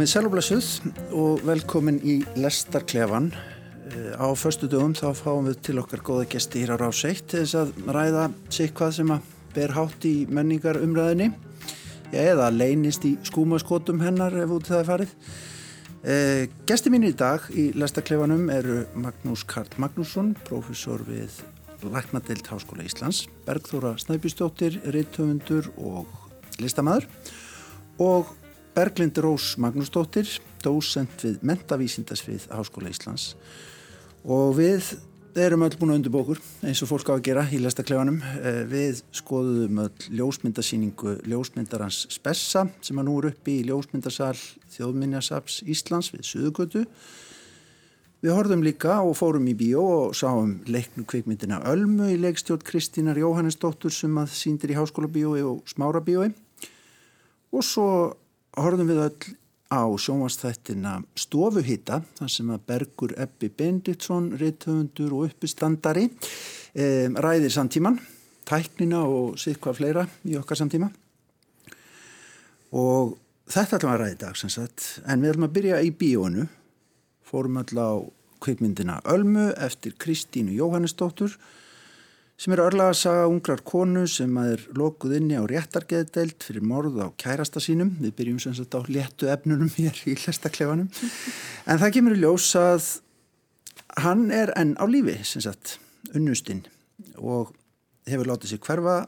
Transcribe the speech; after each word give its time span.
Komið 0.00 0.14
sælublesuð 0.14 0.66
og 1.12 1.42
velkomin 1.44 1.98
í 2.00 2.14
Lestarklefan. 2.40 3.26
Eh, 3.92 4.16
á 4.16 4.32
förstu 4.32 4.64
dögum 4.64 4.94
þá 4.96 5.12
fáum 5.12 5.44
við 5.44 5.58
til 5.60 5.76
okkar 5.76 6.00
góða 6.00 6.24
gesti 6.24 6.62
hér 6.62 6.72
á 6.72 6.76
Ráseitt 6.80 7.26
til 7.28 7.42
þess 7.42 7.58
að 7.60 7.74
ræða 7.84 8.22
sig 8.48 8.72
hvað 8.72 8.94
sem 8.96 9.12
að 9.12 9.26
ber 9.52 9.74
hátt 9.76 10.06
í 10.08 10.24
menningar 10.24 10.80
umræðinni 10.80 11.34
eða 12.16 12.48
leynist 12.48 13.04
í 13.04 13.18
skúmaskotum 13.28 14.00
hennar 14.00 14.32
ef 14.40 14.48
út 14.48 14.72
það 14.72 14.80
er 14.80 14.88
farið. 14.88 15.14
Eh, 16.00 16.48
gesti 16.64 16.88
mín 16.88 17.04
í 17.04 17.12
dag 17.12 17.44
í 17.52 17.68
Lestarklefanum 17.76 18.48
eru 18.48 18.86
Magnús 18.96 19.44
Karl 19.44 19.68
Magnússon, 19.76 20.32
profesor 20.48 21.04
við 21.04 21.44
Læknadeild 21.84 22.48
Háskóla 22.48 22.88
Íslands, 22.88 23.26
Bergþóra 23.44 23.98
Snæbjörnsdóttir, 24.00 24.80
Rittöfundur 24.80 25.68
og 25.76 26.08
listamæður 26.56 27.04
og 28.00 28.39
Berglind 28.74 29.18
Rós 29.18 29.56
Magnúsdóttir, 29.58 30.28
dósent 30.62 31.24
við 31.24 31.40
Mentavísindasvið 31.42 32.44
Háskóla 32.54 32.92
Íslands 32.92 33.32
og 34.22 34.54
við 34.60 34.92
erum 35.38 35.64
öll 35.66 35.74
búin 35.78 35.92
að 35.92 35.98
undirbókur 36.00 36.38
eins 36.66 36.82
og 36.84 36.90
fólk 36.92 37.10
á 37.10 37.14
að 37.16 37.24
gera 37.26 37.44
í 37.50 37.58
lestaklefanum. 37.62 38.20
Eh, 38.38 38.60
við 38.70 39.02
skoðum 39.14 39.82
öll 39.86 40.06
ljósmyndasýningu 40.20 41.16
ljósmyndarans 41.26 42.04
Spessa 42.14 42.68
sem 42.78 43.02
að 43.02 43.08
nú 43.08 43.16
er 43.18 43.28
uppi 43.32 43.58
í 43.58 43.66
ljósmyndarsal 43.66 44.36
Þjóðminjasaps 44.76 45.60
Íslands 45.66 46.12
við 46.14 46.26
Suðugötu. 46.30 46.86
Við 48.20 48.36
horfum 48.36 48.62
líka 48.62 49.00
og 49.02 49.16
fórum 49.16 49.50
í 49.50 49.56
bíó 49.56 49.82
og 49.82 50.16
sáum 50.18 50.58
leiknu 50.70 51.06
kveikmyndina 51.08 51.62
Ölmu 51.70 52.10
í 52.12 52.18
leikstjótt 52.20 52.66
Kristínar 52.68 53.18
Jóhannesdóttur 53.18 53.94
sem 53.94 54.18
að 54.20 54.34
síndir 54.36 54.74
í 54.74 54.78
Háskóla 54.78 55.10
bíói 55.10 55.40
og 55.42 55.62
Smára 55.66 56.02
bíói 56.04 56.30
og 57.50 57.64
svo 57.66 57.86
horfum 58.58 58.88
við 58.90 59.02
öll 59.04 59.34
á 59.70 59.86
sjónvastættina 60.02 60.96
Stofuhýta 61.14 62.00
þar 62.18 62.32
sem 62.32 62.48
að 62.50 62.64
Bergur 62.66 63.12
Ebbi 63.20 63.50
Benditsson 63.54 64.32
reythöfundur 64.40 65.12
og 65.14 65.28
uppistandari 65.28 66.08
um, 66.10 67.20
ræðir 67.22 67.54
samtíman 67.54 68.00
tæknina 68.50 69.04
og 69.06 69.38
sitt 69.38 69.60
hvað 69.62 69.78
fleira 69.78 70.06
í 70.26 70.36
okkar 70.40 70.58
samtíma. 70.58 70.88
Og 72.74 73.14
þetta 73.50 73.78
ætlum 73.78 73.92
að 73.94 74.02
ræði 74.02 74.18
dag 74.24 74.40
en 74.40 75.22
við 75.22 75.32
ætlum 75.32 75.46
að 75.46 75.54
byrja 75.58 75.82
í 75.86 75.92
bíónu 76.00 76.46
fórum 77.30 77.60
öll 77.62 77.78
á 77.78 77.90
kveikmyndina 78.40 79.00
Ölmu 79.12 79.50
eftir 79.60 79.94
Kristínu 80.00 80.54
Jóhannesdóttur 80.56 81.36
sem 82.40 82.54
er 82.54 82.62
örlaga 82.64 82.94
að 82.94 83.00
saga 83.02 83.28
ungrar 83.28 83.60
konu 83.68 84.06
sem 84.08 84.32
er 84.40 84.62
lokuð 84.76 85.18
inni 85.18 85.36
á 85.36 85.44
réttargeðdelt 85.44 86.46
fyrir 86.46 86.64
morð 86.64 86.96
á 87.04 87.12
kærasta 87.20 87.60
sínum. 87.60 87.92
Við 88.00 88.14
byrjum 88.16 88.40
sem 88.40 88.54
sagt 88.56 88.72
á 88.72 88.80
léttu 88.88 89.28
efnunum 89.28 89.68
hér 89.76 89.98
í 90.08 90.16
hlæstaklefanum. 90.16 90.88
En 91.68 91.80
það 91.82 91.94
kemur 91.98 92.16
í 92.16 92.22
ljós 92.22 92.48
að 92.56 92.88
hann 94.00 94.30
er 94.32 94.54
enn 94.56 94.72
á 94.80 94.84
lífi, 94.88 95.18
sem 95.26 95.44
sagt, 95.44 95.76
unnustinn 96.14 96.64
og 97.20 97.52
hefur 98.08 98.32
látið 98.32 98.54
sér 98.54 98.64
hverfa 98.64 98.98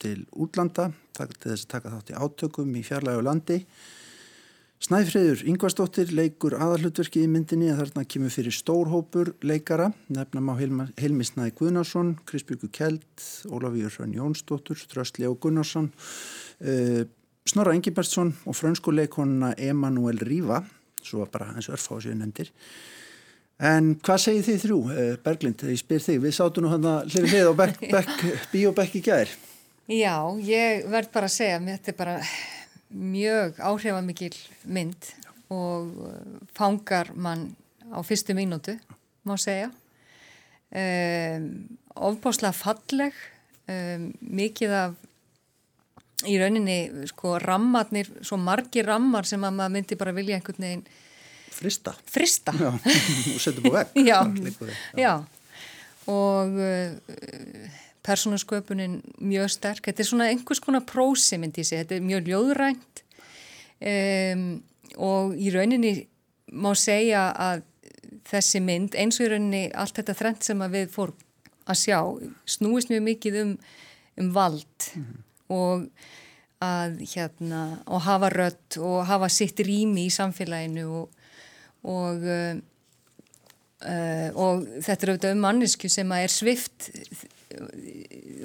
til 0.00 0.22
útlanda, 0.32 0.88
til 1.12 1.28
þess 1.42 1.66
að 1.66 1.72
taka 1.74 1.92
þátt 1.92 2.14
í 2.14 2.20
átökum 2.24 2.72
í 2.78 2.86
fjarlægu 2.86 3.26
landi 3.26 3.58
Snæfriður 4.82 5.44
Yngvarsdóttir 5.46 6.08
leikur 6.10 6.56
aðalhutverki 6.56 7.20
í 7.22 7.28
myndinni 7.30 7.68
að 7.70 7.84
þarna 7.84 8.02
kemur 8.10 8.32
fyrir 8.34 8.54
stórhópur 8.56 9.28
leikara, 9.46 9.92
nefnum 10.10 10.48
á 10.50 10.58
Helmi 10.58 11.26
Snæði 11.26 11.52
Guðnarsson, 11.60 12.08
Krisbjörgu 12.26 12.66
Kjeld, 12.74 13.26
Ólafíur 13.46 13.94
Hrönn 13.94 14.16
Jónsdóttur, 14.16 14.80
Ströstli 14.80 15.28
og 15.28 15.36
Gunnarsson, 15.44 15.86
uh, 16.66 17.04
Snorra 17.46 17.76
Engibertsson 17.78 18.32
og 18.42 18.56
frönskuleikonuna 18.58 19.52
Emanuel 19.68 20.18
Rífa, 20.18 20.64
svo 20.98 21.28
bara 21.30 21.52
eins 21.52 21.70
og 21.70 21.76
örfá 21.76 22.00
séu 22.02 22.16
nefndir. 22.18 22.50
En 23.62 23.92
hvað 24.02 24.24
segir 24.24 24.48
þið 24.48 24.58
þrjú, 24.64 24.80
uh, 24.88 25.12
Berglind, 25.22 25.62
ég 25.70 25.78
spyr 25.78 26.02
þig, 26.02 26.18
við 26.24 26.34
sátum 26.40 26.66
nú 26.66 26.72
hann 26.74 26.88
að 26.90 27.14
hlifið 27.14 27.36
hlið 27.36 27.52
og 27.52 28.50
bíobekk 28.50 28.98
í 28.98 29.04
gæðir. 29.06 29.36
Já, 29.92 30.16
ég 30.42 30.90
verð 30.90 31.14
bara 31.14 31.30
að 31.30 31.36
segja, 31.36 31.62
mér 31.62 31.78
þetta 31.78 31.94
er 31.94 32.00
bara 32.02 32.18
mjög 32.92 33.60
áhrifamikil 33.60 34.36
mynd 34.64 35.12
og 35.52 35.92
uh, 36.06 36.40
fangar 36.56 37.12
mann 37.14 37.50
á 37.92 38.00
fyrstu 38.04 38.36
mínútu, 38.36 38.78
má 39.28 39.36
segja. 39.40 39.70
Um, 40.72 41.48
ofbáslega 41.92 42.54
falleg, 42.56 43.16
um, 43.68 44.08
mikið 44.20 44.76
af 44.78 44.94
í 46.28 46.38
rauninni 46.38 47.06
sko 47.10 47.36
rammarnir, 47.42 48.08
svo 48.24 48.38
margi 48.40 48.84
rammar 48.86 49.26
sem 49.28 49.42
að 49.42 49.56
maður 49.58 49.74
myndi 49.76 49.98
bara 49.98 50.14
vilja 50.16 50.38
einhvern 50.38 50.68
veginn 50.68 50.84
Frista. 51.52 51.92
Frista. 52.08 52.52
Já, 52.56 52.70
og 53.34 53.40
setja 53.42 53.60
búið 53.60 53.74
vekk. 53.76 53.98
já, 54.08 54.18
já, 54.24 54.76
já, 54.96 55.12
og 56.08 56.56
uh, 56.56 57.74
persónasköpunin 58.06 59.00
mjög 59.22 59.50
sterk. 59.54 59.84
Þetta 59.86 60.02
er 60.02 60.08
svona 60.08 60.28
einhvers 60.30 60.62
konar 60.62 60.84
prósi 60.88 61.38
myndi 61.40 61.62
ég 61.62 61.68
segja, 61.68 61.84
þetta 61.84 61.98
er 61.98 62.06
mjög 62.06 62.30
ljóðrænt 62.30 63.02
um, 63.92 64.46
og 65.02 65.36
í 65.38 65.52
rauninni 65.54 65.92
má 66.52 66.72
segja 66.78 67.28
að 67.30 67.62
þessi 68.28 68.60
mynd, 68.62 68.96
eins 68.98 69.20
og 69.20 69.26
í 69.26 69.30
rauninni 69.32 69.62
allt 69.78 69.96
þetta 69.98 70.16
þrent 70.18 70.46
sem 70.46 70.66
við 70.72 70.90
fór 70.92 71.14
að 71.70 71.78
sjá, 71.78 71.98
snúist 72.48 72.90
mjög 72.90 73.06
mikið 73.06 73.38
um, 73.42 73.54
um 74.20 74.34
vald 74.34 74.88
mm 74.92 75.04
-hmm. 75.04 75.22
og 75.56 75.86
að 76.62 77.00
hérna, 77.14 77.82
og 77.86 78.04
hafa 78.06 78.28
rött 78.30 78.76
og 78.78 79.06
hafa 79.06 79.28
sitt 79.28 79.60
rými 79.60 80.06
í 80.06 80.14
samfélaginu 80.14 80.86
og 81.02 81.10
og 81.82 82.22
uh, 82.22 82.58
uh, 83.82 84.28
og 84.38 84.66
þetta 84.84 85.06
er 85.06 85.12
auðvitað 85.12 85.36
um 85.36 85.44
mannesku 85.46 85.90
sem 85.92 86.14
er 86.16 86.32
svift 86.32 86.90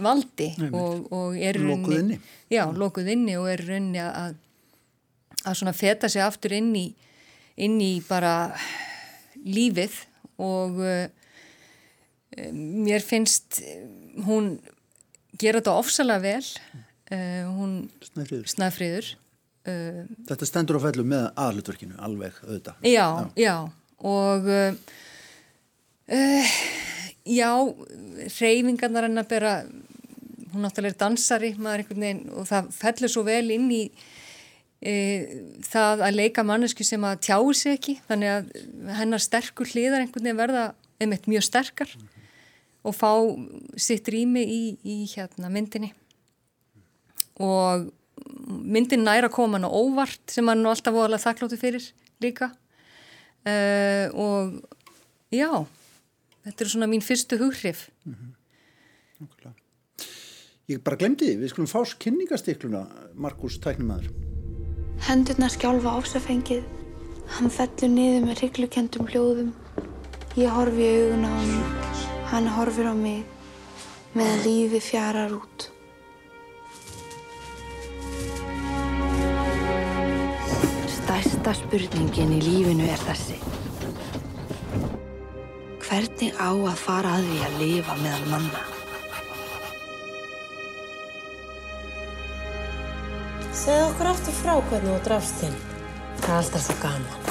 valdi 0.03 0.49
Nei, 0.59 0.69
og, 0.75 1.07
og 1.15 1.37
er 1.39 1.59
lókuð 1.61 1.99
inni. 2.01 2.19
Já, 2.51 2.65
lókuð 2.75 3.13
inni 3.13 3.37
og 3.39 3.47
er 3.51 3.63
raunni 3.69 4.03
að 4.03 4.35
að 5.47 5.59
svona 5.61 5.75
feta 5.77 6.09
sig 6.11 6.23
aftur 6.23 6.55
inn 6.57 6.73
í 6.75 6.87
inn 7.63 7.77
í 7.81 8.01
bara 8.05 8.51
lífið 9.47 9.95
og 10.43 10.81
uh, 10.83 11.07
mér 12.53 13.05
finnst 13.05 13.61
hún 14.27 14.57
gera 15.39 15.61
þetta 15.61 15.77
ofsalega 15.79 16.23
vel. 16.25 16.51
Uh, 17.07 17.47
hún. 17.55 17.73
Uh, 19.67 20.03
þetta 20.27 20.47
stendur 20.47 20.79
á 20.79 20.85
fellu 20.89 21.07
með 21.07 21.29
aðlutverkinu 21.39 21.97
alveg 22.03 22.37
auðvitað. 22.43 22.83
Já, 22.83 23.07
já, 23.07 23.47
já 23.47 23.55
og 23.97 24.45
já 26.07 27.51
reyfingarnar 28.39 29.07
hennar 29.07 29.27
bera 29.27 29.65
hún 30.53 30.63
náttúrulega 30.63 30.95
er 30.95 31.01
dansari 31.01 31.51
veginn, 31.57 32.29
og 32.31 32.47
það 32.47 32.69
fellur 32.73 33.11
svo 33.11 33.23
vel 33.27 33.51
inn 33.53 33.67
í 33.71 33.83
e, 34.81 34.93
það 35.67 36.03
að 36.07 36.17
leika 36.17 36.45
mannesku 36.47 36.85
sem 36.87 37.03
að 37.03 37.21
tjáu 37.27 37.53
sig 37.53 37.77
ekki. 37.77 37.97
Þannig 38.07 38.33
að 38.33 38.49
hennar 38.99 39.23
sterkur 39.23 39.69
hliðar 39.69 40.05
einhvern 40.05 40.23
veginn 40.23 40.41
verða 40.41 40.65
einmitt 40.97 41.27
mjög 41.29 41.45
sterkar 41.45 41.91
mm 41.93 42.01
-hmm. 42.01 42.25
og 42.83 42.95
fá 42.95 43.11
sitt 43.77 44.07
rými 44.07 44.43
í, 44.43 44.61
í 44.83 44.97
hérna 45.13 45.49
myndinni. 45.49 45.93
Og 47.39 47.91
myndin 48.47 49.03
næra 49.03 49.29
koma 49.29 49.57
hann 49.57 49.69
á 49.69 49.71
óvart 49.71 50.31
sem 50.31 50.47
hann 50.47 50.65
alltaf 50.65 50.93
voðalega 50.93 51.25
þakkláttu 51.25 51.57
fyrir 51.57 51.93
líka. 52.21 52.51
Uh, 53.47 54.09
og 54.13 54.63
já 55.31 55.65
þetta 56.47 56.63
er 56.63 56.71
svona 56.73 56.89
mín 56.89 57.03
fyrstu 57.03 57.37
hughrif. 57.41 57.89
Mm 58.05 58.15
-hmm. 58.15 58.33
Ég 60.67 60.83
bara 60.83 60.97
glemdi 60.99 61.25
því, 61.25 61.37
við 61.41 61.49
skulum 61.49 61.67
fá 61.67 61.95
kynningastikluna 61.99 62.87
Markus 63.15 63.57
Tæknumæður 63.57 64.11
Hendurna 65.07 65.47
skjálfa 65.49 65.93
ásafengið 65.99 66.63
hann 67.37 67.49
fellur 67.53 67.91
niður 67.91 68.25
með 68.25 68.41
rygglukendum 68.41 69.07
hljóðum. 69.07 69.53
Ég 70.35 70.51
horfi 70.51 70.83
í 70.83 70.91
augun 71.01 71.25
á 71.27 71.31
hann 71.37 71.53
hann 72.31 72.47
horfir 72.57 72.89
á 72.91 72.95
mig 72.97 73.23
meðan 74.17 74.43
lífi 74.43 74.81
fjarar 74.83 75.35
út. 75.37 75.69
Stærsta 80.97 81.53
spurningin 81.61 82.35
í 82.39 82.41
lífinu 82.43 82.89
er 82.91 83.07
þessi. 83.07 83.56
Hvernig 85.87 86.33
á 86.35 86.51
að 86.51 86.79
fara 86.81 87.13
að 87.15 87.29
því 87.29 87.37
að 87.47 87.53
lifa 87.61 87.93
meðal 88.01 88.25
manna? 88.27 88.63
Segð 93.55 93.85
okkur 93.85 94.09
aftur 94.11 94.35
frá 94.35 94.51
hvernig 94.67 94.91
þú 94.91 94.97
drafst 95.05 95.39
þinn. 95.39 95.55
Það 96.19 96.27
er 96.27 96.37
alltaf 96.41 96.65
svo 96.67 96.75
gaman. 96.83 97.23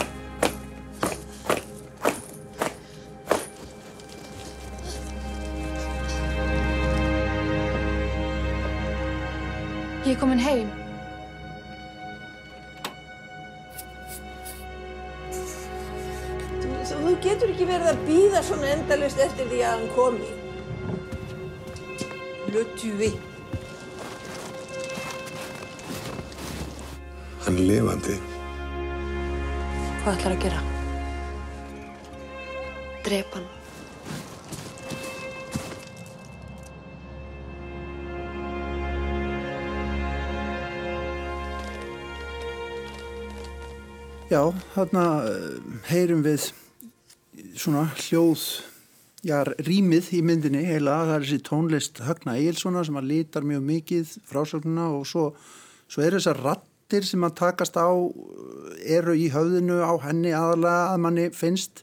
Ég 10.07 10.17
er 10.17 10.21
komin 10.25 10.45
heim. 10.49 10.86
Ekki 17.57 17.71
verið 17.71 17.87
að 17.89 18.01
býða 18.05 18.41
svona 18.45 18.67
endalust 18.69 19.21
eftir 19.25 19.47
því 19.49 19.59
að 19.65 19.71
hann 19.73 19.87
komi. 19.97 20.27
Le 22.53 22.65
tuer. 22.77 23.15
Hann 27.47 27.57
er 27.57 27.65
lifandi. 27.71 28.17
Hvað 30.03 30.13
ætlar 30.13 30.35
að 30.35 30.43
gera? 30.45 30.61
Drepa 33.09 33.41
hann. 33.41 33.49
Já, 44.29 44.45
þarna 44.77 45.09
eh, 45.25 45.51
heyrum 45.89 46.21
við 46.27 46.51
svona 47.67 47.87
hljóð, 47.99 48.43
já, 49.27 49.41
rýmið 49.67 50.13
í 50.15 50.21
myndinni 50.23 50.63
heila, 50.69 51.01
það 51.09 51.15
er 51.17 51.25
þessi 51.25 51.45
tónlist 51.49 52.01
Högna 52.07 52.37
Egilssona 52.39 52.85
sem 52.87 52.99
að 53.01 53.09
lítar 53.11 53.47
mjög 53.47 53.65
mikið 53.67 54.13
frásögnuna 54.31 54.91
og 54.95 55.07
svo, 55.11 55.25
svo 55.91 56.05
er 56.05 56.15
þessar 56.15 56.39
rattir 56.45 57.09
sem 57.09 57.27
að 57.27 57.35
takast 57.41 57.79
á 57.81 57.91
eru 58.87 59.17
í 59.19 59.27
höfðinu 59.35 59.81
á 59.83 59.99
henni 60.05 60.31
aðalega 60.37 60.93
að 60.93 61.03
manni 61.09 61.27
finnst. 61.35 61.83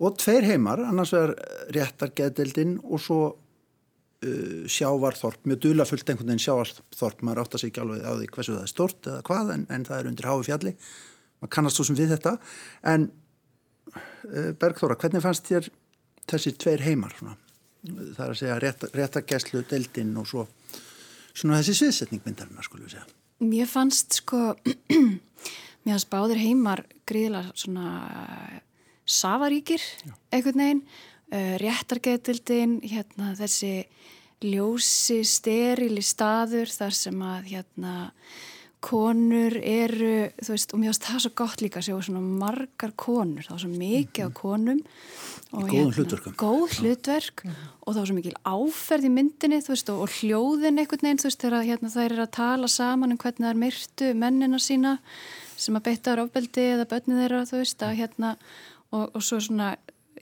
Og 0.00 0.16
tveir 0.22 0.46
heimar, 0.46 0.80
annars 0.88 1.12
vegar 1.12 1.34
réttargeðdeldin 1.74 2.78
og 2.86 3.02
svo 3.02 3.20
uh, 3.28 4.64
sjávarþorp, 4.70 5.44
mjög 5.50 5.64
dulafullt 5.66 6.08
einhvern 6.08 6.32
veginn 6.32 6.44
sjávarþorp, 6.46 7.24
maður 7.26 7.44
átt 7.44 7.58
að 7.58 7.66
segja 7.66 7.74
ekki 7.74 7.84
alveg 7.84 8.08
á 8.08 8.12
því 8.14 8.32
hversu 8.38 8.56
það 8.56 8.64
er 8.64 8.72
stort 8.72 9.12
eða 9.12 9.24
hvað 9.28 9.56
en, 9.58 9.70
en 9.74 9.88
það 9.90 10.00
er 10.00 10.12
undir 10.14 10.32
háu 10.32 10.38
fjalli. 10.48 10.76
Maður 11.42 11.56
kannast 11.58 11.80
svo 11.80 11.90
sem 11.90 11.98
við 11.98 12.14
þetta. 12.16 12.38
En 12.88 13.10
Bergþóra, 14.60 14.96
hvernig 15.00 15.24
fannst 15.24 15.48
þér 15.48 15.68
þessi 16.28 16.54
tveir 16.60 16.84
heimar 16.84 17.14
svona? 17.16 17.36
það 17.86 18.24
er 18.24 18.32
að 18.32 18.38
segja 18.40 18.58
rétt, 18.62 18.84
réttargeslu 18.94 19.62
deildin 19.70 20.16
og 20.18 20.26
svo 20.28 20.44
svona 21.32 21.60
þessi 21.60 21.76
sviðsetning 21.78 22.24
myndarinnar 22.24 22.66
skulum 22.66 22.88
við 22.88 22.96
segja. 22.96 23.06
Mér 23.48 23.70
fannst 23.70 24.18
sko 24.18 24.40
mér 25.84 25.92
fannst 25.94 26.10
báðir 26.12 26.42
heimar 26.42 26.84
gríðilega 27.08 27.54
svona 27.54 27.92
safaríkir 29.08 29.84
einhvern 30.32 30.64
veginn. 30.64 30.82
Uh, 31.28 31.58
réttargeðildin 31.60 32.78
hérna 32.88 33.34
þessi 33.36 33.82
ljósi 34.40 35.18
sterili 35.28 36.00
staður 36.00 36.70
þar 36.72 36.94
sem 36.96 37.18
að 37.20 37.50
hérna 37.50 37.94
konur 38.84 39.56
eru, 39.58 40.28
þú 40.38 40.52
veist, 40.54 40.72
og 40.72 40.80
mér 40.80 40.92
finnst 40.92 41.06
það 41.08 41.22
svo 41.24 41.30
gott 41.40 41.62
líka 41.64 41.80
að 41.80 41.88
sjá 41.88 41.96
svona 42.06 42.22
margar 42.22 42.92
konur, 42.98 43.42
þá 43.42 43.56
svo 43.58 43.70
mikið 43.72 44.28
á 44.28 44.30
konum 44.38 44.82
og 45.50 45.64
Í 45.64 45.72
góðum 45.72 45.92
hlutverkum. 45.96 46.36
góð 46.38 46.76
hlutverk 46.78 47.44
og 47.48 47.96
þá 47.96 48.00
svo 48.00 48.16
mikil 48.18 48.34
áferð 48.46 49.08
í 49.08 49.12
myndinni, 49.16 49.60
þú 49.64 49.74
veist, 49.74 49.90
og, 49.90 50.04
og 50.04 50.14
hljóðin 50.20 50.78
einhvern 50.78 51.04
veginn, 51.08 51.20
þú 51.22 51.30
veist, 51.30 51.42
þegar 51.42 51.66
hérna, 51.66 51.92
þær 51.96 52.06
eru 52.06 52.24
að 52.24 52.34
tala 52.38 52.70
saman 52.70 53.14
um 53.14 53.20
hvernig 53.20 53.48
þær 53.48 53.62
myrtu 53.64 54.10
mennina 54.22 54.60
sína 54.62 54.96
sem 55.58 55.78
að 55.78 55.86
beita 55.88 56.12
þar 56.12 56.24
ofbeldi 56.28 56.66
eða 56.76 56.88
börnið 56.92 57.22
þeirra, 57.24 57.46
þú 57.50 57.62
veist, 57.64 57.82
að 57.82 57.96
hérna 57.98 58.34
og, 58.92 59.08
og 59.08 59.24
svo 59.24 59.40
svona 59.42 59.72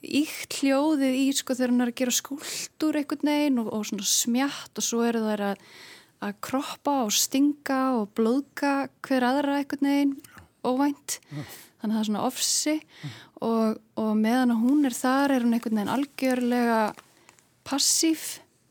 íkt 0.07 0.61
hljóðið 0.63 1.19
í, 1.19 1.27
sko, 1.37 1.57
þegar 1.57 1.73
hann 1.73 1.85
er 1.85 1.93
að 1.93 2.01
gera 2.01 2.15
skúldur 2.15 2.99
einhvern 3.01 3.31
veginn 3.31 3.61
og, 3.61 3.71
og 3.75 3.85
svona 3.89 4.09
smjatt 4.09 4.81
og 4.81 4.87
svo 4.87 5.05
eru 5.05 5.23
þær 5.25 5.45
að 5.51 5.69
að 6.25 6.39
kroppa 6.45 7.03
og 7.05 7.13
stinga 7.15 7.81
og 7.99 8.11
blóðka 8.17 8.89
hver 9.05 9.27
aðra 9.27 9.61
einhvern 9.61 9.89
veginn 9.89 10.15
óvænt. 10.67 11.19
Þannig 11.81 11.93
að 11.93 11.93
það 11.93 12.01
er 12.01 12.09
svona 12.09 12.25
ofsi. 12.27 12.75
Og, 13.45 13.79
og 14.01 14.13
meðan 14.17 14.55
að 14.55 14.65
hún 14.65 14.89
er 14.89 14.97
þar 14.97 15.35
er 15.35 15.47
hún 15.47 15.57
einhvern 15.57 15.81
veginn 15.81 15.95
algjörlega 15.95 16.81
passív. 17.67 18.27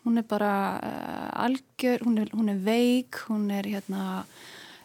Hún 0.06 0.22
er 0.22 0.28
bara 0.30 0.54
uh, 0.78 1.30
algjör 1.46 2.06
hún 2.06 2.20
er, 2.22 2.30
hún 2.34 2.52
er 2.54 2.62
veik, 2.66 3.22
hún 3.30 3.50
er 3.54 3.68
hérna 3.70 4.26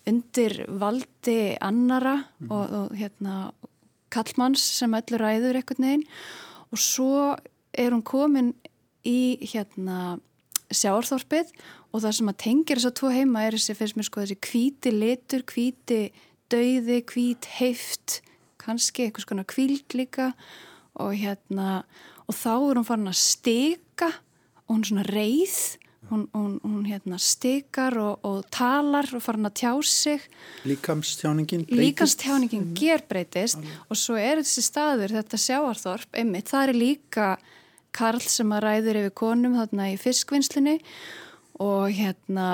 undir 0.09 0.62
valdi 0.81 1.57
annara 1.61 2.17
og, 2.49 2.73
og 2.73 2.95
hérna 2.97 3.51
kallmanns 4.11 4.62
sem 4.79 4.97
öllur 4.97 5.23
ræður 5.23 5.61
einhvern 5.61 5.87
veginn. 5.87 6.09
Og 6.71 6.81
svo 6.81 7.35
er 7.73 7.95
hún 7.95 8.05
komin 8.07 8.55
í 9.07 9.39
hérna 9.53 10.19
sjáarþorpið 10.71 11.51
og 11.90 12.02
það 12.04 12.16
sem 12.19 12.31
að 12.32 12.40
tengir 12.44 12.81
þess 12.81 12.90
að 12.90 12.96
tvo 13.00 13.12
heima 13.14 13.44
er 13.46 13.56
þessi, 13.56 13.76
finnst 13.78 13.98
mér 13.98 14.08
sko, 14.08 14.25
þessi 14.25 14.38
kvíti 14.46 14.92
litur, 14.94 15.44
kvíti 15.48 16.00
dauði, 16.50 17.02
kvít 17.06 17.48
heift, 17.58 18.20
kannski 18.60 19.06
eitthvað 19.06 19.26
svona 19.26 19.46
kvíld 19.48 19.96
líka 19.98 20.32
og 21.00 21.14
hérna, 21.19 21.82
og 22.26 22.37
þá 22.37 22.52
er 22.54 22.81
hún 22.81 22.87
farin 22.88 23.10
að 23.10 23.20
steka 23.20 24.10
og 24.66 24.75
hún 24.75 24.84
svona 24.87 25.06
reið, 25.08 25.56
hún, 26.10 26.26
hún, 26.34 26.58
hún 26.64 26.82
hérna 26.88 27.19
stekar 27.22 27.96
og, 28.02 28.26
og 28.26 28.42
talar 28.54 29.08
og 29.16 29.22
farin 29.25 29.48
að 29.48 29.56
tjá 29.62 29.72
sig. 29.87 30.26
Líkamstjáningin 30.66 31.64
breytist. 31.66 31.82
Líkamstjáningin 31.82 32.66
mm. 32.69 32.75
ger 32.78 33.06
breytist 33.10 33.62
og 33.88 33.98
svo 33.98 34.19
er 34.19 34.42
þessi 34.42 34.66
staður, 34.66 35.16
þetta 35.20 35.42
sjáarþorp, 35.46 36.12
einmitt, 36.19 36.50
það 36.50 36.69
er 36.69 36.81
líka 36.84 37.32
Karl 37.96 38.22
sem 38.22 38.52
að 38.54 38.64
ræður 38.66 39.00
yfir 39.00 39.16
konum 39.19 39.56
þarna 39.58 39.88
í 39.90 39.98
fiskvinnslinni 39.98 40.76
og 40.78 40.90
hérna 41.95 42.51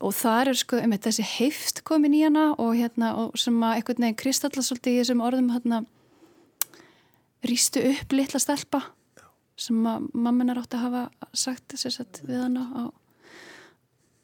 og 0.00 0.14
það 0.16 0.40
er 0.40 0.58
sko, 0.60 0.78
einmitt 0.80 1.04
þessi 1.04 1.24
heift 1.36 1.82
komin 1.88 2.14
í 2.16 2.22
hana 2.24 2.50
og 2.60 2.76
hérna 2.78 3.12
og 3.20 3.36
sem 3.40 3.56
að 3.60 3.80
einhvern 3.80 4.06
veginn 4.06 4.20
kristalla 4.22 4.64
svolítið 4.64 4.94
í 4.94 5.00
þessum 5.02 5.24
orðum 5.24 5.50
hérna 5.54 5.82
rýstu 7.46 7.82
upp 7.92 8.14
litla 8.16 8.40
stelpa 8.40 8.82
sem 9.60 9.80
að 9.88 10.08
mammin 10.16 10.52
er 10.52 10.60
átt 10.60 10.76
að 10.76 10.86
hafa 10.86 11.02
sagt 11.36 11.76
þess 11.76 12.00
að 12.00 12.22
við 12.28 12.40
hana 12.46 12.64
á, 12.72 12.84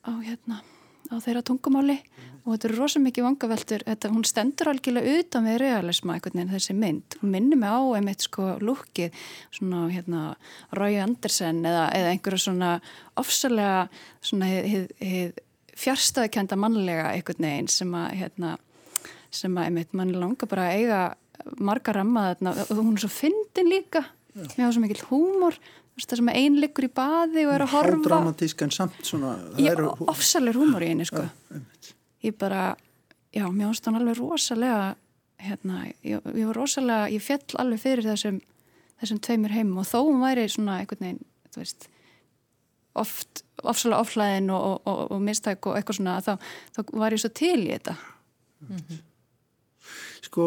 á 0.08 0.12
hérna 0.24 0.62
á 1.10 1.16
þeirra 1.22 1.44
tungumáli. 1.46 1.98
Og 2.46 2.54
þetta 2.54 2.68
er 2.68 2.74
rosa 2.78 3.00
mikið 3.02 3.24
vangaveltur, 3.26 3.82
þetta, 3.88 4.10
hún 4.14 4.26
stendur 4.26 4.68
algjörlega 4.70 5.14
utan 5.18 5.48
við 5.48 5.56
realisma 5.64 6.14
einhvern 6.14 6.38
veginn 6.38 6.52
þessi 6.52 6.76
mynd. 6.78 7.16
Hún 7.18 7.32
minnir 7.32 7.58
mig 7.58 7.72
á 7.74 7.82
einmitt 7.98 8.22
sko 8.22 8.52
lukkið 8.62 9.16
svona 9.50 9.80
hérna 9.90 10.20
Rói 10.78 11.00
Andersen 11.02 11.64
eða, 11.66 11.88
eða 11.96 12.12
einhverja 12.12 12.44
svona 12.44 12.70
ofsalega 13.18 13.88
svona 14.22 14.50
hið, 14.52 14.86
hið 15.02 15.40
fjárstæðikenda 15.76 16.58
mannlega 16.60 17.10
einhvern 17.16 17.48
veginn 17.48 17.72
sem 17.72 17.98
að 17.98 18.14
hérna 18.20 18.54
sem 19.34 19.58
að 19.58 19.68
einmitt 19.68 19.96
mann 19.98 20.14
langar 20.14 20.48
bara 20.48 20.68
að 20.70 20.78
eiga 20.78 21.00
marga 21.58 21.96
ramma 21.98 22.28
þarna. 22.30 22.54
Og 22.70 22.78
hún 22.78 22.94
er 22.94 23.02
svo 23.04 23.10
fyndin 23.12 23.72
líka. 23.72 24.06
Með 24.36 24.70
svo 24.70 24.84
mikil 24.84 25.02
húmor 25.10 25.58
það 26.04 26.20
sem 26.20 26.28
ein 26.28 26.58
liggur 26.60 26.84
í 26.84 26.90
baði 26.92 27.46
og 27.46 27.54
er 27.54 27.64
að 27.64 27.72
horfa. 27.72 27.96
Hádramatísk 27.96 28.62
en 28.66 28.74
samt 28.74 28.98
svona 29.08 29.36
Já, 29.56 29.72
ofsalega 30.12 30.60
húmor 30.60 30.84
í 30.84 30.90
henni 30.92 31.06
sko. 31.08 31.24
Ja, 31.24 31.60
ég 32.26 32.36
bara, 32.36 32.76
já, 33.32 33.46
mér 33.48 33.70
finnst 33.70 33.88
hann 33.88 33.96
alveg 34.00 34.18
rosalega 34.20 34.94
hérna, 35.40 35.86
ég, 36.04 36.20
ég 36.20 36.50
var 36.50 36.56
rosalega, 36.56 37.08
ég 37.12 37.24
fjall 37.24 37.60
alveg 37.62 37.80
fyrir 37.80 38.04
þessum, 38.04 38.40
þessum 39.00 39.22
tveimur 39.24 39.56
heimum. 39.56 39.80
Og 39.80 39.88
þó 39.88 39.98
hún 40.02 40.22
væri 40.24 40.46
svona 40.52 40.80
einhvern 40.82 41.06
veginn, 41.06 41.24
þú 41.54 41.62
veist 41.62 41.88
oft, 42.96 43.42
ofsalega 43.64 44.04
oflæðin 44.04 44.52
og, 44.52 44.62
og, 44.68 44.78
og, 44.92 45.02
og 45.16 45.24
mistæk 45.24 45.68
og 45.70 45.78
eitthvað 45.78 46.00
svona 46.00 46.20
þá, 46.24 46.32
þá 46.76 46.80
var 47.00 47.16
ég 47.16 47.24
svo 47.24 47.32
til 47.36 47.60
í 47.64 47.72
þetta. 47.72 47.96
Mm 48.66 48.76
-hmm. 48.76 49.04
Sko 50.28 50.46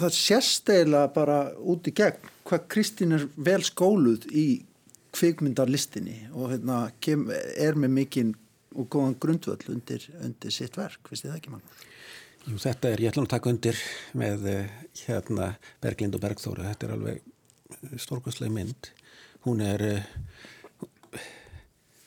það 0.00 0.16
sést 0.16 0.72
eiginlega 0.72 1.12
bara 1.14 1.38
út 1.58 1.88
í 1.88 1.94
gegn 1.96 2.30
hvað 2.48 2.66
Kristín 2.72 3.14
er 3.16 3.26
vel 3.36 3.60
skóluð 3.66 4.26
í 4.30 4.46
kvikmyndarlistinni 5.14 6.30
og 6.30 6.52
hérna, 6.54 6.82
kem, 7.02 7.26
er 7.30 7.78
með 7.78 7.94
mikinn 7.96 8.34
og 8.78 8.86
góðan 8.92 9.16
grundvöld 9.22 9.66
undir, 9.72 10.04
undir 10.22 10.54
sitt 10.54 10.76
verk, 10.78 11.02
finnst 11.08 11.26
þið 11.26 11.32
það 11.32 11.40
ekki 11.40 11.54
mann? 11.54 11.64
Jú, 12.46 12.56
þetta 12.62 12.92
er, 12.92 13.02
ég 13.02 13.10
ætlum 13.10 13.26
að 13.26 13.34
taka 13.34 13.50
undir 13.50 13.80
með 14.16 14.46
hérna 15.02 15.52
Berglind 15.82 16.16
og 16.16 16.22
Bergþóra, 16.22 16.70
þetta 16.70 16.86
er 16.86 16.94
alveg 16.94 17.98
stórkvæslega 18.00 18.54
mynd, 18.54 18.92
hún 19.46 19.64
er 19.66 19.84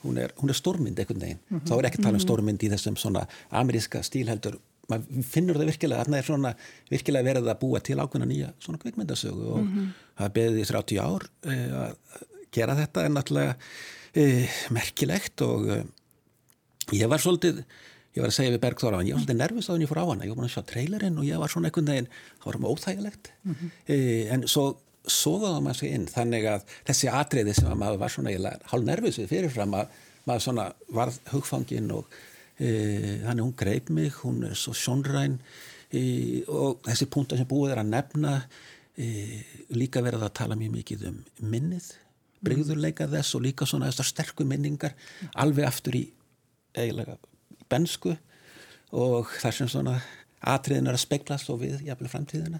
hún 0.04 0.18
er, 0.20 0.34
hún 0.40 0.52
er 0.52 0.58
stórmynd 0.58 1.00
einhvern 1.00 1.22
veginn, 1.22 1.40
mm 1.48 1.58
-hmm. 1.60 1.68
þá 1.68 1.74
er 1.78 1.86
ekki 1.88 2.02
tala 2.04 2.20
um 2.20 2.24
stórmynd 2.24 2.64
í 2.64 2.70
þessum 2.74 2.98
svona 3.00 3.28
ameríska 3.50 4.04
stílheldur 4.04 4.60
maður 4.92 5.24
finnur 5.30 5.60
það 5.60 5.70
virkilega, 5.72 6.04
þarna 6.04 6.20
er 6.20 6.28
svona 6.28 6.52
virkilega 6.92 7.28
verið 7.30 7.50
að 7.52 7.62
búa 7.62 7.82
til 7.84 7.98
ákveðna 8.02 8.28
nýja 8.30 8.52
svona 8.64 8.82
kveikmyndasögu 8.82 9.48
og 9.56 9.64
mm 9.64 9.72
-hmm. 9.74 9.90
það 10.20 10.36
beðið 10.38 10.62
í 10.62 10.68
30 10.72 11.00
ár 11.00 11.28
e, 11.46 11.56
að 11.84 11.96
gera 12.54 12.78
þetta 12.82 13.06
en 13.06 13.18
náttúrulega 13.18 13.56
e, 14.14 14.48
merkilegt 14.76 15.42
og 15.42 15.68
e, 15.70 15.84
ég 17.00 17.10
var 17.10 17.20
svolítið 17.24 17.64
ég 18.14 18.22
var 18.22 18.30
að 18.30 18.38
segja 18.38 18.54
við 18.54 18.64
Bergþóra 18.66 19.04
ég 19.04 19.16
var 19.16 19.24
svolítið 19.24 19.42
nervist 19.42 19.70
á 19.70 19.74
henni 19.74 19.90
fór 19.90 20.04
á 20.04 20.06
hana, 20.06 20.26
ég 20.26 20.30
var 20.30 20.38
búin 20.38 20.50
að 20.50 20.56
sjá 20.56 20.66
trailerinn 20.70 21.18
og 21.18 21.26
ég 21.26 21.40
var 21.40 21.50
svona 21.50 21.68
einhvern 21.68 21.92
veginn, 21.92 22.10
það 22.40 22.46
var 22.46 22.60
mjög 22.60 22.74
óþægilegt 22.74 23.32
mm 23.44 23.56
-hmm. 23.56 24.34
en 24.34 24.48
svo 24.48 24.78
sogaða 25.08 25.62
maður 25.64 25.80
sig 25.80 25.94
inn, 25.96 26.06
þannig 26.08 26.46
að 26.48 26.62
þessi 26.88 27.10
atriði 27.12 27.54
sem 27.54 27.72
að 27.72 27.80
maður 27.82 27.98
var 28.04 28.10
svona 28.10 28.54
hálf 28.72 28.86
nervis 28.86 29.20
við 29.20 29.32
fyrirfram 29.34 29.74
að 29.74 29.88
maður 30.28 30.46
svona 30.46 30.68
varð 30.96 31.20
hugfangin 31.34 31.92
og 31.92 32.06
þannig 32.60 33.44
hún 33.44 33.56
greip 33.58 33.90
mig, 33.90 34.14
hún 34.22 34.44
er 34.48 34.56
svo 34.60 34.76
sjónræn 34.78 35.40
e, 35.90 36.44
og 36.48 36.84
þessi 36.86 37.10
punktar 37.12 37.42
sem 37.42 37.50
búið 37.50 37.74
er 37.74 37.84
að 37.84 37.92
nefna 37.94 38.34
e, 38.98 39.08
líka 39.74 40.04
verið 40.06 40.28
að 40.28 40.36
tala 40.40 40.58
mjög 40.60 40.76
mikið 40.78 41.08
um 41.10 41.20
minnið, 41.54 41.92
breyðurleika 42.44 43.08
þess 43.12 43.38
og 43.38 43.46
líka 43.48 43.68
svona 43.70 43.90
þessar 43.90 44.12
sterku 44.12 44.46
minningar 44.48 44.98
alveg 45.34 45.70
aftur 45.70 45.98
í 45.98 46.04
eiginlega 46.76 47.18
bensku 47.72 48.16
og 48.94 49.32
þar 49.42 49.58
sem 49.58 49.70
svona 49.72 49.98
atriðin 50.44 50.90
er 50.92 50.98
að 50.98 51.06
speglast 51.06 51.50
og 51.54 51.62
við 51.64 51.86
jafnvel 51.88 52.12
framtíðina. 52.12 52.60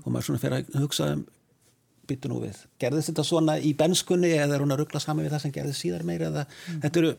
Og 0.00 0.06
maður 0.08 0.30
svona 0.30 0.40
fyrir 0.40 0.62
að 0.62 0.78
hugsa 0.80 1.10
um 1.12 1.26
byttu 2.08 2.30
nú 2.30 2.38
við, 2.40 2.56
gerðist 2.80 3.10
þetta 3.10 3.24
svona 3.26 3.58
í 3.60 3.74
benskunni 3.76 4.30
eða 4.32 4.56
er 4.56 4.62
hún 4.64 4.72
að 4.72 4.82
ruggla 4.82 5.00
saman 5.02 5.26
við 5.26 5.34
það 5.34 5.42
sem 5.42 5.52
gerðist 5.52 5.84
síðar 5.84 6.06
meira 6.08 6.30
eða 6.30 6.44
þetta 6.84 7.00
eru 7.02 7.10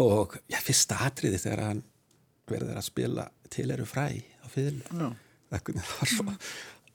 og 0.00 0.36
já, 0.50 0.58
fyrsta 0.64 1.00
atriði 1.06 1.40
þegar 1.42 1.64
hann 1.68 1.82
verður 2.50 2.80
að 2.80 2.88
spila 2.88 3.28
til 3.52 3.70
eru 3.72 3.86
fræ 3.88 4.08
á 4.20 4.46
fyrlu 4.52 4.84
það 5.50 5.96
var 6.00 6.12
svo 6.12 6.36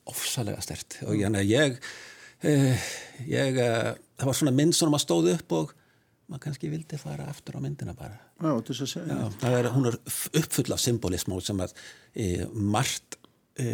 ofsalega 0.09 0.61
stert 0.65 0.99
og 1.07 1.15
ég, 1.17 1.37
ég, 1.47 1.77
eh, 2.43 2.87
ég 3.29 3.59
eh, 3.63 3.91
það 4.19 4.31
var 4.31 4.39
svona 4.41 4.55
mynd 4.55 4.75
sem 4.75 4.91
maður 4.91 5.05
stóð 5.05 5.31
upp 5.35 5.55
og 5.59 5.75
maður 6.29 6.43
kannski 6.45 6.69
vildi 6.69 6.99
fara 7.01 7.25
aftur 7.29 7.57
á 7.57 7.59
myndina 7.63 7.95
bara. 7.97 8.17
Já. 9.09 9.15
Já, 9.41 9.49
er, 9.49 9.69
hún 9.73 9.89
er 9.89 9.97
uppfull 10.37 10.75
af 10.75 10.81
symbolism 10.83 11.33
sem 11.41 11.63
að 11.63 11.73
e, 12.13 12.45
margt 12.53 13.17
e, 13.57 13.65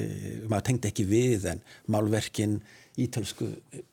maður 0.48 0.67
tengdi 0.70 0.91
ekki 0.91 1.08
við 1.10 1.50
en 1.51 1.63
málverkin, 1.91 2.58
ítölsku 3.01 3.50
e, 3.75 3.84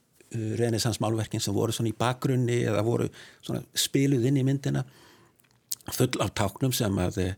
renesans 0.61 1.01
málverkin 1.03 1.43
sem 1.43 1.55
voru 1.57 1.75
svona 1.75 1.91
í 1.91 1.99
bakgrunni 1.99 2.63
eða 2.71 2.85
voru 2.87 3.11
svona 3.43 3.65
spiluð 3.75 4.31
inn 4.31 4.39
í 4.41 4.47
myndina 4.47 4.85
full 5.91 6.23
af 6.23 6.33
táknum 6.39 6.73
sem 6.73 6.99
að 7.03 7.19
e, 7.19 7.29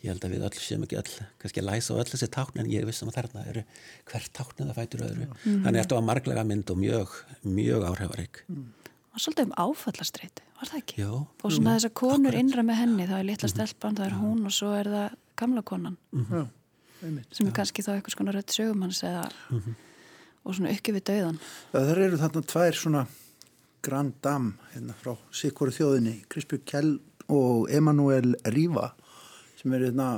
ég 0.00 0.14
held 0.14 0.24
að 0.24 0.34
við 0.34 0.44
öll 0.48 0.56
séum 0.56 0.84
ekki 0.86 0.96
öll 0.96 1.14
kannski 1.42 1.64
læsa 1.64 1.92
á 1.92 2.00
öll 2.00 2.08
þessi 2.08 2.30
tákn 2.32 2.62
en 2.62 2.70
ég 2.72 2.86
vissum 2.88 3.10
að 3.10 3.18
þarna 3.20 3.46
eru 3.52 3.64
hvert 4.08 4.32
táknum 4.32 4.70
það 4.70 4.78
fætur 4.80 5.06
öðru 5.08 5.26
mm. 5.28 5.64
þannig 5.64 5.74
að 5.74 5.80
þetta 5.82 5.98
var 5.98 6.06
marglega 6.08 6.44
mynd 6.48 6.70
og 6.72 6.80
mjög 6.80 7.16
mjög 7.44 7.88
áhrifarík 7.90 8.44
mm. 8.48 8.68
Var 9.10 9.22
svolítið 9.24 9.48
um 9.48 9.54
áfallastreyti, 9.58 10.44
var 10.54 10.68
það 10.70 10.80
ekki? 10.80 10.96
Já. 11.02 11.10
Og 11.18 11.50
svona 11.50 11.72
þessar 11.74 11.92
konur 11.98 12.36
innra 12.38 12.62
með 12.62 12.76
henni, 12.78 13.06
það 13.08 13.22
er 13.22 13.26
litla 13.26 13.48
mhm. 13.48 13.54
stelpann, 13.56 13.96
það 13.98 14.06
er 14.06 14.16
hún 14.20 14.44
og 14.46 14.54
svo 14.54 14.70
er 14.78 14.90
það 14.92 15.16
gamla 15.40 15.62
konan. 15.66 15.96
Mm 16.14 16.26
-hmm. 16.28 16.46
Sem 17.32 17.46
er 17.48 17.52
kannski 17.56 17.82
þá 17.82 17.90
eitthvað 17.94 18.14
svona 18.14 18.32
rött 18.36 18.54
sögumanns 18.54 19.02
eða 19.02 19.24
mm 19.50 19.60
-hmm. 19.60 19.74
og 20.44 20.54
svona 20.54 20.70
ekki 20.70 20.92
við 20.92 21.04
dauðan. 21.10 21.40
Það 21.72 21.90
eru 21.90 22.16
þarna 22.18 22.42
tvær 22.42 22.74
svona 22.74 23.06
Grand 23.82 24.14
Dame 24.22 24.52
hérna 24.74 24.94
frá 25.02 25.16
Sikvori 25.32 25.72
þjóðinni, 25.72 26.24
Krispjörg 26.28 26.64
Kjell 26.64 27.00
og 27.30 27.70
Emanuel 27.72 28.34
Riva 28.50 28.90
sem 29.60 29.72
er 29.76 29.88
hérna 29.88 30.10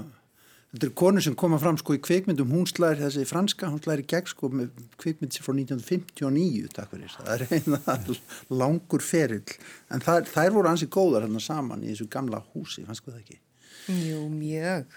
Þetta 0.73 0.87
er 0.89 0.93
konu 0.97 1.21
sem 1.21 1.35
koma 1.37 1.59
fram 1.61 1.77
sko 1.77 1.93
í 1.93 1.99
kveikmyndum, 2.01 2.49
hún 2.49 2.65
slæðir 2.65 3.03
þessi 3.03 3.27
franska, 3.29 3.69
hún 3.69 3.81
slæðir 3.85 4.07
gegn 4.09 4.29
sko 4.31 4.49
með 4.57 4.71
kveikmynd 5.03 5.35
sem 5.37 5.45
frá 5.45 5.53
1959, 5.53 6.71
takk 6.73 6.95
fyrir 6.95 7.13
það 7.13 7.33
er 7.35 7.43
eina 7.59 7.97
langur 8.63 9.05
ferill, 9.05 9.59
en 9.93 10.01
það, 10.01 10.31
þær 10.33 10.55
voru 10.55 10.71
ansi 10.71 10.89
góðar 10.97 11.27
hérna 11.27 11.43
saman 11.45 11.85
í 11.85 11.91
þessu 11.91 12.07
gamla 12.15 12.41
húsi, 12.55 12.87
fannst 12.87 13.05
sko 13.05 13.13
það 13.13 13.21
ekki? 13.21 13.39
Jú, 13.91 14.23
mjög. 14.33 14.97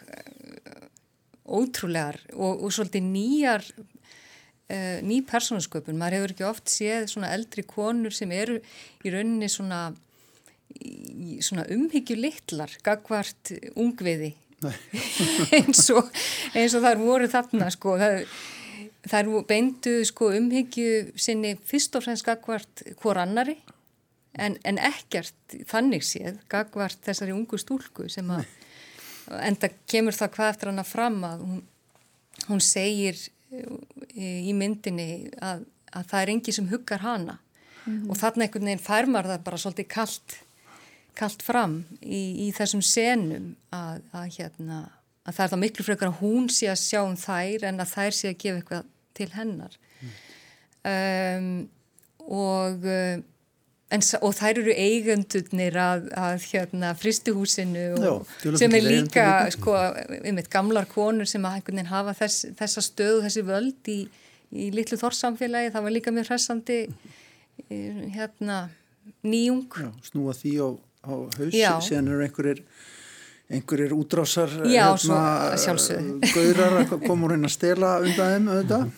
Ótrúlegar 1.44 2.22
og, 2.32 2.64
og 2.64 2.72
svolítið 2.72 3.12
nýjar 3.12 3.68
uh, 3.76 5.04
ný 5.04 5.20
persónasköpun, 5.28 6.00
maður 6.00 6.22
hefur 6.22 6.36
ekki 6.38 6.48
oft 6.48 6.72
séð 6.72 7.10
svona 7.12 7.34
eldri 7.36 7.66
konur 7.68 8.16
sem 8.16 8.32
eru 8.32 8.62
í 9.04 9.12
rauninni 9.12 9.52
svona, 9.52 9.90
svona 11.44 11.65
umhyggju 11.72 12.17
litlar, 12.20 12.72
gagvart 12.86 13.53
ungviði. 13.75 14.34
Eins 15.55 15.84
og, 15.94 16.08
eins 16.55 16.74
og 16.74 16.82
þar 16.86 16.98
voru 16.98 17.27
þarna 17.29 17.67
sko. 17.74 17.98
Það, 18.01 18.24
þar 19.12 19.29
beindu 19.50 20.00
sko 20.08 20.32
umhyggju 20.34 21.17
sinni 21.22 21.53
fyrst 21.70 21.98
og 22.00 22.05
fremst 22.05 22.25
gagvart 22.25 22.86
hvor 23.01 23.20
annari 23.22 23.58
en, 24.34 24.58
en 24.65 24.79
ekkert 24.82 25.58
þannig 25.70 26.05
séð 26.08 26.39
gagvart 26.51 27.03
þessari 27.05 27.36
ungu 27.36 27.60
stúlku 27.62 28.08
sem 28.10 28.32
að 28.34 28.48
enda 29.46 29.70
kemur 29.89 30.15
það 30.15 30.34
hvað 30.36 30.51
eftir 30.53 30.72
hana 30.72 30.88
fram 30.88 31.22
að 31.27 31.46
hún, 31.46 31.62
hún 32.50 32.63
segir 32.63 33.20
í 34.15 34.53
myndinni 34.58 35.29
að, 35.44 35.65
að 35.94 36.10
það 36.12 36.22
er 36.22 36.34
engi 36.34 36.55
sem 36.55 36.72
huggar 36.72 37.05
hana. 37.05 37.39
Mm 37.86 37.94
-hmm. 37.94 38.10
og 38.10 38.17
þarna 38.17 38.44
einhvern 38.44 38.65
veginn 38.65 38.82
færmar 38.82 39.27
það 39.29 39.44
bara 39.46 39.58
svolítið 39.62 39.88
kallt 39.88 40.38
kallt 41.18 41.46
fram 41.46 41.80
í, 42.02 42.48
í 42.48 42.50
þessum 42.56 42.84
senum 42.86 43.54
að, 43.74 44.02
að, 44.16 44.26
hérna, 44.38 44.82
að 45.26 45.38
það 45.38 45.46
er 45.46 45.54
þá 45.54 45.62
miklu 45.64 45.86
frekar 45.88 46.12
að 46.12 46.20
hún 46.24 46.50
sé 46.54 46.72
að 46.72 46.82
sjá 46.82 47.00
um 47.04 47.16
þær 47.20 47.70
en 47.70 47.84
að 47.84 47.94
þær 47.94 48.18
sé 48.18 48.34
að 48.34 48.42
gefa 48.44 48.62
eitthvað 48.62 48.92
til 49.16 49.30
hennar 49.36 49.80
mm. 50.02 50.12
um, 50.92 51.48
og, 52.26 52.88
uh, 52.90 53.16
en, 53.96 54.06
og 54.20 54.36
þær 54.36 54.62
eru 54.64 54.76
eigundunir 54.76 55.80
að, 55.80 56.08
að 56.20 56.48
hérna, 56.52 56.94
fristuhúsinu 57.00 57.86
og, 58.00 58.36
Já, 58.44 58.56
sem 58.62 58.78
er 58.78 58.86
líka 58.86 59.28
sko, 59.56 59.76
einmitt 60.22 60.52
gamlar 60.54 60.90
konur 60.92 61.30
sem 61.30 61.46
að 61.48 61.84
hafa 61.92 62.16
þess, 62.18 62.50
þessa 62.60 62.86
stöðu, 62.86 63.22
þessi 63.28 63.46
völd 63.48 63.92
í, 63.94 64.00
í 64.56 64.72
litlu 64.76 65.00
þorsamfélagi, 65.00 65.74
það 65.76 65.88
var 65.88 65.96
líka 65.96 66.16
mjög 66.16 66.34
hressandi 66.34 66.82
mm. 66.90 68.10
hérna 68.18 68.66
nýjung 69.26 69.70
Já, 69.70 69.92
snúa 70.10 70.36
því 70.36 70.58
og 70.66 70.82
á 71.06 71.14
haus 71.14 71.88
síðan 71.88 72.12
eru 72.12 72.26
einhverjir 72.26 72.66
einhverjir 73.50 73.94
útrásar 73.94 74.50
Já, 74.66 74.90
hérna, 74.98 75.56
gaurar 76.36 76.80
að 76.82 76.94
koma 77.06 77.28
úr 77.28 77.36
hérna 77.36 77.50
að 77.50 77.58
stela 77.58 77.98
undan 78.02 78.32
þeim 78.32 78.48
auðvitað. 78.54 78.94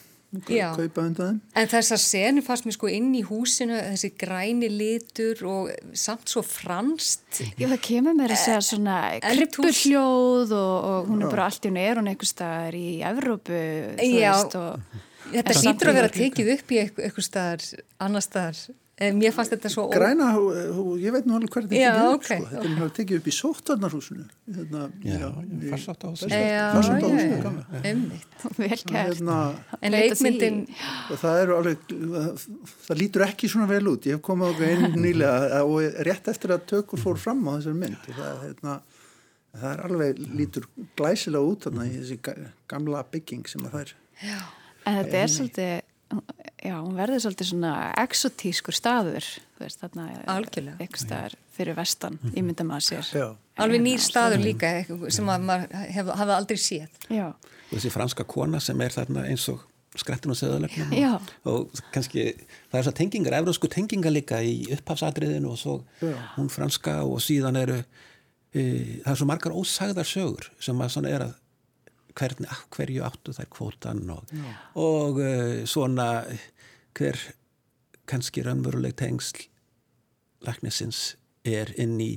Já. 0.52 0.68
kaupa 0.76 1.04
undan 1.04 1.18
þeim. 1.18 1.42
En 1.60 1.70
þessar 1.72 2.02
senu 2.04 2.44
fannst 2.46 2.68
mér 2.68 2.76
sko 2.78 2.92
inn 2.92 3.10
í 3.16 3.24
húsinu 3.28 3.80
þessi 3.80 4.12
græni 4.20 4.70
litur 4.72 5.44
og 5.48 5.92
samt 5.98 6.32
svo 6.32 6.44
franst 6.48 7.42
Já 7.60 7.68
það 7.68 7.84
kemur 7.90 8.18
mér 8.18 8.36
að 8.36 8.42
segja 8.44 8.64
svona 8.70 8.98
krippurhljóð 9.24 10.56
og, 10.56 10.90
og 10.92 11.12
hún 11.12 11.24
er 11.24 11.36
bara 11.36 11.50
allt 11.50 11.68
í 11.68 11.72
hún 11.72 11.84
er 11.84 12.02
hún 12.02 12.12
eitthvað 12.12 12.34
staðar 12.34 12.80
í 12.80 12.88
Evrópu 13.12 13.62
Já, 14.08 14.34
og, 14.62 15.00
þetta 15.32 15.60
hlýtur 15.62 15.92
að 15.92 16.02
vera 16.02 16.16
tekið 16.20 16.54
upp 16.56 16.76
í 16.76 16.84
eitthvað 16.86 17.30
staðar 17.32 17.72
annar 18.08 18.24
staðar 18.24 18.68
Mér 18.98 19.30
fannst 19.30 19.52
þetta 19.54 19.70
svo... 19.70 19.84
Græna, 19.94 20.32
ég 20.98 21.14
veit 21.14 21.28
nú 21.30 21.36
alveg 21.38 21.52
hvernig 21.54 21.70
þetta 21.70 21.90
er 21.92 22.08
upp, 22.08 22.24
okay, 22.24 22.40
sko. 22.40 22.48
Þetta 22.50 22.66
er 22.66 22.80
okay. 22.82 22.94
tekið 22.98 23.20
upp 23.20 23.28
í 23.30 23.34
sóttvarnarhúsinu. 23.38 24.24
Hérna, 24.56 24.86
já, 25.06 25.26
í 25.54 25.70
farsáttáhúsinu. 25.70 26.40
Já, 26.42 26.64
farsáttáhúsinu, 26.74 27.52
umvitt. 27.92 28.32
Vel 28.58 28.72
kært. 28.72 28.96
Hérna, 28.96 29.36
en 29.78 29.94
leikmyndin... 29.94 30.58
Það 31.14 31.42
eru 31.44 31.58
alveg, 31.60 31.84
það 32.88 33.00
lítur 33.04 33.26
ekki 33.28 33.50
svona 33.54 33.68
vel 33.70 33.92
út. 33.92 34.08
Ég 34.10 34.18
hef 34.18 34.24
komið 34.26 34.56
okkur 34.56 34.72
einn 34.72 34.98
nýlega 35.06 35.60
og 35.62 36.00
rétt 36.08 36.32
eftir 36.34 36.56
að 36.56 36.66
tökur 36.74 37.04
fór 37.04 37.22
fram 37.22 37.44
á 37.46 37.54
þessari 37.60 37.78
mynd. 37.84 38.08
Það, 38.18 38.40
hérna, 38.48 38.80
það 39.54 39.76
er 39.76 39.84
alveg, 39.92 40.24
lítur 40.42 40.66
glæsilega 40.98 41.52
út 41.52 41.70
þarna 41.70 41.86
í 41.86 41.94
þessi 42.00 42.18
gamla 42.74 43.06
bygging 43.14 43.46
sem 43.54 43.70
það 43.70 43.84
er. 43.84 43.94
Já, 44.24 44.42
en 44.88 45.00
þetta 45.04 45.22
er 45.22 45.32
svolítið 45.36 45.78
já, 46.64 46.76
hún 46.80 46.96
verður 46.98 47.24
svolítið 47.24 47.50
svona 47.52 47.74
exotískur 48.04 48.76
staður 48.76 49.26
veist, 49.60 49.82
þarna 49.82 50.08
eitthvað 50.78 51.04
staðar 51.04 51.38
fyrir 51.56 51.78
vestan 51.78 52.18
mm 52.18 52.30
-hmm. 52.30 52.38
ímynda 52.40 52.64
maður 52.68 52.86
sér 52.88 53.10
já. 53.14 53.28
alveg 53.58 53.82
nýr 53.82 54.04
staður 54.04 54.44
líka 54.44 54.72
sem 55.10 55.30
að 55.30 55.48
maður 55.50 55.74
hef, 55.96 56.12
hafa 56.22 56.38
aldrei 56.38 56.58
séð 56.58 56.90
já. 57.10 57.28
og 57.34 57.74
þessi 57.74 57.92
franska 57.92 58.24
kona 58.24 58.60
sem 58.60 58.82
er 58.82 58.92
þarna 58.92 59.26
eins 59.28 59.48
og 59.50 59.66
skrettin 59.98 60.32
og 60.32 60.38
seðalegnum 60.38 60.94
og, 60.94 61.22
og 61.46 61.82
kannski 61.92 62.34
það 62.72 62.80
er 62.80 62.84
svo 62.84 62.92
tengingar, 62.92 63.34
eurósku 63.34 63.68
tengingar 63.68 64.14
líka 64.14 64.42
í 64.42 64.68
upphafsadriðinu 64.78 65.52
og 65.52 65.58
svo 65.58 65.84
hún 66.38 66.50
franska 66.50 67.04
og 67.04 67.22
síðan 67.22 67.58
eru 67.58 67.84
e, 68.54 69.02
það 69.04 69.12
er 69.12 69.20
svo 69.22 69.26
margar 69.26 69.58
ósagðar 69.58 70.06
sögur 70.06 70.52
sem 70.60 70.82
að 70.82 70.94
svona 70.94 71.10
er 71.10 71.22
að 71.22 71.36
hvernig, 72.18 72.50
hverju 72.76 73.04
áttu 73.06 73.36
þær 73.36 73.50
kvotan 73.54 74.02
og, 74.14 74.34
og 74.80 75.22
uh, 75.22 75.62
svona 75.70 76.08
hver 76.98 77.20
kannski 78.10 78.44
raunveruleg 78.46 78.96
tengsl 78.98 79.46
læknisins 80.48 81.16
er 81.48 81.74
inn 81.82 81.98
í 82.02 82.12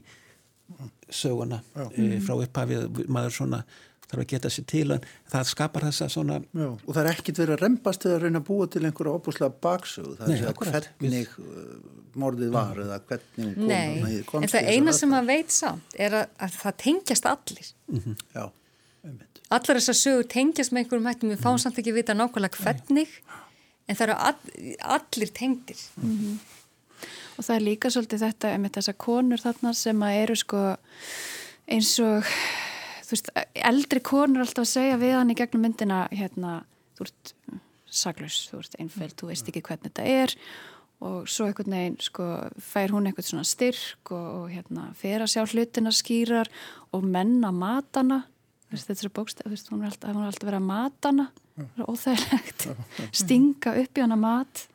söguna 1.11 1.61
uh, 1.76 2.19
frá 2.25 2.37
upphafið 2.38 3.07
maður 3.11 3.38
svona 3.40 3.62
þarf 4.11 4.25
að 4.25 4.28
geta 4.33 4.50
sér 4.50 4.66
til 4.71 4.87
en 4.95 5.09
það 5.30 5.49
skapar 5.50 5.87
þessa 5.87 6.09
svona 6.11 6.38
Já, 6.42 6.66
og 6.66 6.90
það 6.90 7.02
er 7.02 7.11
ekkit 7.12 7.40
verið 7.42 7.57
að 7.57 7.64
reymbast 7.64 8.07
eða 8.07 8.16
að 8.16 8.25
reyna 8.25 8.42
að 8.42 8.47
búa 8.49 8.69
til 8.71 8.85
einhverja 8.87 9.16
opuslega 9.21 9.59
baksög 9.66 10.09
það 10.19 10.33
er 10.35 10.47
að 10.50 10.62
hvernig 10.64 11.35
Við... 11.35 11.35
morðið 12.21 12.54
var 12.57 12.73
mm. 12.73 12.87
eða 12.87 13.00
hvernig 13.11 13.61
hún 13.61 14.25
kom 14.30 14.42
Nei, 14.42 14.49
en 14.49 14.54
það 14.54 14.73
eina 14.75 14.97
sem 14.97 15.12
maður 15.14 15.30
veit 15.30 15.54
samt 15.54 16.00
er 16.07 16.16
að, 16.23 16.33
að 16.42 16.57
það 16.59 16.80
tengjast 16.87 17.30
allir. 17.30 17.71
Mm 17.90 18.02
-hmm. 18.07 18.16
Allar 19.50 19.80
þessar 19.80 19.99
sögur 19.99 20.26
tengjast 20.30 20.73
með 20.73 20.85
einhverjum 20.85 21.09
hættum. 21.11 21.33
Við 21.33 21.42
fáum 21.42 21.57
mm. 21.57 21.62
samt 21.64 21.78
ekki 21.80 21.92
að 21.95 22.00
vita 22.00 22.14
nákvæmlega 22.14 22.62
hvernig 22.62 23.14
en 23.90 23.99
það 23.99 24.07
eru 24.07 24.16
all, 24.28 24.75
allir 24.97 25.33
tengdir. 25.35 25.80
Mm 25.99 26.16
-hmm. 26.19 26.38
og 27.37 27.45
það 27.45 27.57
er 27.57 27.66
líka 27.66 27.90
svolítið 27.90 28.25
þetta 28.26 28.59
með 28.59 28.75
þessar 28.76 28.97
konur 28.97 29.40
þarna 29.40 29.73
sem 29.75 30.02
að 30.02 30.19
eru 30.23 30.37
sko 30.37 30.61
eins 31.66 31.99
og 31.99 32.26
þú 33.07 33.16
veist, 33.16 33.30
eldri 33.54 34.00
konur 34.00 34.45
alltaf 34.45 34.66
að 34.66 34.75
segja 34.75 34.99
við 35.00 35.16
hann 35.19 35.30
í 35.30 35.38
gegnum 35.38 35.64
myndina 35.66 36.09
hérna, 36.14 36.64
þú 36.99 37.07
ert 37.09 37.33
saglus, 37.90 38.49
þú 38.50 38.61
ert 38.62 38.76
einföld, 38.78 39.16
þú 39.19 39.30
veist 39.33 39.49
ekki 39.50 39.62
hvernig 39.66 39.90
þetta 39.90 40.04
er. 40.04 40.35
Og 41.00 41.28
svo 41.33 41.47
einhvern 41.49 41.73
veginn 41.73 41.97
sko 42.04 42.25
fær 42.61 42.92
hún 42.92 43.09
einhvern 43.09 43.26
svona 43.26 43.45
styrk 43.49 44.12
og, 44.12 44.26
og 44.42 44.50
hérna 44.52 44.90
fer 44.95 45.25
að 45.25 45.33
sjá 45.33 45.47
hlutina 45.49 45.90
skýrar 45.90 46.50
og 46.92 47.07
menna 47.09 47.50
matana 47.50 48.26
þetta 48.70 48.94
er 48.94 49.00
svo 49.00 49.12
bókstæð, 49.18 49.54
hún 49.72 49.84
er 49.84 49.90
alltaf, 49.90 50.16
alltaf 50.16 50.46
verið 50.46 50.60
að 50.60 50.66
matana. 50.68 51.30
Það 51.60 51.80
er 51.82 51.88
óþægilegt. 51.90 52.66
Stinga 53.20 53.74
upp 53.82 53.98
í 53.98 54.04
hana 54.04 54.18
mat. 54.20 54.66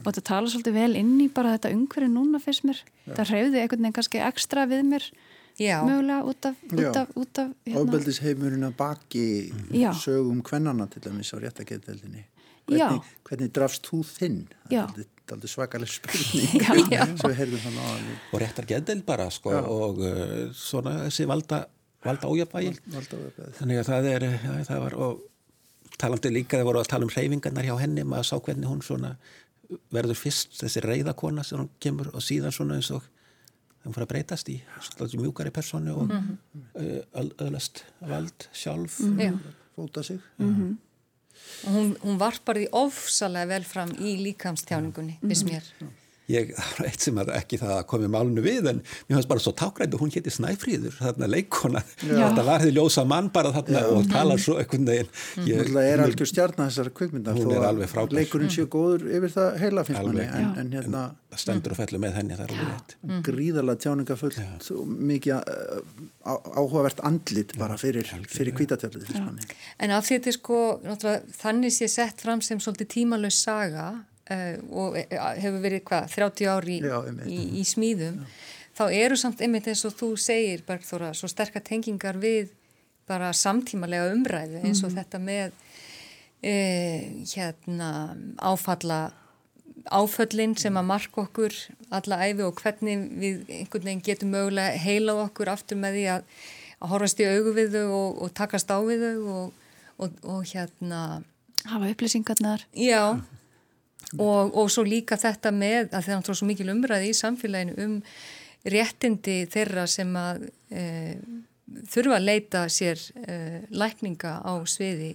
Og 0.00 0.06
þetta 0.08 0.24
tala 0.30 0.52
svolítið 0.52 0.76
vel 0.76 1.00
inn 1.00 1.16
í 1.20 1.26
bara 1.32 1.56
þetta 1.56 1.72
umhverju 1.74 2.10
núna 2.12 2.40
fyrst 2.40 2.64
mér. 2.68 2.82
Það 3.08 3.32
hreyði 3.32 3.62
einhvern 3.62 3.82
veginn 3.82 3.96
kannski 3.98 4.22
ekstra 4.24 4.64
við 4.70 4.86
mér 4.92 5.08
Já. 5.56 5.80
mögulega 5.84 6.22
út 6.28 6.48
af, 6.48 6.56
út 6.68 6.96
af, 7.00 7.12
út 7.16 7.38
af 7.40 7.52
hérna. 7.64 7.82
Óbeldisheimurinn 7.82 8.68
að 8.68 8.74
baki 8.76 9.26
Já. 9.72 9.90
sögum 9.96 10.42
hvennana 10.44 10.86
til 10.92 11.04
dæmis 11.04 11.32
á 11.32 11.40
réttageldinni 11.40 12.26
hvernig, 12.66 13.12
hvernig 13.26 13.52
drafst 13.54 13.86
þú 13.86 14.02
þinn? 14.06 14.40
Það 14.68 15.00
er 15.00 15.34
aldrei 15.34 15.50
svakalega 15.50 15.90
spurning. 15.90 16.66
Það 17.22 17.66
náðan 17.74 18.10
og 18.30 18.42
réttargeldil 18.42 19.00
bara 19.06 19.28
sko 19.34 19.54
Já. 19.54 19.62
og 19.62 20.02
uh, 20.02 20.52
svona 20.54 20.98
þessi 21.06 21.26
valda 21.30 21.64
valda 22.06 22.30
ójabægil 22.30 22.76
þannig 23.58 23.80
að 23.80 23.88
það 23.90 24.10
er 24.12 24.28
ja, 24.28 24.54
það 24.68 24.84
var, 24.84 24.94
og 24.94 25.24
talandi 26.00 26.32
líka 26.32 26.60
þeir 26.60 26.68
voru 26.68 26.82
að 26.82 26.92
tala 26.92 27.08
um 27.08 27.12
reyfingarnar 27.12 27.66
hjá 27.66 27.76
henni 27.80 28.04
maður 28.04 28.30
sá 28.30 28.36
hvernig 28.38 28.70
hún 28.70 28.82
svona 28.84 29.16
verður 29.92 30.18
fyrst 30.20 30.56
þessi 30.60 30.82
reyðakona 30.84 31.44
sem 31.44 31.60
hún 31.60 31.70
kemur 31.82 32.12
og 32.14 32.24
síðan 32.24 32.54
svona 32.54 32.78
eins 32.78 32.90
og 32.94 33.04
hún 33.86 33.94
fyrir 33.94 34.06
að 34.06 34.12
breytast 34.12 34.50
í 34.50 34.56
mjúkari 35.18 35.52
personu 35.54 35.94
og 35.94 36.08
mm 36.08 36.38
-hmm. 36.74 37.36
öðlast 37.38 37.84
vald 38.00 38.48
sjálf. 38.52 39.00
Mm 39.00 39.18
-hmm. 39.18 39.38
fóta 39.76 40.02
sig. 40.02 40.20
Mm 40.38 40.54
-hmm. 40.54 40.76
hún, 41.72 41.96
hún 42.02 42.18
varpar 42.18 42.56
því 42.56 42.68
ofsalega 42.72 43.46
vel 43.46 43.64
fram 43.64 43.90
í 43.90 44.16
líkamstjáningunni, 44.22 45.18
viss 45.22 45.44
mér 45.44 45.62
ég, 46.32 46.52
það 46.56 46.72
var 46.78 46.88
eitt 46.90 47.06
sem 47.06 47.20
ekki 47.24 47.60
það 47.60 47.82
komið 47.90 48.12
málunu 48.14 48.44
við 48.44 48.70
en 48.72 48.80
mér 48.82 49.18
fannst 49.18 49.30
bara 49.30 49.44
svo 49.44 49.52
tákrættu 49.56 50.00
hún 50.00 50.12
hétti 50.14 50.32
Snæfríður, 50.34 50.96
þarna 50.98 51.28
leikona 51.30 51.82
þetta 52.02 52.46
var 52.46 52.64
því 52.64 52.72
ljósa 52.76 53.06
mann 53.08 53.30
bara 53.34 53.52
þarna 53.54 53.82
Já. 53.84 53.90
og 53.94 54.08
tala 54.10 54.38
svo 54.40 54.56
ekkun 54.62 54.88
veginn. 54.88 55.12
Það 55.36 55.78
er 55.82 56.04
algjör 56.06 56.30
stjarnar 56.32 56.72
þessar 56.72 56.92
er 57.56 57.68
alveg 57.70 57.92
frábær. 57.92 58.16
leikurinn 58.18 58.52
séu 58.52 58.66
góður 58.70 59.06
yfir 59.10 59.34
það 59.36 59.60
heila 59.62 59.86
finnst 59.86 60.08
manni 60.08 60.26
en, 60.26 60.50
en 60.62 60.74
hérna 60.74 61.04
en 61.36 61.40
stendur 61.42 61.74
og 61.74 61.80
fellur 61.80 62.02
með 62.02 62.18
henni 62.20 62.36
það 62.36 62.44
er 62.44 62.54
alveg 62.54 62.70
rétt. 62.70 62.96
Mm. 63.02 63.22
gríðarlega 63.26 63.82
tjáningafullt 63.84 64.70
og 64.76 64.90
mikið 65.10 65.34
uh, 65.36 66.02
áhugavert 66.56 67.02
andlit 67.06 67.54
bara 67.60 67.78
fyrir, 67.80 68.10
fyrir 68.30 68.56
kvítatjálið 68.56 69.14
En 69.82 69.94
af 69.94 70.06
því 70.06 70.18
þetta 70.18 70.32
er 70.32 70.38
sko 70.38 70.60
þannig 71.42 71.74
sé 71.76 71.90
sett 71.92 72.22
fram 72.24 72.42
sem 72.44 72.62
svolítið 72.62 72.92
tímalös 72.96 73.42
saga 73.42 73.88
uh, 74.30 74.56
og 74.70 74.98
eh, 75.00 75.16
hefur 75.42 75.60
verið 75.64 75.84
hvað, 75.88 76.08
30 76.14 76.52
ári 76.52 76.78
í, 76.78 76.92
í, 77.30 77.40
í 77.60 77.64
smíðum 77.66 78.22
Já. 78.22 78.30
þá 78.78 78.84
eru 79.00 79.18
samt 79.20 79.42
einmitt 79.44 79.68
eins 79.70 79.84
og 79.88 79.96
þú 79.98 80.12
segir 80.20 80.64
Bergþóra, 80.66 81.12
svo 81.16 81.30
sterkar 81.30 81.64
tengingar 81.66 82.18
við 82.22 82.52
bara 83.06 83.30
samtímalega 83.36 84.10
umræðu 84.14 84.62
eins 84.62 84.82
og 84.82 84.90
mm 84.90 84.96
-hmm. 84.96 84.98
þetta 84.98 85.18
með 85.18 85.50
uh, 86.42 87.00
hérna 87.34 88.16
áfalla 88.38 89.12
áföllin 89.90 90.56
sem 90.58 90.76
að 90.76 90.88
marka 90.88 91.22
okkur 91.22 91.54
alla 91.94 92.18
æfi 92.26 92.42
og 92.42 92.58
hvernig 92.60 92.98
við 93.20 93.50
einhvern 93.60 93.84
veginn 93.84 94.02
getum 94.02 94.32
mögulega 94.34 94.78
heila 94.82 95.14
okkur 95.26 95.48
aftur 95.52 95.78
með 95.78 95.98
því 95.98 96.06
að, 96.16 96.22
að 96.80 96.88
horfast 96.88 97.20
í 97.20 97.28
augu 97.30 97.54
við 97.54 97.76
þau 97.76 97.86
og, 97.86 98.22
og 98.22 98.34
takast 98.34 98.70
á 98.70 98.78
við 98.82 99.04
þau 99.06 99.20
og, 99.36 99.52
og, 99.98 100.10
og 100.24 100.42
hérna 100.50 101.22
hafa 101.64 101.90
upplýsingarnar 101.92 102.66
já 102.74 103.20
og, 104.14 104.54
og 104.54 104.70
svo 104.70 104.84
líka 104.86 105.18
þetta 105.18 105.52
með 105.54 105.90
að 105.90 106.08
það 106.08 106.16
er 106.16 106.38
svo 106.38 106.48
mikil 106.48 106.70
umræði 106.72 107.10
í 107.10 107.18
samfélaginu 107.18 107.76
um 107.86 107.96
réttindi 108.66 109.36
þeirra 109.50 109.86
sem 109.90 110.10
að 110.18 110.46
e, 110.70 110.84
þurfa 111.90 112.18
að 112.18 112.26
leita 112.26 112.64
sér 112.72 113.02
e, 113.26 113.38
lækninga 113.70 114.38
á 114.42 114.52
sviði 114.70 115.14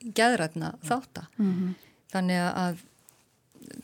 gæðrætna 0.00 0.74
þáta 0.84 1.26
mm 1.36 1.50
-hmm. 1.50 1.74
þannig 2.12 2.46
að 2.48 2.86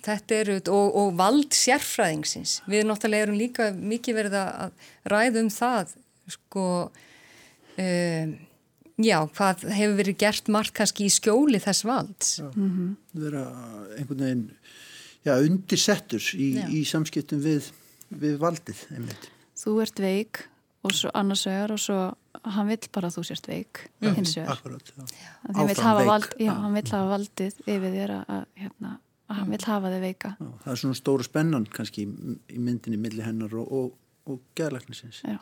þetta 0.06 0.34
eru 0.34 0.56
og, 0.72 0.96
og 0.96 1.12
vald 1.18 1.52
sérfræðingsins. 1.54 2.62
Við 2.66 2.86
náttúrulega 2.88 3.26
erum 3.26 3.38
líka 3.38 3.70
mikið 3.76 4.16
verið 4.16 4.36
að 4.40 4.72
ræða 5.04 5.42
um 5.44 5.50
það 5.52 5.92
sko 6.26 6.66
um 7.76 8.36
Já, 8.96 9.18
hvað 9.36 9.66
hefur 9.76 9.96
verið 9.98 10.18
gert 10.22 10.46
margt 10.48 10.72
kannski 10.76 11.04
í 11.04 11.12
skjóli 11.12 11.60
þess 11.60 11.84
valds? 11.84 12.38
Já, 12.40 12.48
mm 12.48 12.68
-hmm. 12.72 12.92
vera 13.20 13.42
einhvern 13.98 14.22
veginn 14.24 14.44
já, 15.26 15.34
undirsettur 15.36 16.22
í, 16.34 16.50
í 16.78 16.84
samskiptum 16.88 17.42
við, 17.44 17.70
við 18.08 18.38
valdið. 18.40 18.84
Einmitt. 18.94 19.28
Þú 19.56 19.80
ert 19.84 20.00
veik 20.00 20.46
og 20.86 20.94
svo 20.94 21.10
annars 21.18 21.44
vegar 21.48 21.74
og 21.74 21.80
svo 21.82 21.98
hann 22.46 22.70
vill 22.70 22.88
bara 22.94 23.10
að 23.10 23.18
þú 23.18 23.24
sért 23.26 23.48
veik 23.50 23.82
já, 24.00 24.12
hins 24.14 24.36
vegar. 24.36 24.54
Akkurát, 24.54 24.92
já. 24.96 25.04
Hann 25.54 25.68
vill 25.70 25.82
hafa, 25.82 26.04
vald, 26.06 26.36
hann 26.46 26.78
vill 26.78 26.86
hafa 26.92 27.10
valdið 27.10 27.60
yfir 27.66 27.96
þér 27.96 28.14
að, 28.20 28.46
hérna, 28.62 28.92
að 29.26 29.40
hann 29.40 29.50
vill 29.50 29.66
hafa 29.66 29.92
þig 29.92 30.06
veika. 30.06 30.32
Það 30.38 30.72
er 30.72 30.80
svona 30.84 31.00
stóru 31.00 31.26
spennan 31.26 31.66
kannski 31.74 32.06
í 32.06 32.62
myndinni 32.62 33.00
millir 33.00 33.26
hennar 33.26 33.58
og, 33.60 33.72
og, 33.72 33.92
og 34.30 34.40
gerðlæknisins. 34.58 35.20
Já. 35.26 35.36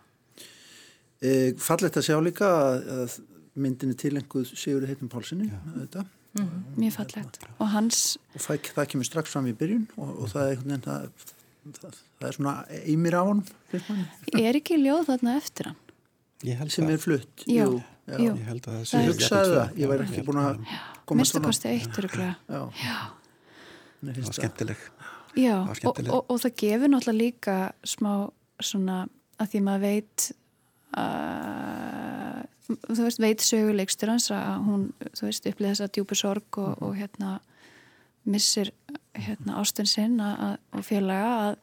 E, 1.25 1.55
Fallet 1.61 1.97
að 1.97 2.09
sjá 2.09 2.19
líka 2.25 2.51
að, 2.51 2.89
að 3.05 3.19
myndinni 3.55 3.97
tilenguð 3.99 4.51
Sigurði 4.55 4.93
Heitum 4.93 5.11
Pálssoni 5.13 5.51
þetta 5.51 6.05
Mm. 6.35 6.63
Mjög 6.75 6.95
fallegt 6.97 7.37
og 7.63 7.69
hans 7.71 7.99
og 8.35 8.43
það, 8.43 8.65
það 8.75 8.87
kemur 8.91 9.07
strax 9.07 9.31
fram 9.31 9.45
í 9.47 9.53
byrjun 9.55 9.85
og, 9.95 10.09
og 10.25 10.31
það, 10.33 10.49
er, 10.51 10.81
það, 10.83 11.05
það, 11.77 11.99
það 12.19 12.27
er 12.27 12.35
svona 12.35 12.55
eimir 12.91 13.15
á 13.15 13.23
hann 13.23 13.43
Er 14.43 14.59
ekki 14.59 14.79
ljóð 14.83 15.05
þarna 15.13 15.37
eftir 15.39 15.69
hann? 15.71 16.73
sem 16.75 16.91
er 16.91 16.99
flutt 16.99 17.45
Jú, 17.47 17.55
jú. 17.55 17.79
Já. 18.11 18.19
Ég 18.19 18.43
held 18.49 18.67
að 18.67 18.75
það 18.81 18.83
sé 18.91 19.05
hugsaði 19.07 19.53
það, 19.55 19.79
ég 19.79 19.93
væri 19.93 20.09
ekki 20.09 20.25
búin 20.27 20.41
að 20.43 20.59
koma 21.07 21.29
svona 21.31 21.53
Minnstakosti 21.53 21.71
eittur 21.71 22.11
Það 22.11 22.67
var 24.03 24.37
skemmtileg 24.41 24.85
Já, 25.39 25.55
var 25.71 25.79
skemmtileg. 25.79 26.11
Og, 26.11 26.19
og, 26.19 26.35
og 26.35 26.43
það 26.43 26.59
gefur 26.65 26.95
náttúrulega 26.97 27.21
líka 27.23 27.59
smá 27.87 28.11
svona 28.59 28.99
að 29.39 29.55
því 29.55 29.63
maður 29.71 29.87
veit 29.87 30.27
að 30.99 31.74
þú 32.69 33.01
veist, 33.03 33.21
veit 33.21 33.45
söguleikstur 33.45 34.13
hans 34.13 34.31
að 34.33 34.63
hún, 34.65 34.85
þú 35.13 35.29
veist, 35.29 35.49
upplýði 35.51 35.73
þessa 35.73 35.91
djúpi 35.93 36.19
sorg 36.19 36.61
og, 36.63 36.85
og 36.85 36.95
hérna 36.97 37.39
missir 38.25 38.71
hérna 39.15 39.59
ástun 39.61 39.89
sinn 39.89 40.17
að, 40.23 40.57
og 40.73 40.87
félaga 40.87 41.35
að, 41.49 41.59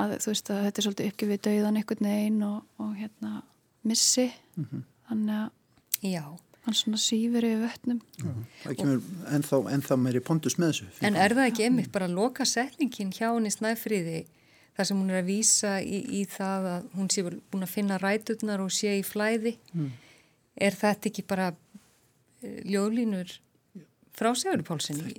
að 0.00 0.14
þú 0.24 0.32
veist 0.32 0.50
að 0.50 0.62
þetta 0.66 0.80
er 0.80 0.86
svolítið 0.86 1.10
uppgifið 1.12 1.42
dauðan 1.48 1.80
einhvern 1.80 2.08
veginn 2.08 2.40
og, 2.48 2.56
og 2.80 2.94
hérna 2.98 3.34
missi. 3.84 4.30
Mm 4.56 4.66
-hmm. 4.70 4.82
þannig 5.08 5.34
að 5.34 5.50
Já. 6.04 6.24
hann 6.64 6.74
svona 6.74 6.96
sífur 6.96 7.44
yfir 7.44 7.60
vötnum. 7.60 8.00
Það 8.64 8.76
kemur 8.76 9.02
ennþá, 9.28 9.56
ennþá 9.72 9.96
meiri 9.96 10.20
pondus 10.20 10.58
með 10.58 10.68
þessu 10.68 10.86
En 11.00 11.16
er 11.16 11.34
það 11.34 11.46
ekki 11.46 11.64
einmitt 11.64 11.92
bara 11.92 12.06
að 12.06 12.14
loka 12.14 12.44
setningin 12.44 13.12
hjá 13.12 13.34
henni 13.34 13.50
snæfríði 13.50 14.26
þar 14.76 14.86
sem 14.86 14.96
hún 14.96 15.10
er 15.10 15.22
að 15.22 15.26
vísa 15.26 15.80
í, 15.82 15.98
í 16.20 16.24
það 16.24 16.66
að 16.66 16.82
hún 16.94 17.10
sé 17.10 17.22
búin 17.22 17.62
að 17.62 17.74
finna 17.74 17.98
ræturnar 17.98 18.60
og 18.60 18.72
sé 18.72 18.98
í 18.98 19.02
flæði? 19.02 19.58
Mm 19.72 19.90
er 20.54 20.76
þetta 20.78 21.10
ekki 21.10 21.24
bara 21.28 21.50
eh, 21.50 22.60
ljóðlínur 22.70 23.32
frá 24.14 24.30
Sigurður 24.38 24.66
Pálssoni 24.68 25.14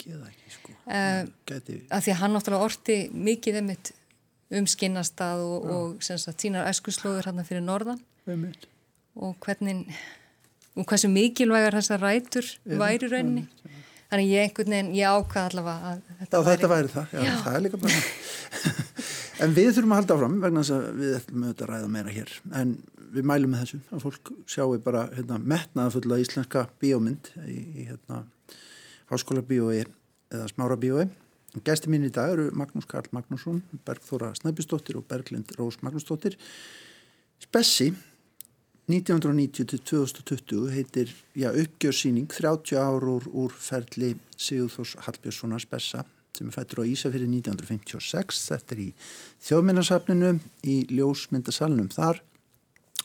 sko. 0.53 0.73
uh, 0.87 1.25
að 1.27 2.05
því 2.05 2.13
að 2.13 2.19
hann 2.21 2.35
náttúrulega 2.37 2.67
orti 2.69 2.99
mikið 3.11 3.59
um, 3.61 3.71
um 4.59 4.69
skinnastað 4.71 5.43
og, 5.43 5.65
og 5.75 6.05
sagt, 6.05 6.37
sínar 6.39 6.69
æskuslóður 6.71 7.31
hann 7.31 7.47
fyrir 7.47 7.65
norðan. 7.65 7.99
Einmitt. 8.25 8.69
og 9.15 9.35
hvernig 9.43 9.85
og 10.75 10.87
hversu 10.89 11.09
mikilvægar 11.11 11.77
þessar 11.77 12.01
rætur 12.03 12.47
væri 12.65 13.07
rauninni. 13.11 13.45
þannig 14.09 14.31
ég 14.31 14.47
einhvern 14.47 14.73
veginn, 14.73 14.95
ég 14.97 15.11
ákvað 15.11 15.51
allavega 15.51 15.91
að 15.91 16.01
þetta, 16.19 16.41
væri... 16.41 16.49
þetta 16.49 16.71
væri 16.71 16.91
það, 16.95 17.13
Já, 17.13 17.21
Já. 17.27 17.35
það 17.43 17.55
er 17.59 17.63
líka 17.65 17.81
bara 17.83 18.01
en 19.45 19.55
við 19.55 19.69
þurfum 19.75 19.93
að 19.93 20.01
halda 20.01 20.17
áfram 20.17 20.35
vegna 20.43 20.63
þess 20.63 20.75
að 20.75 20.99
við 20.99 21.15
ætlum 21.19 21.47
að 21.47 21.63
ræða 21.69 21.91
meira 21.95 22.15
hér. 22.15 22.35
En 22.59 22.75
við 23.15 23.27
mælum 23.31 23.53
með 23.55 23.65
þessu 23.65 23.81
að 23.95 24.05
fólk 24.05 24.31
sjáu 24.51 24.79
bara 24.85 25.05
hérna, 25.15 25.39
metnaðafulla 25.41 26.21
íslenska 26.21 26.65
bíómynd 26.81 27.31
í, 27.47 27.59
í 27.81 27.89
hérna, 27.89 28.23
háskóla 29.11 29.45
bíói 29.45 29.83
eða 29.83 30.49
smára 30.51 30.79
bíói 30.79 31.07
Gæsti 31.63 31.87
mín 31.87 32.03
í 32.03 32.11
dag 32.11 32.33
eru 32.33 32.49
Magnús 32.57 32.87
Karl 32.89 33.07
Magnússon 33.15 33.61
Bergþóra 33.87 34.33
Snæbjörnsdóttir 34.35 34.97
og 34.99 35.05
Berglind 35.07 35.53
Rós 35.55 35.77
Magnúsdóttir. 35.85 36.35
Spessi 37.39 37.93
1990-2020 38.91 40.67
heitir 40.75 41.13
já, 41.33 41.49
uppgjörsýning 41.55 42.27
30 42.27 42.75
ár 42.75 43.07
úr, 43.07 43.23
úr 43.31 43.55
ferli 43.55 44.17
Sigurþós 44.35 44.97
Hallbjörnssonar 45.07 45.63
Spessa 45.63 46.03
sem 46.35 46.51
er 46.51 46.57
fættur 46.57 46.83
á 46.83 46.91
Ísafyrir 46.91 47.29
1956 47.31 48.43
þetta 48.51 48.75
er 48.75 48.81
í 48.83 48.89
þjóðminnarsafninu 49.47 50.33
í 50.67 50.75
ljósmyndasalunum 50.91 51.87
þar 51.95 52.19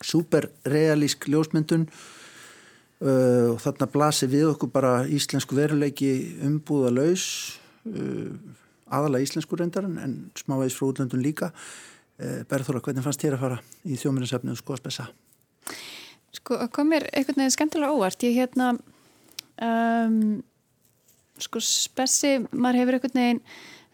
superrealísk 0.05 1.29
ljósmyndun 1.31 1.87
uh, 1.87 3.53
og 3.53 3.61
þarna 3.63 3.89
blasir 3.93 4.33
við 4.33 4.51
okkur 4.55 4.73
bara 4.73 4.95
íslensku 5.09 5.59
veruleiki 5.59 6.13
umbúða 6.47 6.93
laus 6.95 7.27
uh, 7.89 8.33
aðalega 8.91 9.27
íslensku 9.29 9.59
reyndarinn 9.59 9.99
en 10.03 10.19
smávegis 10.39 10.79
frá 10.79 10.89
útlöndun 10.91 11.25
líka 11.25 11.51
uh, 11.53 12.43
Berðþóra, 12.51 12.83
hvernig 12.85 13.07
fannst 13.07 13.25
þér 13.25 13.39
að 13.39 13.45
fara 13.47 13.61
í 13.85 13.99
þjóminnsefni 14.01 14.55
og 14.55 14.61
skoða 14.61 14.83
spessa? 14.83 15.11
Sko, 16.35 16.61
kom 16.73 16.93
mér 16.93 17.09
einhvern 17.11 17.43
veginn 17.43 17.57
skemmtilega 17.57 17.95
óvart 17.95 18.23
ég 18.27 18.39
hérna 18.39 18.73
um, 19.61 20.41
sko 21.41 21.63
spessi 21.65 22.37
maður 22.53 22.81
hefur 22.83 22.99
einhvern 22.99 23.21
veginn 23.21 23.43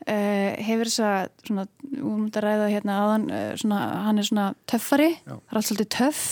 hefur 0.06 0.90
þess 0.90 1.02
að 1.02 1.30
svona, 1.48 1.64
múum 1.96 2.28
að 2.30 2.44
ræða 2.44 2.68
hérna 2.70 2.98
áðan 3.02 3.24
uh, 3.30 3.48
svona, 3.58 3.80
hann 4.06 4.22
er 4.22 4.28
svona 4.28 4.46
töffari 4.70 5.10
Já. 5.16 5.34
það 5.34 5.50
er 5.50 5.60
allt 5.60 5.68
svolítið 5.70 5.90
töff 5.96 6.22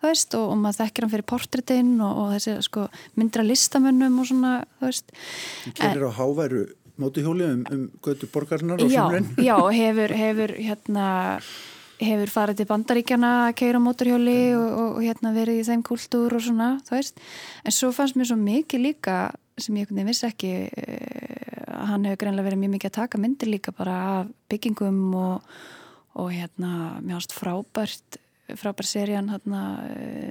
veist, 0.00 0.34
og, 0.34 0.46
og 0.50 0.60
maður 0.60 0.80
þekkir 0.80 1.06
hann 1.06 1.14
fyrir 1.14 1.28
portrétinn 1.28 1.94
og, 2.00 2.20
og 2.22 2.30
þessi 2.34 2.56
sko, 2.66 2.86
myndra 3.20 3.44
listamönnum 3.46 4.20
og 4.22 4.30
svona 4.30 4.54
Gerir 4.80 6.06
á 6.08 6.12
háværu 6.16 6.64
mótuhjóli 7.00 7.46
um, 7.48 7.66
um 7.72 7.84
götu 8.04 8.28
borgarnar 8.32 8.80
og 8.82 8.90
já, 8.92 9.04
já, 9.48 9.56
hefur, 9.56 10.16
hefur 10.22 10.56
hérna 10.56 11.06
hefur 12.00 12.32
farið 12.32 12.60
til 12.60 12.68
bandaríkjana 12.70 13.30
að 13.46 13.54
keira 13.60 13.80
móturhjóli 13.82 14.38
og, 14.56 14.66
og, 14.66 14.90
og 14.96 15.04
hérna 15.04 15.34
verið 15.36 15.60
í 15.60 15.66
þeim 15.68 15.84
kultúr 15.84 16.36
og 16.36 16.44
svona, 16.44 16.70
þú 16.86 16.96
veist. 16.96 17.20
En 17.64 17.76
svo 17.76 17.90
fannst 17.92 18.16
mér 18.16 18.30
svo 18.30 18.38
mikið 18.40 18.84
líka 18.86 19.18
sem 19.60 19.76
ég 19.76 19.90
vissi 19.92 20.24
ekki 20.28 20.52
hann 21.86 22.04
hefur 22.08 22.24
greinlega 22.24 22.48
verið 22.48 22.62
mjög 22.62 22.74
mikið 22.76 22.90
að 22.90 22.98
taka 22.98 23.20
myndir 23.20 23.52
líka 23.52 23.72
bara 23.76 23.96
af 24.20 24.34
byggingum 24.50 25.14
og, 25.14 25.50
og 26.14 26.32
hérna 26.34 27.00
mjög 27.00 27.22
ást 27.22 27.36
frábært 27.36 28.20
frábær 28.58 28.86
serían 28.86 29.30
hérna 29.30 29.64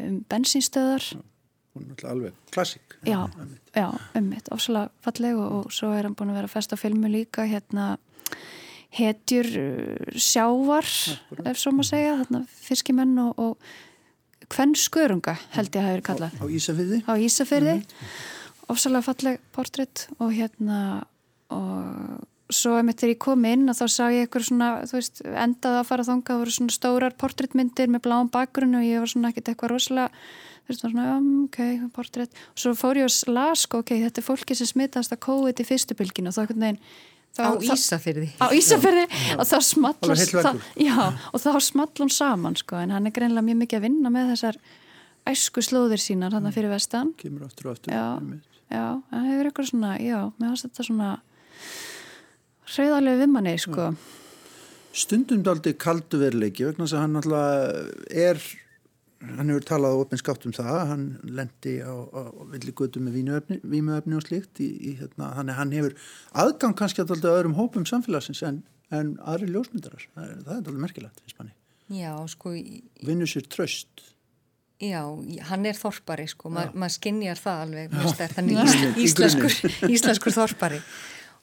um 0.10 0.24
bensinstöðar 0.30 1.06
hún 1.80 1.92
er 1.96 2.08
alveg 2.10 2.34
klassík. 2.52 2.98
Já, 3.06 3.30
já, 3.76 3.90
ummitt, 4.18 4.50
ofsalega 4.52 4.90
falleg 5.06 5.38
og, 5.38 5.52
og 5.60 5.74
svo 5.74 5.92
er 5.96 6.08
hann 6.08 6.16
búin 6.18 6.34
að 6.34 6.42
vera 6.42 6.52
fest 6.52 6.74
á 6.74 6.78
filmu 6.80 7.12
líka 7.12 7.46
hérna 7.48 7.94
hetjur 8.96 9.50
uh, 9.62 10.18
sjávar 10.18 10.88
ef 11.46 11.62
svo 11.62 11.74
maður 11.76 11.92
segja, 11.92 12.18
hérna 12.24 12.44
fiskimenn 12.50 13.16
og, 13.22 13.38
og 13.38 14.50
hvern 14.50 14.74
skörunga 14.78 15.38
held 15.54 15.70
ég 15.76 15.80
að 15.80 15.86
hafa 15.86 15.96
verið 15.96 16.08
kallað. 16.10 16.42
Á 16.42 16.46
Ísafyrði 16.50 17.02
á 17.06 17.14
Ísafyrði 17.14 17.76
mm 17.78 17.86
-hmm. 17.86 18.20
ofsalega 18.74 19.06
falleg 19.06 19.40
portrétt 19.54 20.08
og 20.18 20.34
hérna 20.34 21.06
og 21.54 22.28
svo 22.50 22.76
ef 22.80 22.86
mitt 22.86 23.04
er 23.06 23.14
ég 23.14 23.22
kom 23.22 23.46
inn 23.46 23.70
og 23.70 23.78
þá 23.78 23.86
sá 23.86 24.04
ég 24.10 24.26
eitthvað 24.26 24.48
svona, 24.50 24.70
þú 24.90 24.98
veist, 24.98 25.22
endaði 25.28 25.82
að 25.82 25.90
fara 25.90 26.06
þánga 26.08 26.32
það 26.32 26.40
voru 26.42 26.56
svona 26.56 26.76
stórar 26.76 27.18
portréttmyndir 27.22 27.92
með 27.94 28.06
bláum 28.08 28.32
bakgrunn 28.34 28.80
og 28.80 28.88
ég 28.88 29.04
var 29.04 29.12
svona 29.12 29.30
ekkert 29.30 29.52
eitthvað 29.52 29.74
rosalega 29.76 30.10
þú 30.66 30.74
veist, 30.74 30.84
svona, 30.86 31.06
um, 31.18 31.30
ok, 31.46 31.62
portrétt 31.94 32.34
og 32.34 32.64
svo 32.64 32.74
fór 32.78 33.02
ég 33.02 33.10
og 33.10 33.36
las, 33.36 33.68
sko, 33.68 33.84
ok, 33.84 33.94
þetta 34.08 34.22
er 34.22 34.26
fólki 34.26 34.58
sem 34.58 34.70
smittast 34.70 35.14
að 35.14 35.22
COVID 35.28 35.62
í 35.62 35.68
fyrstu 35.70 35.98
bylginu 36.00 36.34
og 36.34 36.38
þá 36.38 36.44
ekkert 36.48 36.62
neginn 36.66 36.82
á 37.38 37.54
Ísafyrði 37.62 38.32
á 38.42 38.48
Ísafyrði 38.58 39.06
og 39.38 39.46
þá 39.46 39.58
smallast 39.62 40.34
já, 40.34 40.98
og 41.30 41.38
þá 41.38 41.50
small 41.62 41.92
hún 42.02 42.14
saman 42.14 42.58
sko, 42.58 42.82
en 42.82 42.94
hann 42.96 43.06
er 43.06 43.14
greinlega 43.14 43.46
mjög 43.46 43.62
mikið 43.64 43.80
að 43.80 43.86
vinna 43.86 44.14
með 44.14 44.34
þessar 44.34 44.62
æsku 45.30 45.62
slóðir 45.62 46.02
sínar 46.02 46.34
hann 46.34 46.50
fyrir 46.56 46.72
vestan. 46.74 47.14
Kemur 47.20 47.46
aftur 47.46 47.70
og 47.70 47.78
aftur 47.78 47.94
já, 47.94 48.18
já, 48.74 48.86
það 49.12 49.28
hefur 49.30 49.50
eitthvað 49.52 49.70
svona, 49.70 49.92
já, 50.02 50.20
mér 50.40 50.56
finnst 50.56 50.66
þetta 50.66 50.88
svona 50.90 51.12
hreðarlega 52.70 53.24
viðmanni 53.24 53.58
sko. 53.62 53.92
Stundum 55.00 55.44
daldi 55.46 55.76
kaldu 55.80 56.20
veruleiki 56.22 56.66
vegna 56.68 56.86
þess 56.86 56.98
að 56.98 57.06
hann 57.06 57.22
alltaf 57.22 58.10
er 58.10 58.42
hann 59.20 59.52
hefur 59.52 59.66
talað 59.68 59.96
á 59.96 60.02
opinskapt 60.06 60.46
um 60.48 60.54
það 60.56 60.78
hann 60.94 61.06
lendi 61.28 61.76
á, 61.84 61.92
á 61.92 62.22
villi 62.54 62.74
götu 62.76 63.02
með 63.04 63.18
vímuöfni 63.68 64.16
og 64.16 64.24
slíkt 64.24 64.62
í, 64.64 64.70
í, 64.70 64.94
hérna, 65.02 65.34
hann, 65.36 65.52
hann 65.58 65.74
hefur 65.76 65.98
aðgang 66.32 66.78
kannski 66.80 67.04
alltaf 67.04 67.28
öðrum 67.28 67.58
hópum 67.58 67.88
samfélagsins 67.90 68.42
en, 68.48 68.62
en 68.96 69.18
aðri 69.20 69.52
ljósmyndarar. 69.52 70.06
Það 70.16 70.24
er, 70.24 70.38
það 70.46 70.54
er 70.54 70.62
alltaf 70.62 70.80
merkilegt 70.86 71.26
Já, 71.90 72.14
sko 72.30 72.54
Vinnu 72.54 73.28
sér 73.28 73.48
tröst 73.52 74.08
Já, 74.80 75.02
hann 75.50 75.68
er 75.68 75.76
þorpari 75.76 76.30
sko, 76.32 76.48
Ma, 76.56 76.70
maður 76.72 76.96
skinnjar 76.96 77.40
það 77.42 77.64
alveg, 77.66 77.96
þannig 78.38 79.00
íslenskur, 79.04 79.56
íslenskur 79.92 80.36
þorpari 80.38 80.80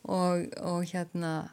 og, 0.07 0.47
og 0.63 0.87
hérna 0.87 1.51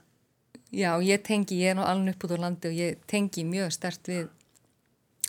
já, 0.73 0.93
ég 1.01 1.21
tengi, 1.25 1.59
ég 1.61 1.73
er 1.73 1.77
nú 1.77 1.85
alveg 1.85 2.15
upp 2.15 2.25
út 2.27 2.35
á 2.37 2.43
landi 2.45 2.69
og 2.69 2.77
ég 2.77 3.03
tengi 3.09 3.45
mjög 3.45 3.73
stert 3.73 4.09
við 4.09 4.29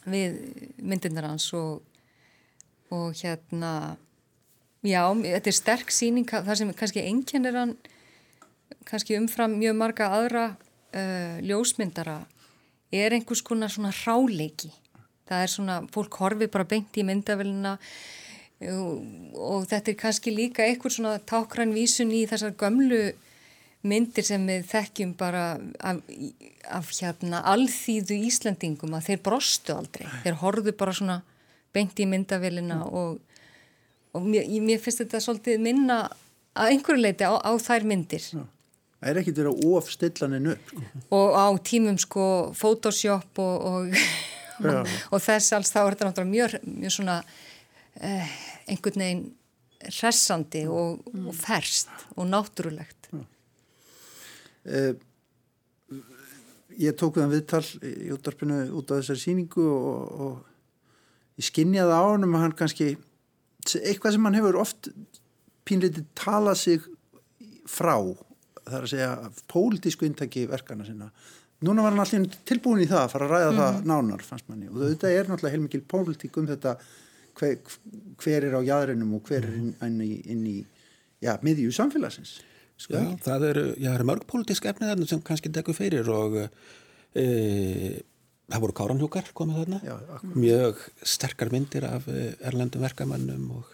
við 0.04 0.38
myndirnar 0.84 1.30
hans 1.30 1.48
og 1.56 1.82
og 2.92 3.16
hérna 3.16 3.96
já, 4.84 5.02
þetta 5.08 5.50
er 5.50 5.56
sterk 5.56 5.90
síning 5.92 6.28
það 6.28 6.54
sem 6.60 6.72
kannski 6.76 7.04
enginnir 7.04 7.56
hann 7.56 7.76
kannski 8.88 9.16
umfram 9.18 9.56
mjög 9.58 9.76
marga 9.80 10.10
aðra 10.12 10.44
uh, 10.52 11.36
ljósmyndara 11.44 12.20
er 12.94 13.16
einhvers 13.16 13.42
konar 13.42 13.72
svona 13.72 13.92
ráleiki 14.04 14.70
það 15.28 15.40
er 15.40 15.50
svona, 15.50 15.78
fólk 15.92 16.20
horfi 16.20 16.50
bara 16.52 16.68
beint 16.68 16.96
í 17.00 17.06
myndavélina 17.06 17.78
og 18.62 19.66
þetta 19.68 19.90
er 19.90 19.98
kannski 19.98 20.32
líka 20.34 20.64
eitthvað 20.64 20.96
svona 20.96 21.18
tákran 21.18 21.74
vísun 21.74 22.12
í 22.14 22.24
þessar 22.30 22.54
gömlu 22.58 23.12
myndir 23.84 24.24
sem 24.24 24.44
við 24.48 24.64
þekkjum 24.70 25.12
bara 25.20 25.44
af, 25.84 26.00
af 26.72 26.90
hérna 26.96 27.42
alþýðu 27.52 28.16
Íslandingum 28.30 28.96
að 28.96 29.10
þeir 29.10 29.22
brostu 29.26 29.74
aldrei, 29.74 30.06
þeir 30.24 30.40
horfðu 30.40 30.74
bara 30.78 30.96
svona 30.96 31.20
beint 31.74 31.98
í 32.00 32.06
myndavélina 32.08 32.80
mm. 32.80 32.94
og, 32.94 33.18
og 34.14 34.26
mér, 34.30 34.48
mér 34.64 34.80
finnst 34.80 35.02
þetta 35.02 35.20
svolítið 35.20 35.60
minna 35.66 35.98
að 36.54 36.72
einhverju 36.72 37.02
leiti 37.02 37.26
á, 37.26 37.34
á 37.36 37.52
þær 37.60 37.88
myndir 37.90 38.24
Já. 38.24 38.44
Það 39.04 39.10
er 39.10 39.18
ekkit 39.20 39.38
verið 39.42 39.50
að 39.50 39.72
ofstillaninu 39.76 40.52
sko. 40.64 40.82
og 41.18 41.34
á 41.36 41.46
tímum 41.68 41.98
sko 42.00 42.26
Photoshop 42.56 43.40
og, 43.42 43.66
og, 43.68 44.04
og 45.12 45.18
þess 45.20 45.52
alls 45.52 45.74
þá 45.74 45.80
er 45.82 45.96
þetta 45.96 46.08
náttúrulega 46.08 46.32
mjög, 46.32 46.54
mjög 46.78 46.94
svona 46.94 47.18
eh, 48.00 48.36
einhvern 48.70 49.04
veginn 49.04 49.24
hressandi 49.84 50.64
og, 50.70 51.02
mm. 51.12 51.26
og 51.28 51.36
ferst 51.36 51.90
og 52.16 52.28
náttúrulegt. 52.30 53.10
Uh, 54.64 54.94
ég 56.80 56.96
tók 56.96 57.18
það 57.20 57.34
viðtal 57.36 57.64
í 57.84 58.10
útdarpinu 58.14 58.62
út 58.78 58.90
á 58.90 58.96
þessari 58.96 59.20
síningu 59.20 59.64
og, 59.68 60.14
og 60.24 61.40
ég 61.40 61.48
skinniði 61.50 61.92
á 61.92 62.00
hann 62.00 62.24
um 62.26 62.38
að 62.38 62.46
hann 62.46 62.56
kannski 62.58 62.94
eitthvað 63.82 64.16
sem 64.16 64.28
hann 64.28 64.38
hefur 64.38 64.60
oft 64.62 64.88
pínleiti 65.68 66.04
talað 66.18 66.60
sig 66.60 66.88
frá 67.68 67.96
það 68.64 68.76
er 68.78 68.86
að 68.86 68.92
segja 68.92 69.12
pólitísku 69.52 70.08
intaki 70.08 70.44
verkana 70.48 70.86
sinna 70.88 71.10
núna 71.64 71.84
var 71.84 71.94
hann 71.94 72.04
allir 72.04 72.40
tilbúin 72.48 72.84
í 72.84 72.88
það 72.90 73.02
að 73.04 73.14
fara 73.14 73.28
að 73.28 73.34
ræða 73.34 73.50
mm 73.52 73.60
það 73.60 73.72
mhm. 73.78 73.88
nánar 73.92 74.26
fannst 74.26 74.50
manni 74.50 74.70
og 74.72 74.82
þetta 74.82 75.12
er 75.12 75.30
náttúrulega 75.30 75.56
heilmikil 75.56 75.84
pólitík 75.94 76.40
um 76.40 76.48
þetta 76.50 76.76
hver, 77.38 77.58
hver 78.22 78.48
er 78.48 78.56
á 78.58 78.62
jæðrinum 78.64 79.16
og 79.18 79.28
hver 79.28 79.44
er 79.44 79.54
inn, 79.58 79.74
inn 79.82 80.00
í, 80.04 80.56
í 80.56 80.56
já, 81.24 81.36
miðjú 81.44 81.74
samfélagsins 81.74 82.38
sko, 82.80 82.96
Já, 82.96 83.12
það 83.24 83.46
eru, 83.50 83.68
eru 83.92 84.08
mörg 84.08 84.26
pólitísk 84.30 84.66
efnið 84.70 84.92
þarna 84.92 85.10
sem 85.10 85.22
kannski 85.24 85.52
degur 85.54 85.76
fyrir 85.76 86.10
og 86.12 86.40
e, 86.40 87.24
það 88.50 88.64
voru 88.66 88.76
káranhjúkar 88.80 89.30
komið 89.36 89.62
þarna. 89.62 89.80
Já, 89.86 89.94
mjög 90.34 90.82
sterkar 91.14 91.52
myndir 91.54 91.86
af 91.88 92.08
e, 92.10 92.34
erlendum 92.44 92.84
verkamannum 92.84 93.46
og 93.60 93.70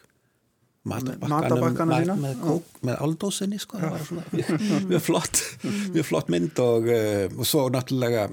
matabakkanum 0.90 1.90
með, 1.92 2.12
með, 2.20 2.68
með 2.88 3.03
aldósinni 3.05 3.59
sko, 3.61 3.81
það 3.81 3.96
var 3.96 4.07
svona 4.07 4.23
mjög, 4.90 5.03
flott 5.05 5.42
mjög 5.92 6.07
flott 6.09 6.31
mynd 6.33 6.62
og, 6.64 6.88
e, 6.88 7.27
og 7.35 7.49
svo 7.49 7.66
náttúrulega 7.73 8.31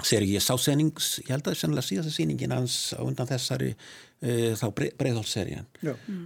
sér 0.00 0.24
ég 0.24 0.40
sá 0.40 0.54
senings, 0.60 1.18
ég 1.20 1.34
held 1.34 1.42
að 1.42 1.50
það 1.50 1.56
er 1.56 1.60
sennilega 1.60 1.88
síðast 1.88 2.16
síningin 2.16 2.54
hans 2.54 2.78
á 2.96 3.00
undan 3.04 3.28
þessari 3.28 3.74
uh, 3.74 4.54
þá 4.56 4.66
breyðhólsserían 5.00 5.68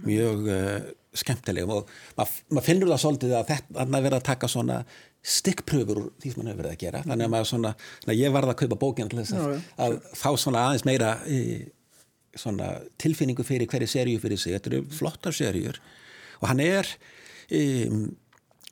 mjög 0.05 0.47
uh, 0.47 0.79
skemmtilegum 1.17 1.73
og 1.79 1.91
maður 2.17 2.55
mað 2.55 2.67
finnur 2.67 2.91
það 2.93 3.03
svolítið 3.03 3.35
að 3.37 3.51
þetta 3.51 3.85
er 3.85 3.93
verið 3.95 4.17
að 4.19 4.27
taka 4.29 4.49
svona 4.51 4.81
stikkpröfur 5.27 5.99
úr 5.99 6.11
því 6.21 6.31
sem 6.31 6.39
maður 6.39 6.51
hefur 6.51 6.61
verið 6.61 6.73
að 6.73 6.83
gera. 6.83 7.01
Þannig 7.03 7.25
að 7.25 7.33
maður 7.33 7.49
svona, 7.49 7.71
ég 8.15 8.35
varði 8.35 8.53
að 8.53 8.59
kaupa 8.61 8.79
bókina 8.83 9.11
til 9.11 9.19
þess 9.19 9.35
að, 9.35 9.57
að 9.83 9.97
fá 10.15 10.29
svona 10.39 10.63
aðeins 10.67 10.85
meira 10.87 11.09
e, 11.27 11.39
svona 12.37 12.69
tilfinningu 13.01 13.45
fyrir 13.47 13.69
hverju 13.71 13.89
seríu 13.91 14.21
fyrir 14.23 14.39
sig, 14.39 14.55
þetta 14.55 14.71
eru 14.71 14.81
flottar 14.93 15.35
seríur 15.35 15.81
og 16.37 16.47
hann 16.51 16.61
er 16.63 16.89
e, 17.49 17.61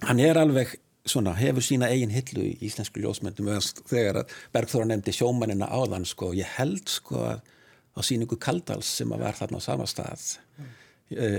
hann 0.05 0.21
er 0.21 0.39
alveg 0.39 0.77
svona, 1.05 1.35
hefur 1.37 1.65
sína 1.65 1.89
eigin 1.93 2.13
hillu 2.13 2.45
í 2.49 2.55
íslensku 2.65 3.01
ljósmyndum 3.03 3.51
þegar 3.85 4.23
að 4.23 4.37
Bergþóra 4.55 4.89
nefndi 4.89 5.13
sjómanina 5.15 5.69
áðan 5.69 6.07
sko, 6.09 6.31
ég 6.37 6.49
held 6.57 6.89
sko 6.89 7.21
að 7.29 7.43
á 7.95 7.99
síningu 8.03 8.37
Kaldals 8.41 8.89
sem 8.99 9.11
að 9.15 9.23
var 9.23 9.37
þarna 9.37 9.61
á 9.61 9.67
sama 9.67 9.87
stað 9.89 10.25
mm. 10.59 10.73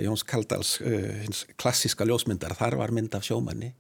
Jóns 0.07 0.23
Kaldals 0.25 0.77
uh, 0.81 1.27
klassiska 1.59 2.07
ljósmyndar, 2.07 2.55
þar 2.57 2.79
var 2.81 2.95
mynd 2.95 3.17
af 3.19 3.27
sjómanni 3.27 3.73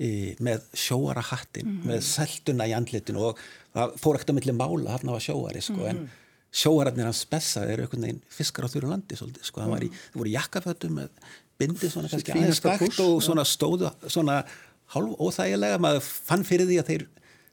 í, 0.00 0.34
með 0.42 0.64
sjóara 0.74 1.22
hattin, 1.30 1.76
mm. 1.76 1.84
með 1.86 2.02
selduna 2.08 2.66
í 2.68 2.74
andlitin 2.76 3.20
og 3.20 3.38
það 3.76 3.94
fór 4.02 4.18
ekkert 4.18 4.34
að 4.34 4.40
milli 4.40 4.56
mála 4.58 4.96
hann 4.96 5.12
að 5.14 5.22
sjóari 5.28 5.62
sko, 5.64 5.78
mm. 5.84 5.92
en 5.92 6.08
sjóararnir 6.50 7.06
hans 7.06 7.22
spessa 7.22 7.62
eru 7.70 7.86
einhvern 7.86 8.08
veginn 8.08 8.24
fiskar 8.34 8.66
á 8.66 8.72
þurru 8.72 8.90
landi 8.90 9.18
svolítið, 9.18 9.46
sko, 9.46 9.62
var 9.70 9.86
það 9.86 10.18
voru 10.18 10.34
jakkafötum 10.34 10.98
með 10.98 11.30
bindi 11.60 11.90
svona 11.92 12.10
kannski 12.10 12.34
aðeins 12.34 13.00
og 13.04 13.20
svona 13.22 13.44
stóðu 13.46 13.92
svona 14.08 14.40
hálf 14.94 15.22
óþægilega, 15.22 15.80
maður 15.82 16.06
fann 16.06 16.46
fyrir 16.46 16.68
því 16.68 16.78
að 16.82 16.90
þeir, 16.90 17.04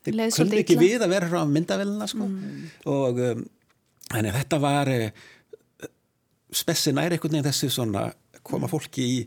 þeir 0.08 0.21
kunni 0.38 0.62
ekki 0.63 0.78
við 0.80 1.04
að 1.06 1.13
vera 1.13 1.30
frá 1.32 1.41
myndavélina 1.50 2.08
sko. 2.10 2.30
og 2.93 3.19
um, 3.32 3.43
þetta 4.13 4.62
var 4.63 4.93
uh, 4.93 5.10
spessi 6.56 6.93
nær 6.95 7.13
einhvern 7.13 7.38
veginn 7.38 7.50
þessi 7.50 7.69
svona 7.73 8.08
koma 8.47 8.69
fólki 8.71 9.10
í 9.17 9.19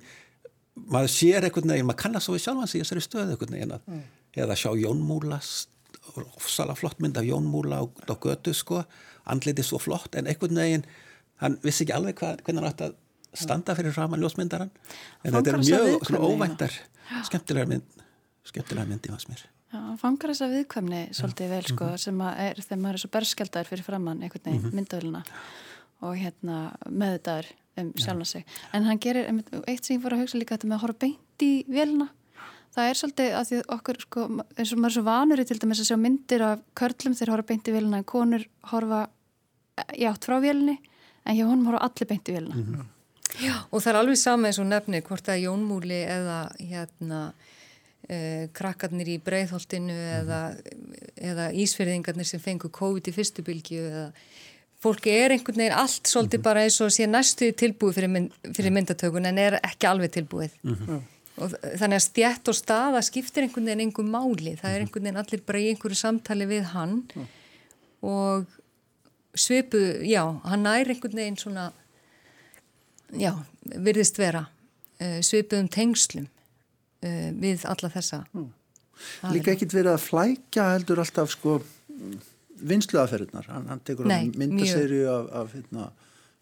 maður 0.88 1.12
sér 1.12 1.46
einhvern 1.46 1.74
veginn, 1.74 1.88
maður 1.88 2.02
kannast 2.06 2.28
svo 2.28 2.36
við 2.36 2.46
sjálfan 2.46 2.70
sig 2.70 2.80
í 2.80 2.84
þessari 2.84 3.04
stöðu 3.04 3.34
einhvern 3.34 3.56
veginn 3.56 3.76
að, 3.76 4.00
eða 4.44 4.56
sjá 4.58 4.70
Jón 4.80 5.04
Múla 5.04 5.40
ofsala 6.40 6.74
flott 6.78 6.98
mynd 7.02 7.18
af 7.20 7.28
Jón 7.28 7.46
Múla 7.50 7.82
á, 7.82 7.84
á 7.86 8.14
götu 8.18 8.54
sko, 8.56 8.82
andliti 9.30 9.62
svo 9.66 9.78
flott 9.82 10.16
en 10.18 10.30
einhvern 10.30 10.58
veginn, 10.58 10.86
hann 11.44 11.58
vissi 11.62 11.84
ekki 11.84 11.94
alveg 11.94 12.18
hvað, 12.18 12.42
hvernig 12.46 12.64
hann 12.64 12.72
átt 12.72 12.86
að 12.88 12.98
standa 13.38 13.76
fyrir 13.78 13.94
framan 13.94 14.22
ljósmyndaran, 14.22 14.72
en 15.22 15.36
þetta 15.36 15.52
er 15.52 15.60
Fangar 15.60 16.16
mjög 16.16 16.24
óvæntar 16.32 16.78
skemmtilegar 17.28 17.70
mynd 17.70 17.99
skemmtilegar 18.50 18.90
mynd 18.90 19.08
í 19.08 19.14
hans 19.14 19.26
mér. 19.30 19.46
Já, 19.70 19.78
hann 19.78 19.98
fangar 20.00 20.32
þessa 20.32 20.50
viðkvæmni 20.50 21.00
svolítið 21.14 21.52
vel 21.54 21.64
sko, 21.68 21.88
sem 22.02 22.22
að 22.26 22.38
er 22.42 22.62
þegar 22.64 22.80
maður 22.82 22.96
er 22.98 23.02
svo 23.04 23.10
berskjaldar 23.14 23.68
fyrir 23.68 23.86
framann 23.86 24.24
einhvern 24.24 24.46
veginn 24.48 24.64
mm 24.64 24.78
myndavöluna 24.80 25.20
og 26.00 26.16
hérna 26.16 26.56
meðvitaður 26.88 27.50
um 27.80 27.90
sjálfna 28.00 28.26
sig. 28.26 28.46
En 28.74 28.86
hann 28.88 28.98
gerir, 29.02 29.28
eitt 29.68 29.84
sem 29.84 29.96
ég 29.96 30.02
fór 30.02 30.16
að 30.16 30.24
hugsa 30.24 30.40
líka 30.40 30.56
þetta 30.56 30.70
með 30.70 30.78
að 30.78 30.84
horfa 30.86 31.02
beint 31.04 31.44
í 31.44 31.50
vélina. 31.70 32.08
Það 32.74 32.88
er 32.88 32.98
svolítið 33.00 33.32
að 33.34 33.46
því 33.48 33.58
að 33.58 33.72
okkur 33.76 33.98
sko, 34.04 34.26
eins 34.56 34.72
og 34.72 34.80
maður 34.80 34.90
er 34.90 34.96
svo 34.96 35.04
vanur 35.06 35.42
í 35.42 35.46
til 35.48 35.58
dæmis 35.58 35.82
að 35.82 35.88
sjá 35.90 35.98
myndir 35.98 36.44
af 36.46 36.62
körlum 36.78 37.16
þegar 37.18 37.32
horfa 37.34 37.48
beint 37.50 37.70
í 37.70 37.74
vélina 37.74 38.00
en 38.00 38.08
konur 38.08 38.46
horfa 38.70 39.00
í 39.98 40.06
átt 40.06 40.26
frá 40.28 40.38
vélinni 40.42 40.76
en 41.26 41.36
hjá 41.36 41.44
honum 41.46 41.70
horfa 41.70 41.84
allir 41.88 42.10
beint 42.10 42.30
í 42.30 42.36
vélina. 42.36 42.86
Já, 43.38 43.54
og 43.70 43.82
það 43.82 43.92
er 43.92 43.98
alveg 44.00 44.18
sama 44.18 44.48
eins 44.48 44.58
og 44.62 44.68
nefni 44.70 45.02
hvort 45.06 45.26
það 45.26 45.36
er 45.36 45.44
Jónmúli 45.44 46.00
eða 46.02 46.38
hérna 46.58 47.20
krakkarnir 48.56 49.08
í 49.12 49.18
breiðholtinu 49.22 49.94
eða, 50.20 50.38
eða 51.30 51.50
ísferðingarnir 51.62 52.26
sem 52.26 52.40
fengu 52.42 52.70
COVID 52.74 53.10
í 53.10 53.14
fyrstu 53.14 53.44
bylgju 53.46 53.84
eða 53.90 54.06
fólki 54.80 55.12
er 55.12 55.34
einhvern 55.34 55.60
veginn 55.60 55.76
allt 55.76 56.08
svolítið 56.08 56.42
bara 56.46 56.62
eins 56.64 56.78
og 56.80 56.90
sé 56.94 57.04
næstu 57.06 57.50
tilbúið 57.52 57.98
fyrir, 57.98 58.08
mynd, 58.14 58.30
fyrir 58.56 58.72
myndatökun 58.72 59.28
en 59.28 59.38
er 59.42 59.58
ekki 59.60 59.86
alveg 59.90 60.14
tilbúið. 60.16 60.54
Og 61.40 61.52
þ- 61.52 61.74
þannig 61.80 61.98
að 62.00 62.06
stjætt 62.06 62.48
og 62.52 62.56
staða 62.56 63.02
skiptir 63.04 63.44
einhvern 63.46 63.68
veginn 63.68 63.84
einhver 63.86 64.08
máli. 64.08 64.54
Það 64.60 64.74
er 64.74 64.82
einhvern 64.86 65.06
veginn 65.06 65.20
allir 65.22 65.42
bara 65.46 65.60
í 65.60 65.68
einhverju 65.74 66.00
samtali 66.00 66.48
við 66.50 66.64
hann 66.72 66.96
og 68.02 68.48
svipu, 69.36 69.78
já, 70.08 70.24
hann 70.48 70.64
nær 70.66 70.88
einhvern 70.90 71.20
veginn 71.20 71.38
svona 71.38 71.68
já, 73.20 73.32
virðist 73.76 74.18
vera 74.20 74.46
uh, 75.00 75.20
svipuðum 75.24 75.68
tengslum 75.72 76.26
uh, 77.06 77.30
við 77.40 77.64
alla 77.70 77.92
þessa. 77.96 78.22
Líka 79.32 79.54
ekkit 79.54 79.74
verið 79.74 79.94
að 79.94 80.04
flækja 80.04 80.68
heldur 80.74 81.00
alltaf 81.02 81.32
sko 81.32 81.58
vinsluaferðunar. 82.60 83.48
Hann, 83.48 83.66
hann 83.72 83.82
tekur 83.86 84.08
Nei, 84.08 84.30
myndaserju 84.36 85.06
af, 85.08 85.30
af 85.40 85.54
hérna, 85.56 85.90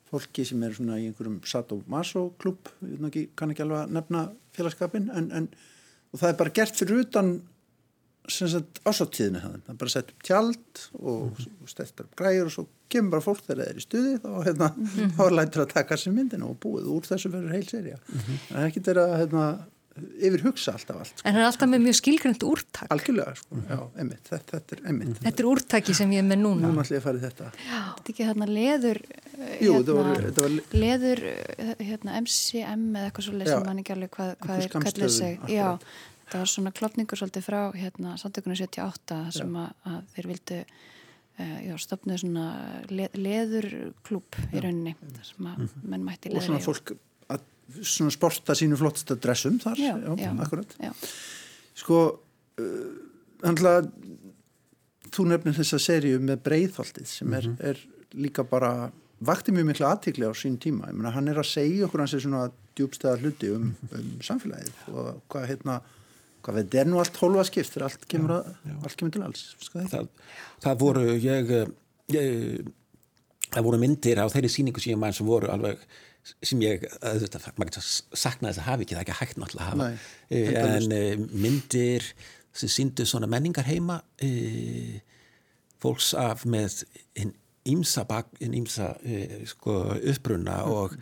fólki 0.08 0.44
sem 0.48 0.62
er 0.66 0.74
svona 0.74 0.98
í 0.98 1.06
einhverjum 1.06 1.38
Sato-Maso 1.46 2.30
klubb, 2.40 2.70
ég 2.82 2.96
veit 2.96 3.02
nú 3.04 3.10
ekki, 3.12 3.26
kann 3.38 3.52
ekki 3.52 3.64
alveg 3.66 3.84
að 3.84 3.94
nefna 3.98 4.24
félagskapin, 4.56 5.10
en, 5.14 5.28
en 5.36 5.50
og 6.12 6.20
það 6.20 6.30
er 6.30 6.38
bara 6.40 6.54
gert 6.56 6.78
fyrir 6.78 7.04
utan 7.04 7.32
ásáttíðinu 8.28 9.40
það 9.40 9.54
er 9.72 9.76
bara 9.80 9.92
sett 9.92 10.10
upp 10.12 10.24
tjald 10.26 10.82
og 10.98 11.38
mm. 11.38 11.68
steltar 11.70 12.08
upp 12.08 12.18
græur 12.18 12.48
og 12.48 12.52
svo 12.52 12.64
kemur 12.92 13.14
bara 13.16 13.24
fólk 13.24 13.40
þegar 13.46 13.62
það 13.62 13.70
er 13.70 13.78
í 13.78 13.84
stuði 13.84 14.12
þá, 14.20 14.28
hérna, 14.44 14.68
þá 15.16 15.22
er 15.24 15.36
lætur 15.38 15.64
að 15.64 15.72
taka 15.72 15.98
sér 16.00 16.14
myndinu 16.16 16.50
og 16.50 16.58
búið 16.60 16.90
úr 16.92 17.08
þessu 17.08 17.32
verður 17.32 17.56
heil 17.56 17.68
serja 17.68 18.00
það 18.10 18.58
er 18.60 18.66
ekki 18.66 18.84
þeirra 18.88 19.06
hérna, 19.14 19.46
yfir 20.28 20.42
hugsa 20.46 20.72
alltaf 20.76 20.96
allt 21.02 21.12
sko. 21.12 21.24
en 21.28 21.34
hann 21.34 21.42
er 21.42 21.46
alltaf 21.48 21.68
með 21.72 21.82
mjög 21.87 21.96
skilgrend 22.00 22.44
úrtak 22.48 22.90
algjörlega, 22.94 23.34
sko. 23.40 23.61
já, 23.68 23.78
einmitt, 24.02 24.22
þetta, 24.28 24.50
þetta 24.58 24.76
er 24.78 24.82
einmitt 24.92 25.22
þetta 25.24 25.42
er 25.44 25.48
úrtaki 25.52 25.94
sem 25.98 26.12
ég 26.16 26.22
er 26.24 26.28
með 26.28 26.42
núna 26.44 26.68
núna 26.68 26.84
ætlum 26.84 26.98
ég 26.98 27.02
að 27.02 27.06
fara 27.08 27.18
í 27.18 27.24
þetta 27.26 27.50
Þetta 27.58 28.04
er 28.04 28.12
ekki 28.14 28.28
þarna 28.30 28.48
leður 28.52 29.00
eh, 29.08 29.56
Jú, 29.64 29.72
þetta 29.78 29.96
var- 29.98 30.22
þetta 30.28 30.44
var- 30.46 30.78
leður 30.84 31.24
eh, 31.32 31.74
hérna, 31.90 32.18
MCM 32.22 32.84
eða 32.98 33.08
eitthvað 33.11 33.28
svo 33.28 33.32
Já. 33.34 33.40
leysum 33.42 33.66
mann 33.70 33.82
ekki 33.84 33.96
alveg 33.96 34.11
hvað, 34.18 34.37
hvað 34.44 34.62
er 34.62 34.68
kallir 34.76 35.08
sig 35.08 35.34
skammstöfun, 35.38 35.54
Já, 35.56 35.66
akkurat. 35.72 35.88
það 36.28 36.38
var 36.44 36.52
svona 36.52 36.72
klopningur 36.76 37.18
svolítið 37.22 37.46
frá 37.48 37.61
hérna, 37.74 38.16
samtökunni 38.20 38.56
78 38.61 39.20
sem 39.38 39.54
að, 39.62 39.70
að 39.88 40.00
þeir 40.16 40.26
vildu 40.34 40.58
uh, 41.38 41.58
já, 41.68 41.74
stopnuðu 41.78 42.18
svona 42.24 42.46
le, 42.90 43.06
leðurklúb 43.14 44.38
í 44.52 44.61
rauninni 44.62 44.94
þar 45.00 45.28
sem 45.30 45.46
að 45.52 45.68
menn 45.84 46.04
mætti 46.06 46.28
Mhm. 46.32 46.37
og 46.37 46.42
svona 46.48 46.61
fólk 46.64 46.96
svona 47.83 48.14
sporta 48.14 48.57
sínu 48.59 48.78
flottasta 48.81 49.16
dressum 49.20 49.59
þar, 49.62 49.81
Já, 49.81 49.92
já, 49.98 50.14
já. 50.22 50.31
akkurat. 50.44 50.76
Já. 50.83 50.92
sko 51.78 51.98
uh, 52.61 52.87
handla 53.44 53.74
þú 55.14 55.28
nefnir 55.33 55.57
þessa 55.59 55.81
seríu 55.83 56.20
með 56.20 56.42
breiðholtið 56.48 57.11
sem 57.11 57.37
er, 57.38 57.50
er 57.61 57.83
líka 58.18 58.44
bara 58.48 58.90
vakti 59.24 59.52
mjög 59.54 59.70
mikla 59.72 59.92
aðtikli 59.94 60.28
á 60.28 60.33
sín 60.37 60.59
tíma. 60.62 60.88
Ég 60.90 60.98
meina 60.98 61.12
hann 61.14 61.28
er 61.31 61.40
að 61.40 61.48
segja 61.50 61.87
okkur 61.88 62.04
hans 62.04 62.14
er 62.14 62.22
svona 62.22 62.48
djúbstæða 62.78 63.20
hluti 63.22 63.52
um, 63.54 63.70
um 63.92 64.11
samfélagið 64.22 64.83
og 64.92 65.22
hvað 65.33 65.48
hérna 65.52 65.78
hvað 66.44 66.61
þetta 66.62 66.81
er 66.81 66.90
nú 66.90 67.00
allt 67.02 67.18
hólfa 67.18 67.44
skipt 67.48 67.72
þegar 67.74 67.88
allt 67.88 68.04
kemur, 68.11 68.35
að, 68.38 68.50
allt 68.87 68.98
kemur 68.98 69.14
til 69.14 69.22
alls 69.26 69.44
sko, 69.59 69.81
það, 69.81 69.88
það, 69.90 70.37
það 70.64 70.76
voru 70.85 71.02
ég, 71.18 71.50
ég 72.14 72.68
það 73.48 73.66
voru 73.66 73.81
myndir 73.83 74.22
á 74.22 74.26
þeirri 74.31 74.52
síningu 74.52 74.83
sem 74.83 74.94
ég 74.94 75.00
mann 75.02 75.16
sem 75.16 75.26
voru 75.28 75.50
alveg 75.52 75.83
sem 76.44 76.61
ég, 76.62 76.85
auðvitað, 77.00 77.46
maður 77.57 77.70
getur 77.70 77.87
saknað 78.20 78.50
þess 78.50 78.62
að 78.62 78.68
hafa 78.68 78.85
ekki, 78.85 78.96
það 78.96 79.00
er 79.00 79.07
ekki 79.07 79.18
hægt 79.20 79.38
náttúrulega 79.40 79.66
að 79.66 79.70
hafa. 79.72 79.88
Nei, 79.88 80.09
Eh, 80.28 80.50
en 80.61 80.92
eh, 80.92 81.14
myndir 81.33 82.04
sem 82.52 82.68
síndu 82.68 83.07
svona 83.07 83.28
menningar 83.31 83.66
heima 83.68 84.00
e, 84.20 85.00
fólks 85.81 86.11
af 86.18 86.44
með 86.48 86.83
hinn 87.16 87.35
ímsa, 87.68 88.04
ímsa 88.40 88.92
e, 89.04 89.44
sko, 89.48 89.74
uppbrunna 89.98 90.62
og 90.72 90.96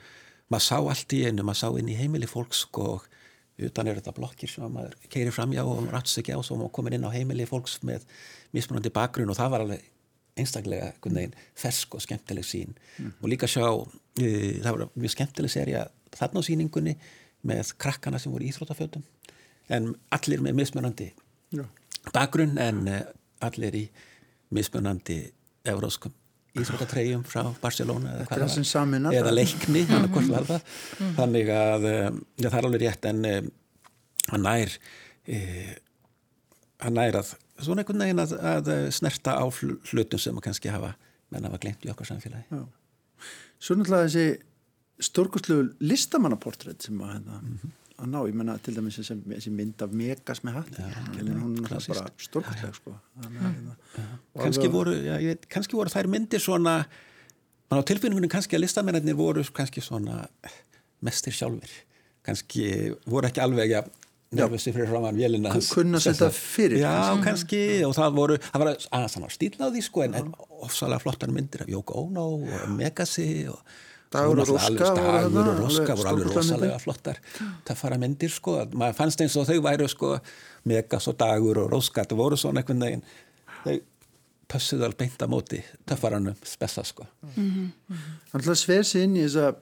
maður 0.52 0.66
sá 0.66 0.78
allt 0.78 1.14
í 1.16 1.22
einu, 1.26 1.46
maður 1.46 1.60
sá 1.62 1.80
inn 1.80 1.90
í 1.92 1.98
heimili 1.98 2.28
fólks 2.30 2.64
sko, 2.66 2.96
og 2.96 3.66
utan 3.66 3.88
er 3.88 4.00
þetta 4.00 4.14
blokkir 4.16 4.52
sem 4.52 4.66
maður 4.68 4.96
keiri 5.12 5.32
framjá 5.32 5.64
og 5.64 5.80
maður 5.80 5.96
rætt 5.96 6.12
sig 6.12 6.24
ekki 6.24 6.36
á 6.36 6.40
svo 6.44 6.58
maður 6.60 6.74
komin 6.76 6.98
inn 6.98 7.06
á 7.08 7.14
heimili 7.14 7.46
fólks 7.48 7.78
með 7.86 8.04
mismunandi 8.56 8.92
bakgrunn 8.92 9.32
og 9.32 9.38
það 9.38 9.52
var 9.54 9.64
alveg 9.64 9.86
einstaklega 10.36 10.92
veginn 11.04 11.36
fersk 11.56 11.96
og 11.96 12.04
skemmtileg 12.04 12.46
sín 12.46 12.74
og 13.20 13.28
líka 13.30 13.48
sjá 13.50 13.66
e, 14.20 14.60
það 14.62 14.70
var 14.70 14.90
mjög 14.94 15.14
skemmtileg 15.14 15.52
serja 15.52 15.86
þarna 16.16 16.42
á 16.42 16.46
síningunni 16.48 16.96
með 17.46 17.72
krakkana 17.80 18.20
sem 18.20 18.32
voru 18.32 18.46
í 18.46 18.50
íþrótafjöldum 18.52 19.04
en 19.76 19.94
allir 20.14 20.42
með 20.44 20.60
mismunandi 20.60 21.08
Já. 21.54 21.64
bakgrunn 22.14 22.58
en 22.62 22.84
uh, 22.90 23.00
allir 23.46 23.76
í 23.78 23.84
mismunandi 24.54 25.18
euróskum 25.66 26.14
íþróttatreyjum 26.56 27.24
frá 27.28 27.42
Barcelona 27.60 28.14
eða, 28.22 28.38
eða 29.12 29.32
leikni 29.34 29.82
var 30.30 30.46
það. 30.48 30.76
Þannig 31.18 31.50
að 31.52 31.88
um, 31.90 32.20
já, 32.38 32.46
það 32.46 32.58
er 32.58 32.68
alveg 32.68 32.84
rétt 32.84 33.08
en 33.10 33.26
um, 33.32 33.50
hann 34.30 34.46
nær 34.46 34.76
hann 36.82 36.96
nær 36.96 37.20
að 37.20 37.34
svona 37.62 37.82
einhvern 37.82 38.04
veginn 38.04 38.22
að, 38.22 38.34
að 38.52 38.68
snerta 38.96 39.36
á 39.40 39.44
hl- 39.46 39.78
hlutum 39.90 40.20
sem 40.20 40.36
að 40.36 40.46
kannski 40.48 40.72
hafa 40.72 40.92
menn 41.32 41.48
hafa 41.48 41.60
glemt 41.62 41.86
í 41.86 41.90
okkar 41.92 42.10
samfélagi. 42.10 42.44
Já. 42.52 42.62
Svo 43.58 43.78
náttúrulega 43.78 44.10
þessi 44.10 45.06
stórkostlegu 45.06 45.66
listamannaportrétt 45.84 46.86
sem 46.86 47.00
að, 47.04 47.14
hérna, 47.16 47.40
að 47.96 48.12
ná, 48.12 48.18
ég 48.28 48.36
menna 48.36 48.58
til 48.64 48.76
dæmis 48.76 49.00
þessi, 49.00 49.16
þessi 49.32 49.52
mynd 49.56 49.82
af 49.84 49.96
Megas 49.96 50.42
með 50.44 50.60
hatt. 50.60 50.78
Hún 51.16 51.58
er 51.64 51.72
bara 51.72 52.06
stórkostleg 52.20 52.78
sko. 52.78 52.94
Að, 53.22 53.40
hérna, 53.40 53.76
kannski 54.36 54.70
kannski 55.52 55.78
voru 55.80 55.92
þær 55.92 56.10
myndir 56.12 56.44
svona 56.44 56.78
á 57.72 57.76
tilfinningunum 57.82 58.30
kannski 58.30 58.56
að 58.56 58.66
listamennir 58.66 59.16
voru 59.18 59.42
kannski 59.56 59.82
svona 59.84 60.26
mestir 61.04 61.34
sjálfur 61.34 61.72
kannski 62.26 62.66
voru 63.06 63.28
ekki 63.28 63.42
alveg 63.42 63.72
ja, 63.74 63.82
nervösi 64.36 64.72
fyrir 64.74 64.90
framann 64.90 65.18
vélina 65.18 65.54
hans. 65.54 65.72
Kunna 65.74 66.00
setja 66.02 66.30
fyrir, 66.34 66.78
já, 66.82 66.92
kannski. 66.92 67.24
kannski, 67.26 67.62
og 67.88 67.96
það 67.96 68.20
voru 68.20 68.38
það 68.44 68.62
var 68.62 68.72
aðeins 68.74 69.18
hann 69.18 69.26
á 69.26 69.30
stíl 69.32 69.58
á 69.58 69.66
því 69.66 69.82
sko 69.86 70.06
en, 70.06 70.16
en 70.20 70.30
ofsalega 70.66 71.02
flottar 71.04 71.34
myndir 71.34 71.66
af 71.66 71.72
Yoko 71.72 72.06
Ono 72.06 72.28
og 72.36 72.70
Megasi 72.76 73.28
og 73.52 73.60
Dagur 74.12 74.42
og 74.44 74.52
Róska 74.52 74.92
Dagur 75.00 75.50
og 75.50 75.60
Róska 75.64 75.98
voru 75.98 76.12
alveg 76.12 76.30
rosalega 76.36 76.78
flottar 76.82 77.20
töffara 77.66 77.98
myndir 78.00 78.32
sko, 78.32 78.60
að 78.62 78.76
maður 78.78 79.00
fannst 79.00 79.24
eins 79.24 79.36
og 79.40 79.48
þau 79.48 79.58
væru 79.66 79.90
sko 79.90 80.14
Megas 80.70 81.10
og 81.10 81.18
Dagur 81.20 81.64
og 81.64 81.70
Róska 81.74 82.06
það 82.06 82.22
voru 82.22 82.40
svona 82.40 82.62
einhvern 82.62 82.86
veginn 82.86 83.06
þau 83.64 83.76
pössuðu 84.50 84.86
alveg 84.86 85.00
beint 85.00 85.24
á 85.24 85.26
móti 85.30 85.60
töffaranum 85.88 86.36
spessa 86.46 86.84
sko. 86.86 87.06
Hann 87.34 87.72
ætla 88.30 88.54
að 88.54 88.60
sver 88.60 88.86
sig 88.86 89.06
inn 89.06 89.16
í 89.18 89.24
þessa 89.24 89.48
uh, 89.56 89.58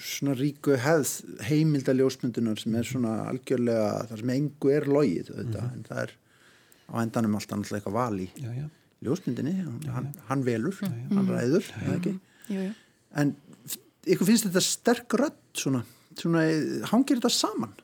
svona 0.00 0.34
ríku 0.38 0.76
hefð 0.80 1.42
heimildaljósmyndunar 1.48 2.60
sem 2.60 2.74
er 2.78 2.88
svona 2.88 3.14
algjörlega 3.30 4.06
þar 4.10 4.22
sem 4.22 4.34
engu 4.36 4.72
er 4.72 4.88
logið 4.90 5.32
þetta, 5.32 5.64
en 5.68 5.86
það 5.88 6.02
er 6.04 6.14
á 6.92 6.94
endanum 7.02 7.38
alltaf 7.38 7.58
náttúrulega 7.58 7.80
eitthvað 7.80 7.98
val 7.98 8.20
í, 8.20 8.28
já, 8.36 8.50
já. 8.56 8.66
ljósmyndinni, 9.06 9.54
hann, 9.94 10.10
hann 10.28 10.44
velur 10.46 10.78
hann 10.82 11.30
ræður, 11.30 11.70
eða 11.82 11.96
ekki? 11.98 12.14
Jú, 12.52 12.66
jú. 12.68 12.74
en 13.22 13.34
ykkur 14.06 14.28
finnst 14.28 14.48
þetta 14.48 14.64
sterk 14.66 15.18
rödd 15.20 15.40
svona, 15.62 15.82
svona 16.18 16.44
hangir 16.92 17.20
þetta 17.20 17.32
saman? 17.34 17.74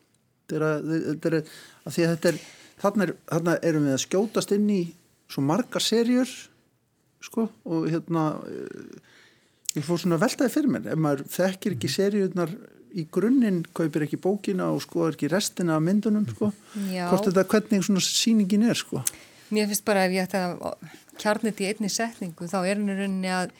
Þetta 0.49 0.59
er, 0.59 1.03
þetta 1.09 1.31
er, 1.31 1.41
að 1.85 1.97
því 1.97 2.07
að 2.07 2.15
þetta 2.15 2.31
er 2.33 2.39
þarna, 2.83 3.09
er, 3.09 3.15
þarna 3.33 3.59
erum 3.71 3.89
við 3.89 3.97
að 3.97 4.05
skjótast 4.07 4.55
inn 4.57 4.71
í 4.73 4.83
svo 5.29 5.45
margar 5.45 5.85
serjur 5.85 6.31
sko 7.25 7.49
og 7.69 7.89
hérna 7.91 8.31
ég 9.77 9.85
fór 9.85 10.01
svona 10.01 10.19
að 10.19 10.27
veltaði 10.27 10.55
fyrir 10.55 10.75
mér. 10.75 10.91
Ef 10.93 11.01
maður 11.05 11.25
þekkir 11.35 11.77
ekki 11.77 11.93
serjurnar 11.93 12.55
í 12.99 13.05
grunninn, 13.13 13.63
kaupir 13.77 14.07
ekki 14.07 14.21
bókina 14.21 14.71
og 14.73 14.81
skoðar 14.85 15.17
ekki 15.17 15.31
restina 15.33 15.77
af 15.77 15.85
myndunum 15.85 16.25
sko. 16.31 16.53
Já. 16.89 17.09
hvort 17.11 17.29
þetta 17.29 17.45
hvernig 17.53 17.85
svona 17.87 18.05
sýningin 18.05 18.69
er 18.71 18.79
sko. 18.79 19.03
Mér 19.53 19.69
finnst 19.69 19.85
bara 19.89 20.07
ef 20.09 20.17
ég 20.17 20.29
ætti 20.29 20.41
að 20.41 20.59
kjarnit 21.19 21.61
í 21.61 21.69
einni 21.69 21.91
setningu 21.93 22.49
þá 22.49 22.59
er 22.63 22.77
henni 22.77 22.97
rauninni 22.97 23.33
að, 23.33 23.53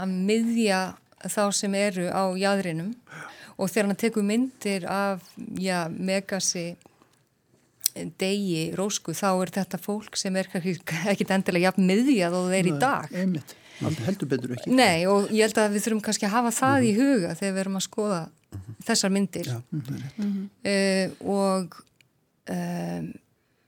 að 0.00 0.16
miðja 0.28 0.80
þá 1.26 1.42
sem 1.56 1.74
eru 1.78 2.08
á 2.12 2.24
jæðrinum 2.36 2.92
og 3.56 3.70
þegar 3.72 3.88
hann 3.90 4.00
tekur 4.00 4.26
myndir 4.26 4.86
af 4.90 5.24
já, 5.58 5.86
Megasi 5.88 6.76
degi, 8.20 8.72
rósku, 8.76 9.14
þá 9.16 9.30
er 9.40 9.52
þetta 9.54 9.80
fólk 9.80 10.18
sem 10.20 10.34
er 10.36 10.50
ekkit 10.52 11.32
endilega 11.32 11.70
jafn 11.70 11.86
miðjað 11.88 12.36
og 12.36 12.50
þeir 12.52 12.68
í 12.68 12.74
dag. 12.80 13.14
einmitt, 13.16 13.54
heldur 13.80 14.30
betur 14.30 14.56
ekki. 14.56 14.72
Nei 14.72 15.06
og 15.10 15.30
ég 15.34 15.46
held 15.46 15.60
að 15.60 15.76
við 15.76 15.86
þurfum 15.86 16.02
kannski 16.06 16.28
að 16.28 16.34
hafa 16.36 16.52
það 16.56 16.88
í 16.88 16.92
huga 16.96 17.34
þegar 17.36 17.54
við 17.54 17.62
erum 17.64 17.78
að 17.80 17.86
skoða 17.86 18.20
þessar 18.86 19.14
myndir. 19.14 19.50
Já, 19.52 19.58
uh, 20.72 21.16
og 21.36 21.78
um, 22.52 23.08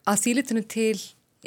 að 0.08 0.20
þýlitinu 0.24 0.64
til 0.70 0.98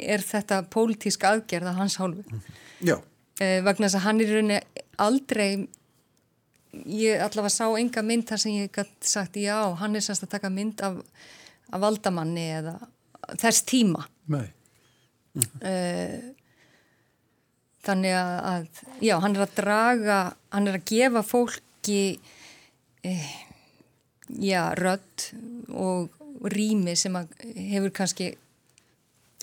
er 0.02 0.24
þetta 0.24 0.62
pólitísk 0.72 1.24
aðgerð 1.28 1.72
að 1.72 1.80
hans 1.80 1.98
hálfu. 2.00 2.42
Já, 2.84 2.96
uh, 2.98 3.58
vegna 3.66 3.88
þess 3.88 4.00
að 4.00 4.06
hann 4.06 4.22
er 4.22 4.30
í 4.30 4.36
rauninni 4.36 4.60
aldrei 5.02 5.48
ég 6.88 7.20
allavega 7.20 7.52
sá 7.52 7.66
enga 7.76 8.04
mynd 8.06 8.26
þar 8.30 8.40
sem 8.40 8.56
ég 8.62 8.72
gætt 8.72 8.96
sagt 9.04 9.36
já, 9.40 9.58
hann 9.80 9.96
er 9.96 10.04
sérst 10.04 10.24
að 10.24 10.36
taka 10.36 10.50
mynd 10.52 10.80
af, 10.84 11.00
af 11.72 11.82
valdamanni 11.82 12.46
eða 12.60 12.76
þess 13.40 13.66
tíma. 13.68 14.06
Nei. 14.32 14.46
Uh, 15.32 16.32
þannig 17.82 18.14
að, 18.14 18.66
já, 19.02 19.16
hann 19.22 19.36
er 19.36 19.44
að 19.46 19.56
draga 19.58 20.18
hann 20.52 20.68
er 20.70 20.78
að 20.78 20.86
gefa 20.92 21.22
fólki 21.26 22.02
uh, 23.06 23.30
já, 24.38 24.62
rödd 24.78 25.26
og 25.72 26.12
rými 26.52 26.94
sem 26.98 27.16
hefur 27.16 27.92
kannski 27.94 28.32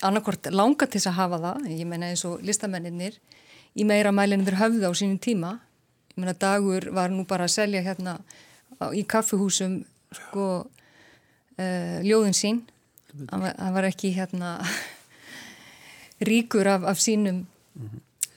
annarkort 0.06 0.48
langa 0.54 0.88
til 0.88 1.00
þess 1.00 1.12
að 1.12 1.18
hafa 1.20 1.40
það. 1.44 1.70
Ég 1.76 1.88
meina 1.88 2.10
eins 2.12 2.26
og 2.28 2.44
listamennir 2.46 3.18
í 3.76 3.86
meira 3.88 4.14
mælinn 4.16 4.46
þeir 4.48 4.60
höfðu 4.62 4.92
á 4.92 4.94
sínum 4.96 5.20
tíma. 5.22 5.54
Ég 6.14 6.22
meina 6.22 6.36
dagur 6.40 6.90
var 6.96 7.12
nú 7.14 7.26
bara 7.28 7.48
að 7.48 7.56
selja 7.58 7.84
hérna 7.84 8.18
í 8.96 9.04
kaffuhúsum 9.04 9.82
sko 10.16 10.48
uh, 10.64 11.98
ljóðin 12.06 12.38
sín. 12.38 12.62
Hann 13.30 13.44
var, 13.44 13.56
hann 13.58 13.76
var 13.76 13.90
ekki 13.90 14.14
hérna 14.16 14.58
ríkur 16.30 16.68
af, 16.70 16.88
af 16.88 17.02
sínum 17.02 17.44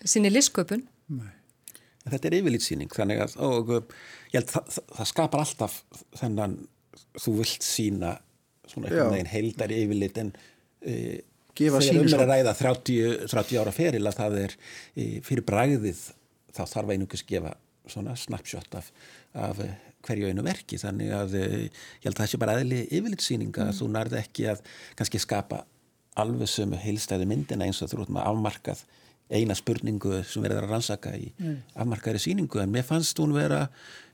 sinni 0.04 0.32
listsköpun. 0.32 0.84
En 1.12 2.10
Þetta 2.10 2.28
er 2.28 2.38
yfirlýtsýning 2.40 2.90
þannig 2.90 3.20
að 3.22 3.36
og, 3.46 3.74
ég 4.32 4.40
held 4.40 4.50
það, 4.50 4.70
það, 4.74 4.86
það 4.96 5.10
skapar 5.12 5.42
alltaf 5.44 5.76
þennan 6.18 6.56
þú 7.22 7.34
vilt 7.38 7.66
sína 7.66 8.16
svona 8.70 8.88
einhvern 8.88 9.14
veginn 9.14 9.30
heildar 9.30 9.74
yfirlit 9.74 10.18
en 10.22 10.32
Gefa 11.52 11.82
þegar 11.84 12.00
um 12.00 12.08
er 12.08 12.22
að 12.24 12.30
ræða 12.30 12.52
30, 12.56 13.24
30 13.28 13.60
ára 13.60 13.72
feril 13.76 14.06
að 14.08 14.18
það 14.18 14.36
er 14.40 14.54
uh, 14.56 15.16
fyrir 15.26 15.44
bragðið 15.48 16.00
þá 16.52 16.62
þarf 16.70 16.92
einungis 16.94 17.24
gefa 17.28 17.52
svona 17.90 18.14
snapshot 18.16 18.78
af, 18.78 18.88
af 19.36 19.60
hverju 20.06 20.30
einu 20.30 20.44
verki. 20.46 20.78
Þannig 20.80 21.12
að 21.16 21.36
uh, 21.36 21.58
ég 21.66 22.06
held 22.06 22.14
að 22.16 22.22
það 22.22 22.32
sé 22.32 22.40
bara 22.40 22.56
eðli 22.60 22.80
yfirlýtsýninga 22.88 23.68
að 23.68 23.78
þú 23.82 23.90
nærði 23.92 24.18
ekki 24.22 24.48
að 24.54 24.64
kannski 24.96 25.20
skapa 25.22 25.62
alveg 26.22 26.50
sömu 26.50 26.80
heilstæðu 26.80 27.28
myndina 27.28 27.68
eins 27.68 27.82
og 27.84 27.92
þú 27.92 28.02
ert 28.06 28.16
með 28.16 28.28
afmarkað 28.32 28.84
eina 29.30 29.54
spurningu 29.56 30.22
sem 30.28 30.42
verður 30.44 30.66
að 30.66 30.72
rannsaka 30.74 31.14
í 31.16 31.30
afmarkaðri 31.74 32.20
síningu 32.20 32.60
en 32.62 32.72
mér 32.72 32.84
fannst 32.84 33.18
hún 33.22 33.32
vera 33.36 33.66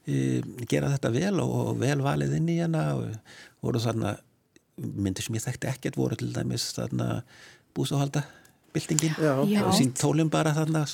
e, 0.07 0.41
gera 0.71 0.93
þetta 0.95 1.11
vel 1.15 1.41
og, 1.43 1.55
og 1.73 1.79
vel 1.81 2.01
valið 2.05 2.37
inn 2.39 2.49
í 2.49 2.59
hana 2.63 2.85
og 2.99 3.15
voru 3.65 3.83
þarna 3.83 4.17
myndir 4.79 5.27
sem 5.27 5.35
ég 5.35 5.43
þekkti 5.43 5.71
ekkert 5.73 5.99
voru 5.99 6.19
til 6.19 6.33
dæmis 6.35 6.71
þarna 6.77 7.23
búsáhalda 7.75 8.23
byltingin 8.75 9.15
Já. 9.19 9.33
Já. 9.49 9.63
sín 9.75 9.93
tólum 9.97 10.29
bara 10.31 10.53
þarna 10.55 10.85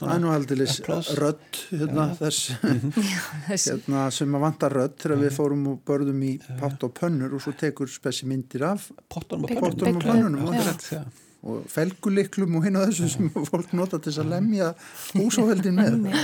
applause. 0.80 1.16
rödd 1.18 1.60
hérna, 1.70 2.06
þess 2.18 2.54
þessi 3.48 3.74
hérna, 3.74 4.06
sem 4.14 4.36
að 4.38 4.44
vantar 4.46 4.76
rödd 4.78 4.96
þegar 5.02 5.22
við 5.24 5.36
fórum 5.36 5.66
og 5.72 5.82
börðum 5.88 6.22
í 6.24 6.32
pátt 6.60 6.86
og 6.86 6.94
pönnur 6.96 7.34
og 7.36 7.42
svo 7.44 7.52
tekur 7.58 7.90
spessi 7.90 8.28
myndir 8.30 8.64
af 8.70 8.88
pottunum 9.10 9.44
og 9.44 9.50
og 9.50 9.76
Bygglum. 9.76 10.00
pönnunum 10.06 10.48
og, 10.48 10.88
Já. 10.88 11.04
Og 11.44 11.64
felguliklum 11.72 12.56
og 12.58 12.64
hinn 12.66 12.78
og 12.80 12.88
þessu 12.88 13.08
sem 13.12 13.30
fólk 13.52 13.72
nota 13.76 13.98
til 13.98 14.12
þess 14.12 14.22
að 14.24 14.30
lemja 14.32 14.70
húsáveldin 15.16 15.76
með 15.80 16.22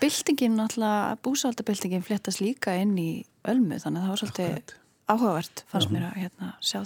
Byltingin 0.00 0.56
náttúrulega, 0.58 1.14
búsaldabyltingin 1.22 2.02
fléttast 2.02 2.42
líka 2.42 2.74
inn 2.80 2.96
í 2.98 3.10
ölmu 3.46 3.78
þannig 3.78 4.00
að 4.00 4.06
það 4.06 4.12
var 4.12 4.22
svolítið 4.22 4.48
Akkurat. 4.50 4.72
áhugavert 5.12 5.62
fannst 5.70 5.92
mér 5.94 6.08
að 6.08 6.16
hérna, 6.24 6.48
sjá 6.58 6.80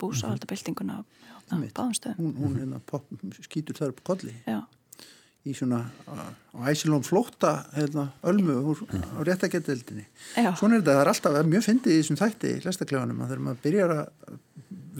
búsaldabyltinguna 0.00 0.96
á 0.96 1.00
hérna, 1.02 1.58
Einmitt. 1.58 1.74
báðum 1.76 1.98
stöðum. 1.98 2.22
hún, 2.22 2.38
hún 2.40 2.54
hérna, 2.60 2.80
pop, 2.88 3.04
skýtur 3.44 3.76
þar 3.76 3.92
upp 3.92 4.00
kolli 4.08 4.32
Já, 4.48 4.62
í 5.44 5.56
svona 5.58 5.82
á 6.08 6.58
æsilón 6.72 7.04
flótta 7.04 7.52
hérna, 7.76 8.08
ölmu 8.24 8.56
úr, 8.72 8.80
á 8.88 9.20
réttagettildinni 9.28 10.06
Já. 10.36 10.54
svona 10.56 10.78
er 10.78 10.86
þetta, 10.86 10.96
það 10.96 11.02
er 11.04 11.12
alltaf 11.12 11.52
mjög 11.52 11.68
fyndið 11.68 11.92
í 11.92 12.00
þessum 12.00 12.20
þætti 12.22 12.54
í 12.56 12.64
lestaklefanum 12.64 13.20
að 13.20 13.34
þegar 13.34 13.44
maður 13.48 13.62
byrjar 13.68 13.94
að 13.98 14.40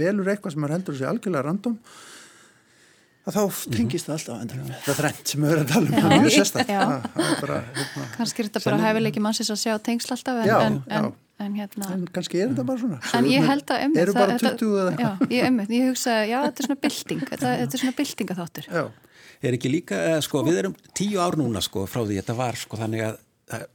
velur 0.00 0.32
eitthvað 0.32 0.54
sem 0.54 0.62
maður 0.64 0.74
heldur 0.78 0.94
að 0.96 1.00
sé 1.02 1.08
algjörlega 1.10 1.46
random 1.48 1.76
að 3.22 3.36
þá 3.36 3.42
tengist 3.76 4.08
það 4.08 4.14
alltaf 4.16 4.38
endur 4.42 4.62
það 4.82 4.96
þrennt 4.98 5.30
sem 5.30 5.44
við 5.44 5.52
verðum 5.52 5.66
að 5.66 5.72
tala 5.72 5.86
um, 5.86 5.92
það 5.94 6.12
er 6.12 6.22
mjög 6.22 6.38
er 7.22 7.42
bara, 7.42 7.58
hérna, 7.76 8.06
kannski 8.16 8.42
er 8.42 8.48
þetta 8.48 8.62
bara 8.64 8.80
hefileiki 8.88 9.22
mannsins 9.22 9.52
að 9.54 9.60
sjá 9.62 9.74
tengsl 9.88 10.14
alltaf 10.16 10.40
en, 10.42 10.48
Já, 10.48 10.56
en, 10.66 10.78
en, 10.88 11.06
já. 11.06 11.44
en 11.46 11.54
hérna 11.60 11.90
en 11.94 12.02
kannski 12.16 12.40
er 12.42 12.50
þetta 12.50 12.64
bara 12.66 12.82
svona. 12.82 12.98
En 13.20 13.28
ég 13.30 13.46
held 13.46 13.70
að 13.70 13.84
einmitt, 13.84 14.02
eru 14.02 14.16
það- 14.16 14.32
bara 14.32 14.54
20 14.58 14.74
eða 14.82 14.96
Já, 14.98 15.10
ég, 15.36 15.46
einmitt, 15.46 15.70
ég 15.76 15.86
hugsa, 15.92 16.16
já, 16.26 16.38
þetta 16.48 16.64
er 16.64 16.68
svona 16.68 16.80
bylting. 16.86 17.22
Þetta, 17.30 17.52
þetta 17.62 17.78
er 17.78 17.82
svona 17.84 17.96
byltingaþáttur. 18.00 18.68
Já, 18.72 18.84
er 19.42 19.58
ekki 19.58 19.70
líka, 19.70 20.00
eh, 20.10 20.18
sko, 20.26 20.42
við 20.48 20.58
erum 20.64 20.74
tíu 20.98 21.22
ár 21.22 21.38
núna 21.38 21.62
sko 21.62 21.86
frá 21.86 22.02
því 22.02 22.18
þetta 22.20 22.36
var 22.42 22.58
sko 22.58 22.80
þannig 22.82 23.06
að 23.06 23.20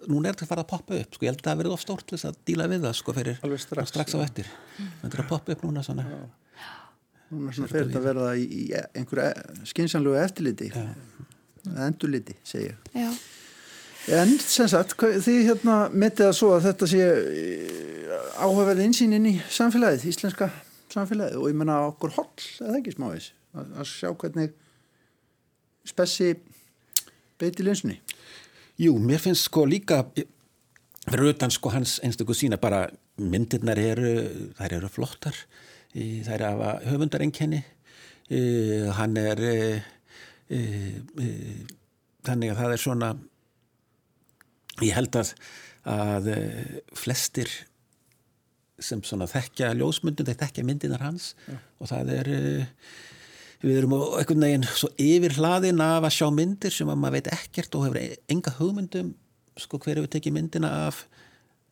núna 0.08 0.30
er 0.30 0.36
þetta 0.36 0.46
að 0.48 0.52
fara 0.52 0.66
að 0.66 0.72
poppa 0.72 0.98
upp 0.98 1.16
sko, 1.18 1.26
ég 1.26 1.32
held 1.32 1.42
að 1.42 1.48
það 1.50 1.62
verið 1.62 1.76
of 1.76 1.84
stórt 1.84 2.06
til 2.08 2.18
þess 2.18 2.30
að 2.30 2.42
díla 2.50 2.68
við 2.72 2.84
það 2.88 2.98
sko 3.00 3.16
fyrir 3.18 3.40
Alveg 3.48 3.64
strax, 3.64 3.94
strax 3.94 4.18
á 4.18 4.20
eftir. 4.24 4.52
Þetta 4.78 5.14
er 5.14 5.24
að 5.24 5.32
poppa 5.32 5.56
upp 5.56 5.66
núna 5.68 5.86
svona. 5.86 6.06
Núna 7.32 7.56
svona 7.56 7.72
fer 7.72 7.88
þetta 7.88 8.02
að 8.02 8.08
verða 8.12 8.30
í, 8.40 8.46
í 8.48 8.68
einhverju 8.76 9.66
skynsanlegu 9.72 10.22
eftirliti. 10.22 10.70
Eða 11.68 11.90
endurliti, 11.90 12.38
segja 12.48 12.78
Já, 12.96 13.10
En 14.08 14.30
sem 14.40 14.70
sagt, 14.72 14.94
þið 14.96 15.42
hérna 15.50 15.74
metið 15.92 16.30
það 16.30 16.36
svo 16.38 16.54
að 16.56 16.68
þetta 16.70 16.88
sé 16.88 17.08
áhugaverð 18.40 18.86
einsýn 18.86 19.16
inn 19.18 19.26
í 19.28 19.34
samfélagið, 19.52 20.06
íslenska 20.14 20.48
samfélagið. 20.94 21.42
Og 21.42 21.50
ég 21.52 21.58
menna 21.60 21.82
okkur 21.90 22.14
holl, 22.16 22.46
eða 22.64 22.78
ekki 22.80 22.94
smáis, 22.96 23.34
að, 23.52 23.74
að 23.84 23.90
sjá 23.92 24.14
hvernig 24.14 24.54
spessi 25.88 26.30
beiti 27.36 27.66
linsunni. 27.68 27.98
Jú, 28.78 28.98
mér 29.02 29.22
finnst 29.22 29.48
sko 29.48 29.66
líka 29.66 30.04
fyrir 30.14 31.32
utan 31.32 31.54
sko 31.54 31.72
hans 31.74 31.98
einstakku 32.06 32.36
sína 32.38 32.60
bara 32.62 32.86
myndirnar 33.18 33.80
eru, 33.82 34.12
þær 34.60 34.78
eru 34.78 34.92
flottar. 34.92 35.38
Þær 35.98 36.44
hafa 36.46 36.74
höfundarenkenni 36.86 37.64
hann 38.98 39.16
er 39.18 39.40
e, 39.40 39.56
e, 40.52 40.60
e, 40.60 41.28
þannig 42.28 42.52
að 42.52 42.60
það 42.60 42.74
er 42.74 42.82
svona 42.84 43.12
ég 44.84 44.94
held 44.98 45.16
að 45.16 45.34
að 45.88 46.26
flestir 47.00 47.48
sem 48.78 49.00
svona 49.08 49.26
þekkja 49.32 49.72
ljósmyndun, 49.80 50.28
þeir 50.28 50.42
þekkja 50.42 50.66
myndinar 50.68 51.06
hans. 51.06 51.32
Og 51.80 51.90
það 51.90 52.12
er 52.18 52.30
e, 52.30 52.42
við 53.64 53.80
erum 53.82 53.96
einhvern 53.98 54.46
veginn 54.46 54.68
svo 54.70 54.90
yfir 55.02 55.38
hlaðin 55.38 55.82
af 55.84 56.06
að 56.06 56.16
sjá 56.20 56.28
myndir 56.34 56.74
sem 56.74 56.90
að 56.92 57.00
maður 57.02 57.18
veit 57.18 57.30
ekkert 57.34 57.78
og 57.78 57.88
hefur 57.88 58.02
enga 58.36 58.54
hugmyndum 58.60 59.14
sko 59.58 59.80
hver 59.82 59.98
hefur 60.02 60.12
tekið 60.14 60.36
myndina 60.36 60.70
af 60.88 61.06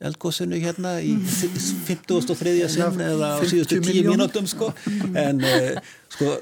eldgóðsunu 0.05 0.57
hérna 0.59 0.97
í 1.05 1.13
53. 1.88 2.55
sinn 2.73 3.05
eða 3.05 3.36
á 3.38 3.43
50 3.43 3.51
síðustu 3.53 3.77
10 3.79 3.86
milljónir. 3.86 4.11
mínútum 4.15 4.49
sko 4.49 4.71
en 5.15 5.43
uh, 5.45 5.77
sko 6.11 6.33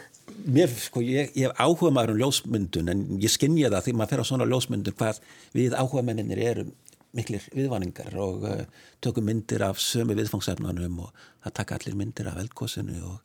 mér, 0.48 0.72
sko, 0.72 1.04
ég, 1.06 1.34
ég 1.38 1.50
hef 1.50 1.60
áhuga 1.62 1.92
maður 1.94 2.16
um 2.16 2.24
ljósmyndun 2.24 2.90
en 2.94 3.04
ég 3.22 3.32
skinja 3.32 3.70
það 3.74 3.86
því 3.90 3.96
maður 4.00 4.14
fer 4.14 4.24
á 4.24 4.30
svona 4.32 4.48
ljósmyndun 4.50 4.98
hvað 4.98 5.22
við 5.54 5.76
áhuga 5.78 6.06
menninir 6.08 6.42
erum 6.42 6.74
miklir 7.14 7.44
viðvaningar 7.54 8.16
og 8.18 8.48
uh, 8.50 8.64
tökum 9.04 9.28
myndir 9.30 9.62
af 9.68 9.78
sömu 9.84 10.16
viðfangsefnanum 10.18 11.04
og 11.06 11.12
það 11.44 11.58
taka 11.60 11.78
allir 11.78 12.00
myndir 12.00 12.32
af 12.32 12.40
eldgóðsunu 12.42 12.98
og 13.12 13.20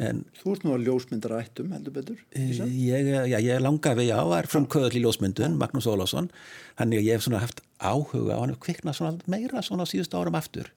en 0.00 0.22
Þú 0.38 0.54
ert 0.54 0.62
nú 0.64 0.74
að 0.76 0.86
ljósmyndara 0.88 1.40
ættum 1.44 1.72
heldur 1.74 1.92
betur 1.92 2.20
satt? 2.32 2.68
ég, 2.70 3.10
já, 3.28 3.38
ég 3.44 3.60
langa 3.60 3.94
við, 3.98 4.08
já, 4.08 4.18
var 4.24 4.48
frumkvöðl 4.48 4.96
í 4.96 5.02
ljósmyndun, 5.04 5.58
Magnús 5.60 5.88
Ólásson 5.90 6.30
þannig 6.78 7.02
að 7.02 7.08
ég 7.10 7.20
hef 7.20 7.40
haft 7.42 7.60
áhuga 7.82 8.36
og 8.36 8.44
hann 8.44 8.54
hef 8.54 8.62
kviknað 8.62 8.98
svona 8.98 9.30
meira 9.30 9.62
svona 9.64 9.84
á 9.84 9.90
síðustu 9.90 10.16
árum 10.16 10.38
aftur. 10.38 10.70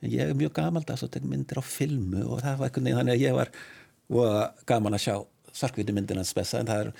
En 0.00 0.08
ég 0.08 0.24
er 0.24 0.34
mjög 0.34 0.54
gamaldags 0.56 1.04
og 1.04 1.12
tek 1.12 1.26
myndir 1.28 1.60
á 1.60 1.64
filmu 1.64 2.24
og 2.24 2.40
það 2.42 2.62
var 2.62 2.72
veginn 2.72 2.96
þannig 2.96 3.18
að 3.18 3.24
ég 3.26 3.36
var 3.36 3.52
og 4.10 4.62
gaman 4.66 4.96
að 4.96 5.04
sjá 5.04 5.14
sarkvíti 5.54 5.94
myndina 5.94 6.24
spessa 6.26 6.60
en 6.60 6.70
það 6.70 6.84
er, 6.84 6.92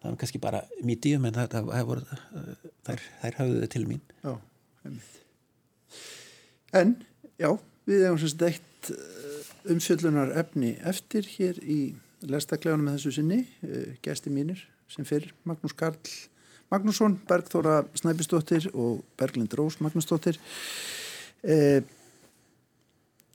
það 0.00 0.10
er 0.12 0.18
kannski 0.22 0.40
bara 0.42 0.62
medium 0.84 1.26
en 1.28 1.36
það, 1.36 1.56
það, 1.56 1.88
voru, 1.90 2.04
uh, 2.14 2.70
þær, 2.86 3.04
þær 3.22 3.38
hafðu 3.40 3.60
þau 3.60 3.72
til 3.74 3.84
mín. 3.90 4.04
Já, 4.22 4.32
einmitt. 4.84 5.20
En, 6.74 6.94
já, 7.38 7.50
við 7.88 8.06
hefum 8.06 8.22
semst 8.24 8.46
eitt 8.48 8.70
eh, 8.92 9.72
umfjöllunar 9.72 10.34
efni 10.40 10.74
eftir 10.84 11.26
hér 11.36 11.60
í 11.62 11.94
lestakleganum 12.24 12.88
með 12.88 12.98
þessu 12.98 13.18
sinni, 13.18 13.42
uh, 13.66 13.90
gesti 14.04 14.30
mínir 14.32 14.62
sem 14.88 15.04
fyrir 15.04 15.34
Magnús 15.48 15.74
Karl 15.76 15.98
Magnússon, 16.72 17.18
Bergþóra 17.28 17.82
Snæbistóttir 17.94 18.70
og 18.72 19.04
Berglind 19.20 19.52
Rós 19.54 19.76
Magnúsdóttir. 19.84 20.38
Uh, 21.44 21.84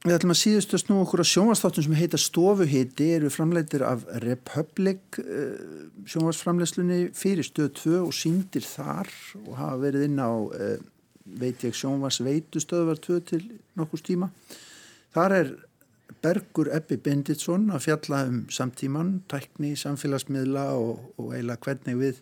við 0.06 0.16
ætlum 0.16 0.34
að 0.34 0.39
síðustu 0.41 0.80
snú 0.82 1.02
okkur 1.04 1.22
á 1.22 1.28
sjónvastáttum 1.28 1.86
sem 1.86 1.97
heita 2.00 2.18
Stofuhiti 2.20 3.12
eru 3.18 3.30
framleitir 3.34 3.84
af 3.86 4.06
Republic 4.26 5.20
uh, 5.22 5.89
sjónvastframleislunni 6.10 7.10
fyrir 7.18 7.45
stöð 7.45 7.74
2 7.84 8.00
og 8.08 8.16
síndir 8.16 8.66
þar 8.66 9.12
og 9.45 9.54
hafa 9.60 9.84
verið 9.86 10.08
inn 10.10 10.24
á 10.24 10.32
uh, 10.32 10.80
veit 11.39 11.62
ég 11.68 11.78
sjónvast 11.78 12.24
veitu 12.26 12.62
stöðvar 12.64 13.00
2 13.06 13.22
til 13.30 13.45
nokkurs 13.78 14.04
tíma. 14.08 14.32
Þar 15.16 15.36
er 15.36 15.51
Bergur 16.20 16.68
Ebbi 16.76 16.97
Benditsson 17.01 17.70
að 17.74 17.86
fjalla 17.88 18.24
um 18.28 18.41
samtíman, 18.51 19.20
tækni, 19.32 19.72
samfélagsmiðla 19.80 20.66
og, 20.76 21.05
og 21.18 21.32
eiginlega 21.34 21.64
hvernig 21.66 21.99
við 21.99 22.20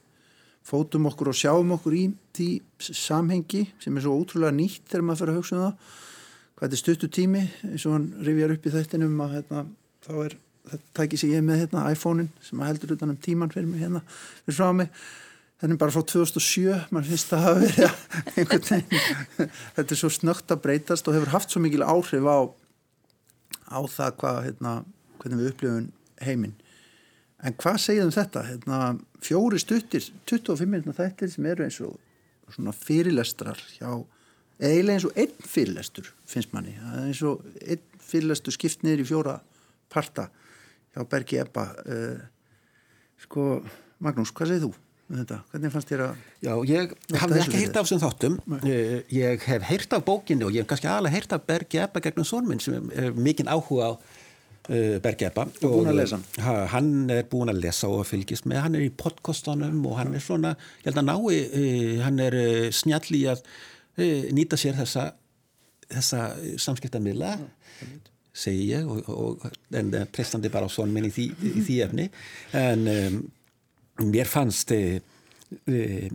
fótum 0.67 1.07
okkur 1.09 1.31
og 1.31 1.37
sjáum 1.37 1.71
okkur 1.77 1.95
í 1.97 2.03
því 2.35 2.49
samhengi 2.83 3.63
sem 3.81 3.95
er 3.97 4.05
svo 4.05 4.17
ótrúlega 4.19 4.55
nýtt 4.55 4.91
þegar 4.91 5.05
maður 5.07 5.21
fyrir 5.21 5.33
að 5.33 5.39
hugsa 5.39 5.55
um 5.57 5.63
það. 5.63 5.95
Hvað 6.57 6.75
er 6.75 6.81
stuttu 6.81 7.09
tími 7.13 7.45
eins 7.69 7.85
og 7.87 7.95
hann 7.95 8.09
rifjar 8.27 8.53
upp 8.55 8.67
í 8.67 8.73
þættinum 8.73 9.23
að 9.23 9.33
hérna, 9.37 9.63
þá 10.05 10.11
er 10.25 10.35
þetta 10.67 10.99
tækið 10.99 11.21
sem 11.21 11.33
ég 11.33 11.47
með 11.47 11.61
hérna, 11.63 11.85
iPhone-in 11.93 12.29
sem 12.43 12.65
heldur 12.67 12.93
utan 12.97 13.13
um 13.13 13.21
tíman 13.23 13.53
fyrir 13.53 13.69
mig 13.71 13.83
hérna 13.85 14.03
fyrir 14.11 14.59
frá 14.59 14.71
mig. 14.75 14.93
Þannig 15.57 15.79
bara 15.81 15.93
frá 15.95 16.03
2007 16.05 16.93
mann 16.93 17.05
finnst 17.07 17.31
það 17.31 17.47
að 17.49 17.63
vera 17.63 17.91
einhvern 18.37 18.67
veginn 18.67 19.51
þetta 19.77 19.87
er 19.87 20.01
svo 20.03 20.11
snögt 20.13 20.53
að 20.53 20.63
breytast 20.67 21.07
og 21.09 21.17
hefur 21.17 21.33
haft 21.33 21.53
svo 21.53 21.63
mikil 21.63 21.85
áhrif 21.85 22.27
á 22.29 22.37
á 23.67 23.79
það 23.91 24.15
hvað 24.21 24.39
hérna, 24.47 24.73
hvernig 25.21 25.41
við 25.41 25.51
upplifum 25.51 25.87
heiminn. 26.23 26.55
En 27.45 27.55
hvað 27.61 27.79
segjaðum 27.83 28.15
þetta? 28.15 28.43
Hérna, 28.47 28.79
fjóri 29.23 29.59
stuttir 29.61 30.07
25 30.29 30.69
minna 30.71 30.95
þættir 30.95 31.31
sem 31.33 31.49
eru 31.49 31.67
eins 31.67 31.79
og 31.85 31.97
svona 32.53 32.73
fyrirlestrar 32.73 33.59
hjá 33.75 33.91
eiginlega 34.57 34.95
eins 34.95 35.05
og 35.05 35.19
einn 35.19 35.45
fyrirlestur 35.45 36.09
finnst 36.25 36.53
manni, 36.55 36.73
það 36.79 36.97
er 36.97 37.09
eins 37.11 37.21
og 37.27 37.43
einn 37.61 38.01
fyrirlestur 38.07 38.55
skipt 38.55 38.85
niður 38.85 39.03
í 39.03 39.07
fjóra 39.11 39.35
parta 39.93 40.29
hjá 40.95 41.03
Bergi 41.11 41.41
Ebba. 41.43 41.67
Uh, 41.85 42.23
sko, 43.21 43.47
Magnús, 44.01 44.31
hvað 44.33 44.53
segir 44.53 44.65
þú 44.65 44.73
um 45.07 45.19
þetta? 45.21 45.39
Hvernig 45.51 45.73
fannst 45.73 45.91
þér 45.91 46.03
að 46.05 46.21
Já, 46.43 46.53
ég 46.69 46.93
hafði 47.21 47.41
ekki 47.41 47.61
heyrt 47.61 47.79
af 47.79 47.87
þessum 47.87 48.01
þáttum. 48.03 48.37
Eh, 48.59 48.95
ég 49.15 49.43
hef 49.47 49.67
heyrt 49.69 49.95
af 49.95 50.05
bókinni 50.07 50.47
og 50.47 50.55
ég 50.55 50.63
hef 50.63 50.69
kannski 50.71 50.89
aðalega 50.91 51.15
heyrt 51.17 51.35
af 51.35 51.45
Bergi 51.47 51.81
Ebba 51.83 52.03
gegnum 52.03 52.27
sonminn 52.27 52.63
sem 52.63 52.91
er 52.95 53.15
mikinn 53.15 53.51
áhuga 53.51 53.87
á 53.87 53.91
uh, 53.95 54.97
Bergi 55.03 55.29
Ebba. 55.29 55.47
Og 55.61 55.77
búinn 55.77 55.93
að 55.93 56.01
lesa 56.01 56.19
hann. 56.19 56.27
ha, 56.45 56.57
hann 56.75 56.91
er 57.13 57.23
búin 57.31 57.53
að 57.53 57.63
lesa 57.63 57.91
og 57.91 58.03
fylgist 58.09 58.49
með. 58.49 58.63
Hann 58.65 58.79
er 58.79 58.87
í 58.87 58.91
podcastunum 59.03 59.79
og 59.87 59.97
hann 60.01 60.17
er 60.17 60.23
svona 60.23 60.57
ég 60.81 60.91
held 60.91 61.01
að 61.03 61.09
nái, 61.11 61.39
uh, 61.45 62.03
hann 62.03 62.21
er 62.27 62.37
uh, 62.41 62.67
snjall 62.75 63.07
í 63.15 63.23
að 63.31 63.45
uh, 63.47 64.27
nýta 64.35 64.59
sér 64.59 64.77
þessa 64.81 65.09
þessa 65.87 66.29
samskiptamila 66.59 67.37
segi 68.37 68.67
ég 68.73 68.87
og, 68.91 69.07
og 69.07 69.45
en 69.77 69.93
uh, 69.95 70.03
prestandi 70.13 70.51
bara 70.53 70.67
á 70.67 70.71
sonminn 70.71 71.07
í 71.07 71.13
í 71.15 71.63
því 71.63 71.79
efni. 71.87 72.11
En 72.57 72.87
um, 72.91 73.19
mér 74.03 74.29
fannst 74.29 74.71
uh, 74.75 74.97
uh, 75.67 76.07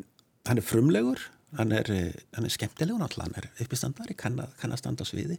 hann 0.48 0.58
er 0.60 0.66
frumlegur 0.66 1.20
hann 1.58 1.72
er, 1.76 1.88
uh, 1.92 2.24
hann 2.36 2.46
er 2.48 2.52
skemmtilegur 2.54 3.00
náttúrulega, 3.02 3.28
hann 3.28 3.44
er 3.44 3.64
uppistandari, 3.66 4.14
kann, 4.16 4.38
að- 4.40 4.54
kann 4.62 4.72
að 4.72 4.80
standa 4.80 5.04
á 5.04 5.06
sviði. 5.10 5.36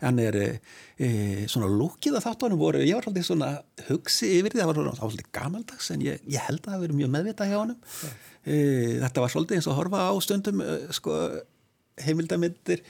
Hann 0.00 0.16
er 0.22 0.36
uh, 0.40 1.42
svona 1.52 1.68
lúkið 1.68 2.14
að 2.16 2.24
þáttunum 2.30 2.60
voru, 2.62 2.80
ég 2.80 2.96
var 2.96 3.04
svolítið 3.04 3.26
svona 3.28 3.50
hugsi 3.90 4.30
yfir 4.38 4.54
því, 4.54 4.62
það 4.62 4.70
var 4.70 4.96
svolítið 5.02 5.28
gamaldags 5.36 5.90
en 5.92 6.04
ég, 6.06 6.22
ég 6.32 6.46
held 6.46 6.62
að 6.64 6.72
það 6.72 6.84
verið 6.86 7.00
mjög 7.02 7.10
meðvitað 7.18 7.50
hjá 7.52 7.58
honum. 7.60 7.80
Uh, 8.40 8.94
þetta 9.04 9.24
var 9.26 9.34
svolítið 9.34 9.58
eins 9.58 9.68
og 9.68 9.76
horfa 9.76 10.06
á 10.08 10.12
stundum 10.24 10.62
sko, 10.96 11.18
heimildamindir 12.06 12.80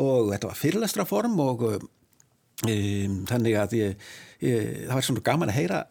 og 0.00 0.32
þetta 0.32 0.48
var 0.48 0.56
fyrirlestra 0.62 1.04
form 1.06 1.36
og 1.44 1.66
um, 1.76 3.18
þannig 3.28 3.58
að 3.60 3.76
ég, 3.78 4.06
ég, 4.40 4.70
það 4.88 4.94
var 4.96 5.06
svona 5.10 5.24
gaman 5.28 5.52
að 5.52 5.58
heyra 5.60 5.82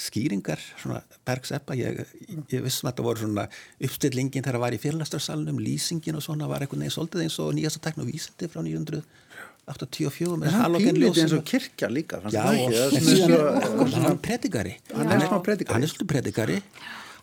skýringar, 0.00 0.60
svona 0.80 1.00
bergseppa 1.26 1.76
ég, 1.78 2.02
ég 2.50 2.62
vissum 2.64 2.88
að 2.88 2.92
þetta 2.92 3.06
voru 3.06 3.24
svona 3.24 3.46
uppstillingin 3.86 4.44
þegar 4.44 4.58
það 4.58 4.64
var 4.64 4.76
í 4.76 4.80
fyrirlastarsalunum 4.84 5.60
lýsingin 5.62 6.18
og 6.18 6.24
svona 6.24 6.48
var 6.50 6.64
einhvern 6.64 6.84
veginn 6.84 6.96
svolítið 6.96 7.26
eins 7.26 7.38
og 7.42 7.52
nýjasta 7.56 7.82
tekn 7.86 8.04
og 8.04 8.08
vísindi 8.10 8.50
frá 8.52 8.62
984 8.66 10.38
með 10.40 10.56
halógen 10.58 10.96
pínlítið 10.96 11.24
eins 11.24 11.36
og 11.36 11.44
kirkja 11.50 11.90
líka 11.92 12.22
Já, 12.32 12.46
hann 12.46 14.08
er 14.12 14.16
predikari. 14.24 14.78
Hann 14.94 15.14
er 15.16 15.26
smá 15.26 15.38
predikari. 15.44 15.76
hann 15.76 15.90
svolítið 15.92 16.12
predikari. 16.14 16.62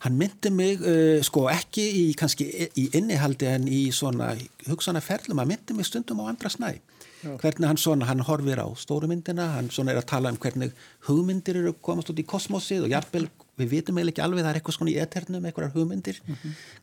Hann 0.03 0.13
myndi 0.19 0.51
mig 0.53 0.83
uh, 0.85 1.17
sko 1.25 1.47
ekki 1.49 1.83
í 2.03 2.03
kannski 2.17 2.45
í 2.77 2.83
innihaldi 2.99 3.47
en 3.49 3.65
í 3.65 3.87
svona 3.95 4.29
hugsanaferlum 4.67 5.41
hann 5.41 5.49
myndi 5.55 5.73
mig 5.73 5.89
stundum 5.89 6.21
á 6.21 6.29
andra 6.29 6.53
snæ 6.53 6.75
hvernig 7.23 7.67
hann 7.67 7.79
svona, 7.81 8.07
hann 8.09 8.23
horfir 8.27 8.59
á 8.61 8.67
stóru 8.77 9.09
myndina 9.09 9.47
hann 9.55 9.69
svona 9.73 9.93
er 9.93 10.01
að 10.01 10.09
tala 10.11 10.31
um 10.33 10.39
hvernig 10.41 10.73
hugmyndir 11.07 11.61
eru 11.61 11.73
að 11.73 11.79
komast 11.85 12.11
út 12.13 12.19
í 12.21 12.25
kosmosið 12.27 12.87
og 12.87 12.93
jafnvel 12.93 13.27
við 13.57 13.71
vitum 13.71 13.97
eiginlega 13.97 14.13
ekki 14.13 14.25
alveg 14.25 14.45
það 14.45 14.51
er 14.51 14.59
eitthvað 14.59 14.77
svona 14.77 14.93
í 14.93 14.99
eternum 15.01 15.47
eitthvað 15.47 15.77
hugmyndir. 15.77 16.19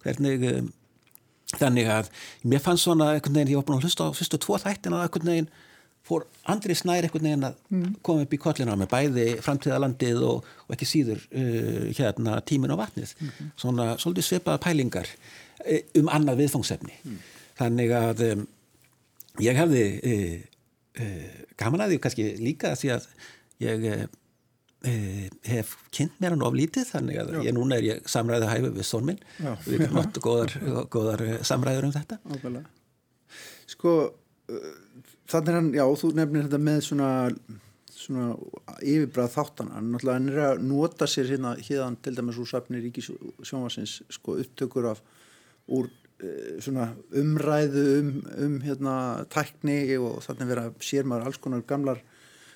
Hvernig 0.03 0.49
um, 0.51 0.73
þannig 1.55 1.91
að 1.93 2.11
mér 2.51 2.65
fannst 2.65 2.89
svona 2.89 3.13
einhvern 3.15 3.39
veginn, 3.39 3.53
ég 3.55 3.61
var 3.61 3.69
búin 3.69 3.79
að 3.79 3.87
hlusta 3.87 4.09
á 4.11 4.17
fyrstu 4.17 4.41
tvo 4.43 4.59
þættina 4.59 4.99
og 4.99 5.07
einhvern 5.07 5.31
veginn 5.31 5.51
fór 6.05 6.27
Andri 6.53 6.75
Snær 6.77 7.07
einhvern 7.07 7.29
veginn 7.29 7.47
að 7.49 7.61
koma 8.05 8.27
upp 8.27 8.35
í 8.35 8.41
kollina 8.43 8.75
með 8.77 8.91
bæði 8.93 9.29
framtíðalandið 9.45 10.25
og, 10.27 10.51
og 10.67 10.75
ekki 10.75 10.89
síður 10.89 11.23
uh, 11.31 11.87
hérna 11.95 12.41
tímin 12.45 12.75
og 12.75 12.83
vatnið. 12.83 13.15
Svona 13.61 13.95
svolítið 14.03 14.29
svipaða 14.29 14.63
pælingar 14.67 15.09
uh, 15.09 15.81
um 16.03 16.11
annað 16.13 16.43
viðfangsefni. 16.43 16.99
Þannig 17.61 17.95
að 17.95 18.27
um, 18.33 18.47
ég 19.43 19.57
hefði 19.59 19.87
uh, 19.99 20.35
uh, 21.03 21.41
gaman 21.61 21.87
að 21.87 21.95
því 21.95 22.03
kannski 22.05 22.29
líka 22.43 22.75
því 22.79 22.93
að 22.95 23.09
ég 23.65 23.89
uh, 23.91 24.05
uh, 24.85 25.27
hef 25.49 25.75
kynnt 25.95 26.21
mér 26.23 26.35
hann 26.35 26.45
of 26.47 26.57
lítið 26.57 26.89
þannig 26.93 27.21
að 27.23 27.35
ég 27.47 27.57
núna 27.57 27.79
er 27.79 27.89
ég 27.89 28.09
samræðu 28.11 28.51
hæfi 28.51 28.73
við 28.77 28.89
son 28.89 29.09
minn 29.09 29.21
Já. 29.39 29.53
við 29.67 29.87
erum 29.87 30.01
átt 30.03 30.21
góðar, 30.25 30.55
góðar 30.93 31.27
eh, 31.27 31.37
samræður 31.47 31.89
um 31.89 31.95
þetta 31.95 32.21
Ábæðlega. 32.31 32.65
Sko, 33.75 33.93
uh, 34.53 34.73
þannig 35.31 35.53
er 35.53 35.59
hann, 35.59 35.71
já, 35.75 35.85
þú 36.01 36.11
nefnir 36.19 36.47
þetta 36.47 36.61
með 36.63 36.81
svona, 36.85 37.11
svona 37.89 38.27
yfirbræð 38.85 39.31
þáttana. 39.33 39.79
Hann 39.79 39.91
náttúrulega 39.95 40.19
hann 40.19 40.31
er 40.31 40.43
að 40.51 40.65
nota 40.69 41.09
sér 41.11 41.31
hérna, 41.33 41.55
til 42.05 42.15
dæmis 42.19 42.41
úr 42.43 42.51
safni 42.51 42.83
Ríkisjónvarsins, 42.85 44.03
sko, 44.13 44.37
upptökur 44.45 44.91
af 44.93 45.01
úr 45.73 45.89
umræðu 46.23 47.85
um, 47.99 48.11
um 48.47 48.59
hérna, 48.65 48.97
tækni 49.33 49.97
og 49.99 50.21
þannig 50.25 50.51
vera 50.53 50.67
sér 50.81 51.09
maður 51.09 51.31
alls 51.31 51.41
konar 51.43 51.65
gamlar 51.67 52.03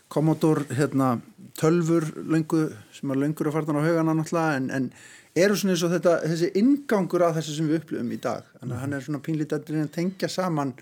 Commodore 0.09 0.65
hérna, 0.73 1.19
tölfur 1.61 2.07
löngu, 2.17 2.71
sem 2.97 3.11
er 3.13 3.19
löngur 3.21 3.51
að 3.51 3.59
farna 3.59 3.83
á 3.83 3.85
haugana 3.85 4.15
náttúrulega 4.17 4.55
en, 4.57 4.71
en 4.73 4.87
eru 5.37 5.59
svona 5.59 5.75
eins 5.75 5.83
og 5.85 5.93
þetta, 5.93 6.15
þessi 6.25 6.49
ingangur 6.57 7.25
að 7.27 7.35
þessu 7.39 7.57
sem 7.59 7.69
við 7.69 7.83
upplifum 7.83 8.15
í 8.15 8.21
dag. 8.25 8.47
Þannig 8.61 8.77
að 8.77 8.83
hann 8.83 8.97
er 8.97 9.05
svona 9.05 9.21
pínlítið 9.27 9.59
að 9.59 9.75
reyna 9.75 9.85
að 9.85 9.93
tengja 9.99 10.31
saman 10.33 10.73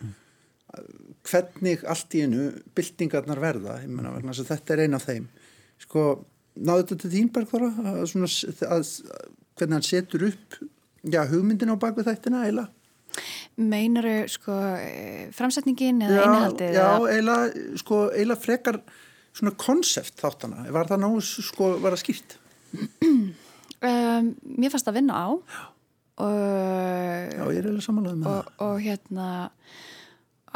hvernig 1.27 1.83
allt 1.91 2.15
í 2.15 2.23
einu 2.23 2.47
byltingarnar 2.77 3.43
verða. 3.43 3.81
Menna 3.89 4.15
að 4.15 4.47
þetta 4.47 4.77
er 4.77 4.85
eina 4.85 5.01
af 5.01 5.09
þeim. 5.09 5.27
Sko, 5.83 6.07
náðu 6.57 6.85
þetta 6.85 7.01
til 7.03 7.13
þín 7.17 7.33
Bergþóra 7.35 7.73
að 7.93 8.01
svona, 8.13 8.31
að, 8.77 8.93
hvernig 9.59 9.79
hann 9.79 9.89
setur 9.91 10.29
upp 10.31 10.61
já, 11.13 11.23
hugmyndin 11.31 11.73
á 11.73 11.77
bakvið 11.81 12.11
þættina 12.11 12.45
eila? 12.49 12.67
Meinaru 13.57 14.17
sko 14.29 14.53
eh, 14.77 15.29
framsetningin 15.33 16.03
eða 16.05 16.17
já, 16.21 16.27
eða- 16.67 17.13
eila, 17.15 17.37
sko, 17.81 18.01
frekar 18.41 18.81
svona 19.37 19.53
konsept 19.61 20.21
þáttana. 20.21 20.67
Var 20.73 20.89
það 20.91 21.03
náðu 21.05 21.23
sko, 21.25 21.71
var 21.81 21.97
það 21.97 22.03
skýrt? 22.05 22.37
Um, 23.85 24.31
mér 24.57 24.73
fannst 24.73 24.89
að 24.89 24.97
vinna 25.01 25.17
á. 25.17 25.29
Og, 26.17 26.37
já, 27.37 27.43
ég 27.53 27.59
er 27.61 27.67
eða 27.69 27.83
samanlega 27.85 28.17
með 28.17 28.29
og, 28.33 28.47
og 28.65 28.79
hérna 28.81 29.27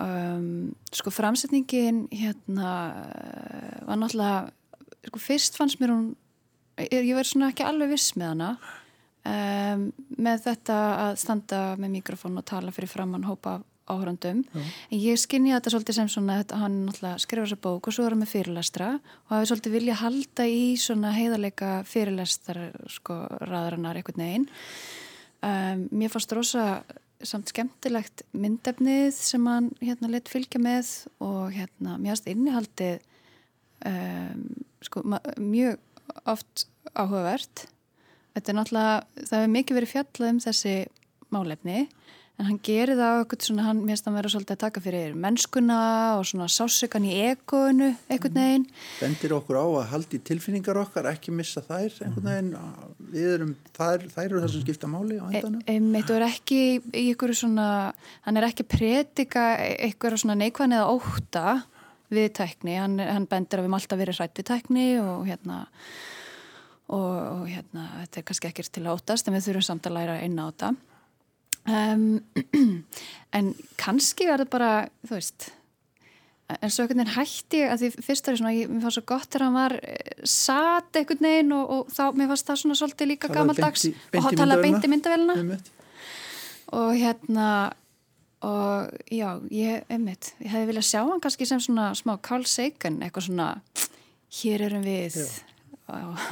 um, 0.01 0.71
sko 0.97 1.13
framsetningin 1.13 2.07
hérna 2.17 2.71
var 3.85 4.01
náttúrulega 4.01 4.49
sko 5.11 5.21
fyrst 5.21 5.59
fannst 5.61 5.81
mér 5.83 5.93
hún 5.93 6.07
ég, 6.81 7.05
ég 7.11 7.13
verði 7.13 7.35
svona 7.35 7.51
ekki 7.53 7.67
alveg 7.69 7.93
viss 7.93 8.15
með 8.17 8.33
hana 8.33 8.49
um, 9.29 9.89
með 10.21 10.47
þetta 10.47 10.79
að 11.09 11.19
standa 11.23 11.65
með 11.81 11.99
mikrofón 11.99 12.39
og 12.41 12.47
tala 12.49 12.75
fyrir 12.75 12.93
framann 12.93 13.29
hópa 13.29 13.61
áhörandum 13.91 14.45
en 14.55 14.95
ég 14.95 15.19
skinni 15.19 15.53
þetta 15.55 15.73
svolítið 15.75 15.97
sem 15.99 16.11
svona 16.13 16.39
þetta, 16.41 16.61
hann 16.63 16.79
skrifa 17.19 17.47
þessa 17.47 17.61
bók 17.65 17.89
og 17.89 17.97
svo 17.97 18.07
er 18.07 18.15
hann 18.15 18.23
með 18.23 18.33
fyrirlestra 18.35 18.91
og 19.01 19.35
hafi 19.35 19.51
svolítið 19.51 19.77
vilja 19.77 19.99
halda 20.01 20.47
í 20.47 20.65
svona 20.81 21.13
heiðarleika 21.17 21.73
fyrirlestar 21.89 22.61
sko 22.93 23.19
raðarinnar 23.43 24.01
einhvern 24.01 24.25
veginn. 24.25 24.49
Um, 25.41 25.87
mér 25.97 26.13
fannst 26.13 26.35
rosa 26.37 26.65
samt 27.27 27.51
skemmtilegt 27.53 28.25
myndefnið 28.37 29.13
sem 29.17 29.47
hann 29.49 29.71
hérna 29.81 30.13
leitt 30.13 30.31
fylgja 30.33 30.61
með 30.63 30.93
og 31.25 31.51
hérna 31.57 31.97
mér 32.01 32.15
fannst 32.15 32.31
innihaldið 32.33 33.01
um, 33.89 34.47
sko 34.85 35.05
mjög 35.41 35.81
oft 36.29 36.67
áhugavert 36.95 37.67
þetta 38.41 38.53
er 38.55 38.59
náttúrulega, 38.61 39.25
það 39.29 39.39
hefur 39.41 39.55
mikið 39.57 39.81
verið 39.81 39.95
fjallað 39.95 40.31
um 40.35 40.45
þessi 40.49 40.77
málefni 41.31 41.81
en 42.41 42.47
hann 42.49 42.61
gerir 42.65 42.97
það 42.97 43.11
á 43.13 43.19
eitthvað 43.21 43.43
svona, 43.45 43.65
hann 43.67 43.81
mér 43.85 43.91
finnst 43.93 44.07
að 44.09 44.15
vera 44.17 44.29
svolítið 44.33 44.55
að 44.55 44.61
taka 44.63 44.81
fyrir 44.81 45.17
mennskuna 45.21 45.79
og 46.17 46.23
svona 46.25 46.47
sásugan 46.49 47.05
í 47.05 47.11
egonu 47.29 47.91
eitthvað 48.09 48.31
Mhm. 48.33 48.39
neginn. 48.41 48.65
Bendir 49.01 49.35
okkur 49.37 49.59
á 49.61 49.65
að 49.69 49.91
haldi 49.93 50.19
tilfinningar 50.25 50.79
okkar, 50.81 51.05
ekki 51.13 51.35
missa 51.37 51.61
þær 51.61 51.93
einhvern 52.01 52.25
veginn, 52.25 52.57
við 53.13 53.35
erum 53.35 53.57
þær, 53.77 54.07
þær 54.09 54.25
eru 54.25 54.41
það 54.41 54.53
sem 54.55 54.63
skipta 54.65 54.89
máli 54.89 55.19
á 55.21 55.25
endanum 55.29 55.61
Einmitt 55.69 56.09
og 56.11 56.17
er 56.17 56.27
ekki 56.31 56.81
í 56.97 57.05
ykkur 57.13 57.35
svona, 57.37 57.93
hann 58.25 58.37
er 58.41 58.49
ekki 58.49 58.65
að 58.65 58.73
predika 58.79 59.45
ykkur 59.91 60.17
svona 60.17 60.39
neikvæðan 60.41 60.79
eða 60.81 60.97
óta 60.97 61.63
við 62.11 62.33
tækni, 62.41 62.79
hann, 62.81 62.97
hann 62.99 63.27
bendir 63.29 63.61
að 63.61 63.61
við 63.61 63.69
erum 63.69 63.77
alltaf 63.77 63.99
verið 64.01 64.17
hrætt 64.17 64.41
við 64.41 64.49
tækni 64.49 64.87
og 65.05 65.27
hérna 65.29 65.67
og, 66.91 67.15
og 67.41 67.47
hérna 67.49 67.87
þetta 68.01 68.21
er 68.21 68.27
kannski 68.31 68.51
ekkert 68.51 68.73
til 68.75 68.85
að 68.87 68.99
ótast 68.99 69.29
en 69.29 69.37
við 69.37 69.49
þurfum 69.49 69.67
samt 69.69 69.89
að 69.89 69.97
læra 69.99 70.19
inn 70.27 70.39
á 70.39 70.45
þetta. 70.51 70.75
Um, 71.71 72.05
en 73.37 73.55
kannski 73.81 74.29
verður 74.31 74.51
bara, 74.53 74.75
þú 75.07 75.17
veist 75.19 75.51
en 76.59 76.73
svo 76.73 76.85
einhvern 76.85 77.03
veginn 77.05 77.15
hætti 77.15 77.61
að 77.69 77.83
því 77.83 78.05
fyrst 78.07 78.29
er 78.31 78.39
svona, 78.41 78.53
ég, 78.57 78.71
mér 78.71 78.83
fannst 78.85 78.99
svo 78.99 79.05
gott 79.07 79.29
þegar 79.29 79.45
hann 79.47 79.59
var 79.59 79.75
eh, 79.79 80.25
sat 80.27 80.99
einhvern 80.99 81.29
veginn 81.29 81.53
og, 81.55 81.75
og 81.77 81.93
þá, 81.95 82.03
mér 82.19 82.31
fannst 82.33 82.49
það 82.49 82.63
svona 82.63 82.79
svolítið 82.81 83.11
líka 83.13 83.31
Talaði 83.31 83.53
í 83.53 83.93
og 83.93 84.33
talaði 84.41 84.41
myndavélina. 84.41 84.65
beint 84.65 84.89
í 84.89 84.91
myndavélina 84.95 85.61
og 86.81 86.91
hérna 86.97 87.51
og 88.47 88.91
já, 89.13 89.29
ég, 89.53 89.85
einmitt 89.93 90.33
ég 90.41 90.53
hefði 90.55 90.71
viljað 90.71 90.89
sjá 90.89 91.01
hann 91.05 91.23
kannski 91.23 91.49
sem 91.49 91.61
svona 91.63 91.91
smá 91.99 92.15
Carl 92.25 92.47
Sagan, 92.49 93.01
eitthvað 93.05 93.29
svona 93.29 93.49
hér 94.41 94.65
erum 94.71 94.87
við. 94.87 95.19
Og 95.91 96.23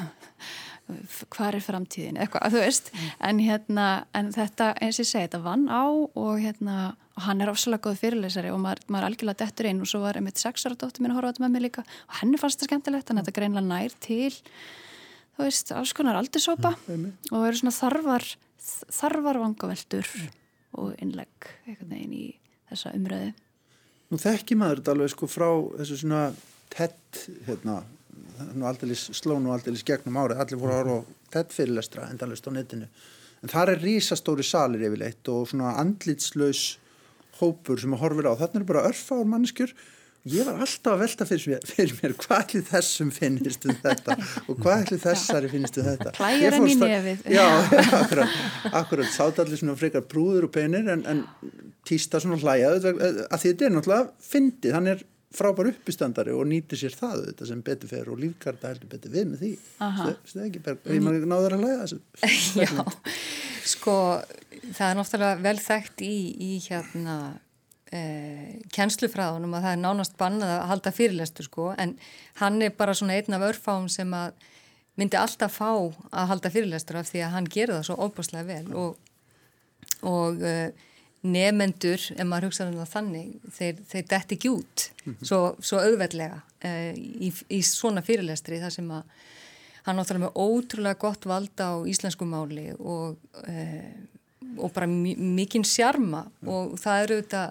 hvað 1.34 1.59
er 1.59 1.64
framtíðin? 1.64 2.18
Eitthvað, 2.22 2.55
þú 2.55 2.62
veist, 2.62 2.91
en 3.28 3.43
hérna 3.43 3.89
en 4.16 4.32
þetta, 4.34 4.72
eins 4.80 4.99
og 4.99 5.05
ég 5.05 5.11
segi, 5.11 5.28
þetta 5.28 5.43
vann 5.45 5.68
á 5.68 5.84
og 5.89 6.32
hérna, 6.43 6.78
og 7.18 7.26
hann 7.26 7.45
er 7.45 7.53
ofsalega 7.53 7.89
góð 7.89 8.03
fyrirlesari 8.03 8.53
og 8.55 8.61
maður, 8.62 8.84
maður 8.89 9.09
algjörlega 9.11 9.45
dettur 9.45 9.70
inn. 9.70 9.82
Og 9.84 9.91
svo 9.91 10.03
var 10.05 10.18
einmitt 10.20 10.41
sexara 10.41 10.78
dóttir 10.78 11.05
mín 11.05 11.14
að 11.14 11.20
horfa 11.20 11.30
á 11.30 11.32
þetta 11.34 11.45
með 11.47 11.55
mig 11.57 11.66
líka. 11.66 11.86
Og 12.09 12.20
henni 12.22 12.41
fannst 12.41 12.62
það 12.62 12.70
skemmtilegt, 12.70 13.09
þannig 13.09 13.24
að 13.24 13.30
þetta 13.30 13.39
greinlega 13.41 13.68
nær 13.68 13.97
til 14.05 14.30
þú 15.39 15.47
veist, 15.47 15.74
alls 15.76 15.95
konar 15.97 16.18
aldursópa. 16.18 16.74
Og 17.32 17.43
eru 17.43 17.61
svona 17.61 17.74
þarfar 17.76 18.30
þarfar 18.68 19.43
vangaveltur 19.43 20.09
og 20.78 20.97
innlegg 21.03 21.53
eitthvað 21.66 21.93
neginn 21.93 22.16
í 22.16 22.24
þessa 22.68 22.93
umröðu 22.97 23.30
Nú 24.09 24.16
þekki 24.16 24.57
maður 24.57 24.80
þetta 24.80 24.93
alveg 24.95 25.12
sko 25.12 25.28
frá 25.28 25.49
þessu 25.76 25.99
svona 26.01 26.20
TED 26.72 27.18
hérna, 27.45 27.82
nú 28.55 28.66
aldeilis 28.68 29.09
slón 29.16 29.47
og 29.49 29.57
aldeilis 29.57 29.84
gegnum 29.86 30.18
árið, 30.20 30.43
allir 30.43 30.61
voru 30.61 30.74
að 30.74 30.80
horfa 30.82 30.99
á 30.99 31.30
TED 31.34 31.55
fyrirlestra 31.57 32.09
endalist 32.12 32.49
á 32.49 32.51
netinu. 32.55 32.89
En 33.43 33.53
þar 33.53 33.74
er 33.74 33.84
rísastóri 33.84 34.47
salir 34.47 34.82
yfirleitt 34.89 35.30
og 35.30 35.47
svona 35.51 35.76
andlitslaus 35.80 36.64
hópur 37.39 37.78
sem 37.80 37.95
að 37.95 38.03
horfir 38.03 38.30
á, 38.30 38.39
þarna 38.41 38.61
eru 38.61 38.70
bara 38.72 38.89
örfár 38.91 39.28
mannskjur 39.28 39.74
ég 40.28 40.47
var 40.47 40.59
alltaf 40.61 40.95
að 40.95 41.03
velta 41.03 41.26
fyrir 41.28 41.53
mér, 41.53 41.66
fyrir 41.68 41.95
mér 42.01 42.14
hvað 42.18 42.41
allir 42.43 42.64
þessum 42.68 43.11
finnist 43.14 43.66
um 43.68 43.76
þetta 43.82 44.16
og 44.18 44.59
hvað 44.59 44.74
allir 44.74 45.03
þessari 45.03 45.51
finnst 45.53 45.78
um 45.78 45.86
þetta? 45.89 46.14
Henni 46.18 46.51
fór 46.57 46.72
í 46.72 46.76
nefið. 46.80 47.28
Já, 47.36 47.47
akkurat, 48.01 48.41
akkurat. 48.82 49.12
Sátt 49.14 49.39
allir 49.43 49.61
svona 49.61 49.76
frekar 49.78 50.05
prúður 50.11 50.49
og 50.49 50.55
penir 50.55 50.91
en, 50.95 51.05
en 51.09 51.22
týsta 51.89 52.20
svona 52.22 52.41
hlæja 52.43 52.74
að 52.74 52.89
því 52.89 53.45
þetta 53.45 53.68
er 53.68 53.76
náttúrulega 53.76 54.28
fyndið, 54.32 54.76
hann 54.76 54.93
er 54.95 55.07
frábær 55.35 55.70
uppistandari 55.72 56.33
og 56.33 56.47
nýtir 56.49 56.81
sér 56.81 56.95
það 56.97 57.24
þetta 57.26 57.49
sem 57.51 57.64
betur 57.64 57.91
fer 57.91 58.09
og 58.09 58.20
lífkarta 58.22 58.72
heldur 58.72 58.93
betur 58.95 59.12
við 59.12 59.26
með 59.33 59.43
því. 59.43 59.51
Það 59.79 60.12
er 60.12 60.47
ekki 60.47 60.62
bara, 60.64 60.81
ég 60.95 61.05
maður 61.05 61.26
náður 61.33 61.57
að 61.57 61.64
hlæja 61.64 61.81
þessu. 61.83 62.01
Já, 62.64 62.87
sko 63.68 63.99
það 64.72 64.87
er 64.89 64.99
náttúrulega 64.99 65.43
vel 65.45 65.59
þekkt 65.62 66.05
í, 66.07 66.14
í 66.49 66.51
hérna 66.64 67.16
eh, 67.93 68.59
kennslufræðunum 68.74 69.57
að 69.57 69.66
það 69.66 69.74
er 69.74 69.83
nánast 69.83 70.16
bannað 70.20 70.55
að 70.57 70.68
halda 70.72 70.95
fyrirlestur 70.95 71.49
sko 71.49 71.72
en 71.79 71.97
hann 72.41 72.61
er 72.64 72.74
bara 72.76 72.97
svona 72.97 73.18
einn 73.18 73.37
af 73.37 73.47
örfáum 73.51 73.89
sem 73.93 74.12
að 74.16 74.35
myndi 74.99 75.18
alltaf 75.20 75.61
fá 75.61 75.70
að 75.70 76.31
halda 76.33 76.53
fyrirlestur 76.53 77.01
af 77.01 77.11
því 77.11 77.24
að 77.24 77.35
hann 77.37 77.51
gerir 77.53 77.76
það 77.76 77.87
svo 77.89 77.99
óbúslega 78.09 78.49
vel 78.49 78.74
og, 78.74 78.99
og 80.09 80.43
uh, 80.43 80.87
nefendur, 81.29 82.03
ef 82.14 82.26
maður 82.29 82.49
hugsaður 82.49 82.74
um 82.74 82.83
það 82.83 82.93
þannig, 82.95 83.33
þeir, 83.57 83.81
þeir 83.91 84.05
detti 84.12 84.39
ekki 84.39 84.53
út 84.53 84.85
svo, 85.22 85.41
svo 85.64 85.81
auðveldlega 85.83 86.39
uh, 86.41 86.93
í, 86.97 87.33
í 87.55 87.61
svona 87.66 88.05
fyrirlestri 88.07 88.61
þar 88.62 88.74
sem 88.74 88.93
að 88.95 89.26
hann 89.87 89.97
náttúrulega 89.97 90.26
með 90.26 90.39
ótrúlega 90.45 91.01
gott 91.01 91.26
valda 91.29 91.72
á 91.72 91.76
íslensku 91.89 92.29
máli 92.29 92.68
og, 92.76 93.18
uh, 93.45 93.93
og 94.59 94.72
bara 94.76 94.89
mikinn 94.89 95.66
sjarma 95.66 96.26
og 96.45 96.76
það 96.81 97.05
eru 97.05 97.20
þetta 97.22 97.45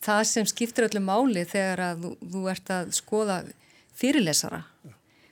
það 0.00 0.22
sem 0.30 0.48
skiptir 0.48 0.88
öllu 0.88 1.02
máli 1.04 1.44
þegar 1.48 1.84
að 1.90 2.04
þú, 2.04 2.12
þú 2.34 2.44
ert 2.52 2.74
að 2.74 2.92
skoða 2.96 3.40
fyrirlesara 4.00 4.62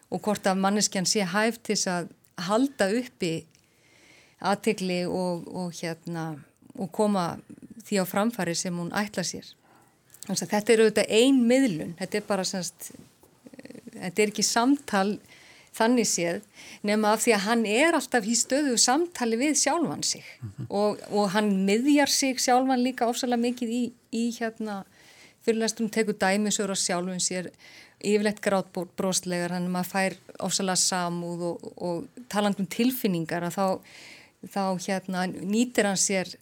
og 0.08 0.24
hvort 0.24 0.48
að 0.48 0.60
manneskjan 0.62 1.08
sé 1.08 1.24
hæft 1.28 1.64
til 1.68 1.78
að 1.92 2.10
halda 2.48 2.88
uppi 2.98 3.32
aðtegli 4.38 5.02
og, 5.10 5.48
og 5.50 5.72
hérna 5.74 6.30
og 6.78 6.92
koma 6.94 7.26
því 7.84 8.02
á 8.02 8.04
framfæri 8.08 8.54
sem 8.58 8.76
hún 8.76 8.92
ætla 8.96 9.24
sér. 9.26 9.46
Þannig 10.26 10.44
að 10.44 10.52
þetta 10.54 10.72
er 10.72 10.82
auðvitað 10.84 11.12
ein 11.18 11.42
miðlun, 11.48 11.94
þetta 11.98 12.18
er 12.18 12.24
bara 12.28 12.44
semst, 12.44 12.90
þetta 13.94 14.22
er 14.22 14.32
ekki 14.32 14.44
samtal 14.44 15.18
þannig 15.78 16.08
séð 16.08 16.44
nema 16.86 17.14
af 17.14 17.24
því 17.24 17.34
að 17.36 17.44
hann 17.46 17.64
er 17.70 17.96
alltaf 17.98 18.26
í 18.26 18.36
stöðu 18.38 18.76
samtali 18.80 19.38
við 19.40 19.58
sjálfan 19.60 20.04
sig 20.06 20.26
og, 20.68 21.00
og 21.10 21.32
hann 21.34 21.50
miðjar 21.68 22.12
sig 22.12 22.40
sjálfan 22.42 22.82
líka 22.84 23.08
ofsalega 23.10 23.44
mikið 23.44 23.74
í, 23.74 23.82
í 24.12 24.24
hérna 24.38 24.82
fyrirlestum 25.46 25.90
tekur 25.92 26.18
dæmisur 26.18 26.72
á 26.72 26.76
sjálfun 26.78 27.22
sér 27.22 27.50
yfirleitt 27.98 28.42
grátbróstlegar 28.42 29.56
hann 29.56 29.70
maður 29.72 29.92
fær 29.92 30.18
ofsalega 30.46 30.80
samúð 30.82 31.46
og, 31.52 31.70
og 31.76 32.26
talandum 32.30 32.68
tilfinningar 32.70 33.48
að 33.48 33.58
þá, 33.58 33.66
þá 34.54 34.62
hérna 34.86 35.26
nýtir 35.28 35.88
hann 35.88 36.00
sér 36.00 36.36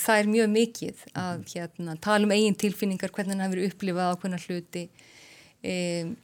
það 0.00 0.22
er 0.22 0.32
mjög 0.34 0.50
mikið 0.54 1.04
að 1.20 1.44
hérna, 1.54 1.96
tala 2.02 2.26
um 2.26 2.34
eigin 2.34 2.58
tilfinningar, 2.58 3.12
hvernig 3.14 3.36
hann 3.36 3.46
hefur 3.46 3.66
upplifað 3.68 4.12
á 4.12 4.20
hvernig 4.20 4.46
hluti 4.48 4.84
um, 5.72 6.14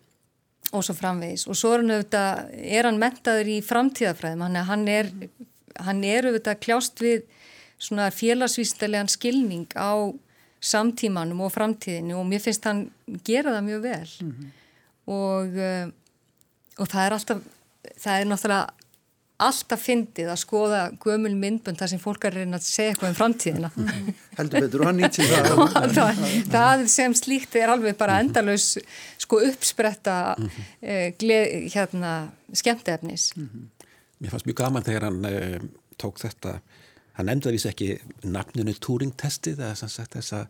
og 0.72 0.84
svo 0.86 0.96
framvegis. 0.98 1.46
Og 1.46 1.58
svo 1.58 1.74
er 1.74 1.84
hann 1.84 1.94
auðvitað, 1.94 2.46
er 2.78 2.88
hann 2.88 3.02
mentaður 3.02 3.52
í 3.52 3.58
framtíðafræðum, 3.64 4.46
hann, 4.46 4.62
hann 4.70 4.88
er 4.90 5.12
hann 5.84 6.04
er 6.06 6.28
auðvitað 6.30 6.62
kljást 6.64 7.02
við 7.04 7.26
svona 7.76 8.08
félagsvísdalegan 8.14 9.10
skilning 9.12 9.68
á 9.76 10.08
samtímanum 10.64 11.42
og 11.44 11.52
framtíðinu 11.52 12.16
og 12.16 12.24
mér 12.28 12.42
finnst 12.42 12.64
hann 12.66 12.86
gera 13.26 13.52
það 13.54 13.68
mjög 13.68 13.82
vel. 13.84 14.08
Mm 14.22 14.32
-hmm. 14.32 14.50
og 15.06 15.58
uh, 15.68 15.86
og 16.76 16.88
það 16.88 17.06
er 17.06 17.12
alltaf 17.16 17.38
það 17.96 18.20
er 18.20 18.26
náttúrulega 18.26 18.85
alltaf 19.36 19.82
fyndið 19.84 20.30
að 20.32 20.38
skoða 20.40 20.80
gömul 21.02 21.34
myndbönd 21.36 21.76
þar 21.76 21.90
sem 21.92 22.00
fólk 22.00 22.24
er 22.24 22.38
reyna 22.38 22.56
að 22.56 22.68
segja 22.68 22.92
eitthvað 22.94 23.10
um 23.10 23.16
framtíðina 23.18 23.70
heldur 24.38 24.64
betur 24.64 24.84
og 24.84 24.90
hann 24.90 25.00
nýtt 25.02 25.18
sér 25.18 25.32
það 25.34 25.92
það, 25.98 26.22
það 26.54 26.84
sem 26.92 27.16
slíkt 27.20 27.58
er 27.60 27.72
alveg 27.74 27.98
bara 28.00 28.20
endalus 28.24 28.70
sko 29.20 29.42
uppspretta 29.44 30.36
-hmm. 30.38 30.70
eh, 30.80 31.08
gleð, 31.20 31.72
hérna 31.74 32.12
skemmtefnis 32.52 33.32
mm 33.36 33.48
-hmm. 33.48 33.72
Mér 34.18 34.30
fannst 34.30 34.46
mjög 34.46 34.56
gaman 34.56 34.84
þegar 34.84 35.02
hann 35.04 35.24
eh, 35.24 35.60
tók 36.00 36.18
þetta 36.20 36.60
hann 37.16 37.28
nefndi 37.30 37.48
það 37.48 37.56
vísi 37.56 37.70
ekki 37.70 37.88
nafninu 38.28 38.74
Turing-testið 38.86 39.62
þessa 39.62 40.42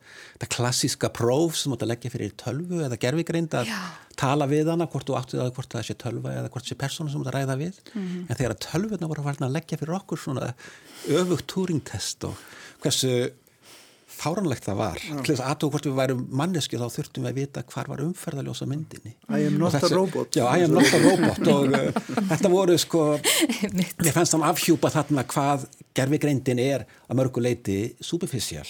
klassíska 0.50 1.12
próf 1.14 1.56
sem 1.60 1.74
átt 1.74 1.86
að 1.86 1.92
leggja 1.92 2.12
fyrir 2.14 2.34
tölvu 2.40 2.82
eða 2.86 2.98
gerfigreind 3.02 3.54
að 3.54 3.70
Já. 3.70 3.78
tala 4.18 4.48
við 4.50 4.72
hana 4.72 4.88
hvort 4.90 5.06
þú 5.06 5.18
áttu 5.20 5.38
það 5.38 5.54
hvort 5.58 5.76
það 5.76 5.88
sé 5.88 5.98
tölva 6.02 6.34
eða 6.34 6.50
hvort 6.50 6.66
það 6.66 6.74
sé 6.74 6.80
persónu 6.82 7.12
sem 7.12 7.22
átt 7.22 7.32
að 7.32 7.38
ræða 7.38 7.58
við. 7.62 7.80
Mm 7.94 8.02
-hmm. 8.02 8.26
en 8.28 8.36
þegar 8.36 8.54
að 8.54 8.64
tölvuna 8.66 9.10
voru 9.12 9.26
að 9.30 9.56
leggja 9.56 9.78
fyrir 9.78 9.98
okkur 10.00 10.18
svona 10.18 10.54
öfugt 11.08 11.46
Turing-test 11.46 12.24
og 12.24 12.34
hversu 12.82 13.30
fáranlegt 14.16 14.64
það 14.64 14.78
var 14.80 15.00
til 15.00 15.34
þess 15.34 15.42
að 15.42 15.48
aðtók 15.50 15.72
hvort 15.74 15.86
við 15.88 15.96
værum 15.98 16.26
manneski 16.40 16.78
þá 16.80 16.86
þurftum 16.94 17.26
við 17.26 17.30
að 17.30 17.40
vita 17.40 17.62
hvar 17.62 17.90
var 17.90 18.02
umferðaljósa 18.06 18.68
myndinni. 18.70 19.12
I 19.28 19.46
am 19.46 19.58
not 19.60 19.74
a 19.74 19.90
robot. 19.92 20.36
Já, 20.36 20.46
I 20.56 20.64
am 20.64 20.76
not 20.76 20.92
a 20.94 21.00
robot 21.02 21.50
og 21.52 21.74
uh, 21.76 21.90
þetta 22.30 22.52
voru 22.52 22.78
sko 22.80 23.02
ég 23.20 24.14
fannst 24.14 24.36
hann 24.36 24.46
afhjúpa 24.46 24.92
þarna 24.94 25.26
hvað 25.28 25.66
gerfigreindin 25.97 26.61
er 26.62 26.86
að 27.07 27.18
mörgu 27.20 27.42
leiti 27.42 27.76
superficial. 28.05 28.66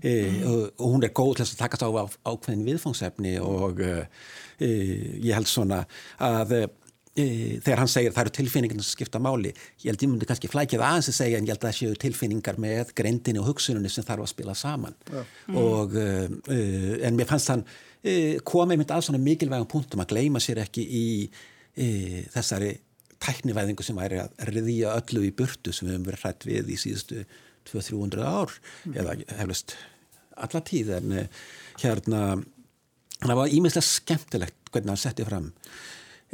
E, 0.00 0.14
og, 0.44 0.62
og 0.78 0.94
hún 0.94 1.06
er 1.06 1.14
góð 1.16 1.38
til 1.38 1.46
að 1.46 1.58
takast 1.60 1.84
á 1.86 1.90
ákveðin 1.90 2.64
viðfangsefni 2.68 3.36
og 3.42 3.82
e, 3.84 3.94
ég 4.60 5.34
held 5.34 5.50
svona 5.50 5.84
að 6.22 6.56
þegar 7.14 7.78
hann 7.78 7.90
segir 7.90 8.10
það 8.10 8.24
eru 8.24 8.34
tilfinningarna 8.34 8.82
sem 8.82 8.96
skipta 8.96 9.20
máli 9.22 9.52
ég 9.52 9.84
held 9.86 10.02
ég 10.02 10.10
myndi 10.10 10.26
kannski 10.26 10.48
flækja 10.50 10.80
það 10.80 10.88
aðeins 10.88 11.10
að 11.12 11.16
segja 11.20 11.38
en 11.38 11.46
ég 11.46 11.54
held 11.54 11.60
að 11.60 11.68
það 11.68 11.76
séu 11.78 11.98
tilfinningar 12.02 12.58
með 12.64 12.90
greindinni 12.98 13.38
og 13.38 13.52
hugsununni 13.52 13.92
sem 13.92 14.06
þarf 14.06 14.24
að 14.24 14.32
spila 14.32 14.56
saman. 14.58 14.96
Ja. 15.14 15.22
og 15.62 15.94
uh, 15.94 16.24
en 17.06 17.18
mér 17.18 17.30
fannst 17.30 17.52
hann 17.54 17.62
komið 18.44 18.80
mynd 18.80 18.90
að 18.92 19.06
svona 19.06 19.22
mikilvægum 19.22 19.70
punktum 19.70 20.02
að 20.02 20.10
gleima 20.10 20.42
sér 20.42 20.58
ekki 20.64 20.82
í 20.84 21.06
þessari 22.34 22.74
tæknivæðingu 23.22 23.86
sem 23.86 23.98
væri 23.98 24.20
að 24.22 24.34
riðja 24.50 24.94
öllu 24.98 25.24
í 25.28 25.32
burtu 25.36 25.72
sem 25.72 25.88
við 25.88 25.96
höfum 25.96 26.08
verið 26.08 26.24
hrætt 26.24 26.46
við 26.48 26.72
í 26.74 26.78
síðustu 26.80 27.24
200-300 27.70 28.24
ár 28.26 28.52
mm. 28.54 28.96
eða 29.00 29.16
heflust 29.38 29.76
alla 30.34 30.62
tíð 30.66 30.92
en 30.98 31.16
hérna 31.80 32.22
það 33.22 33.38
var 33.38 33.56
ímiðslega 33.56 33.88
skemmtilegt 33.88 34.72
hvernig 34.72 34.92
hann 34.92 35.04
setti 35.04 35.26
fram 35.26 35.50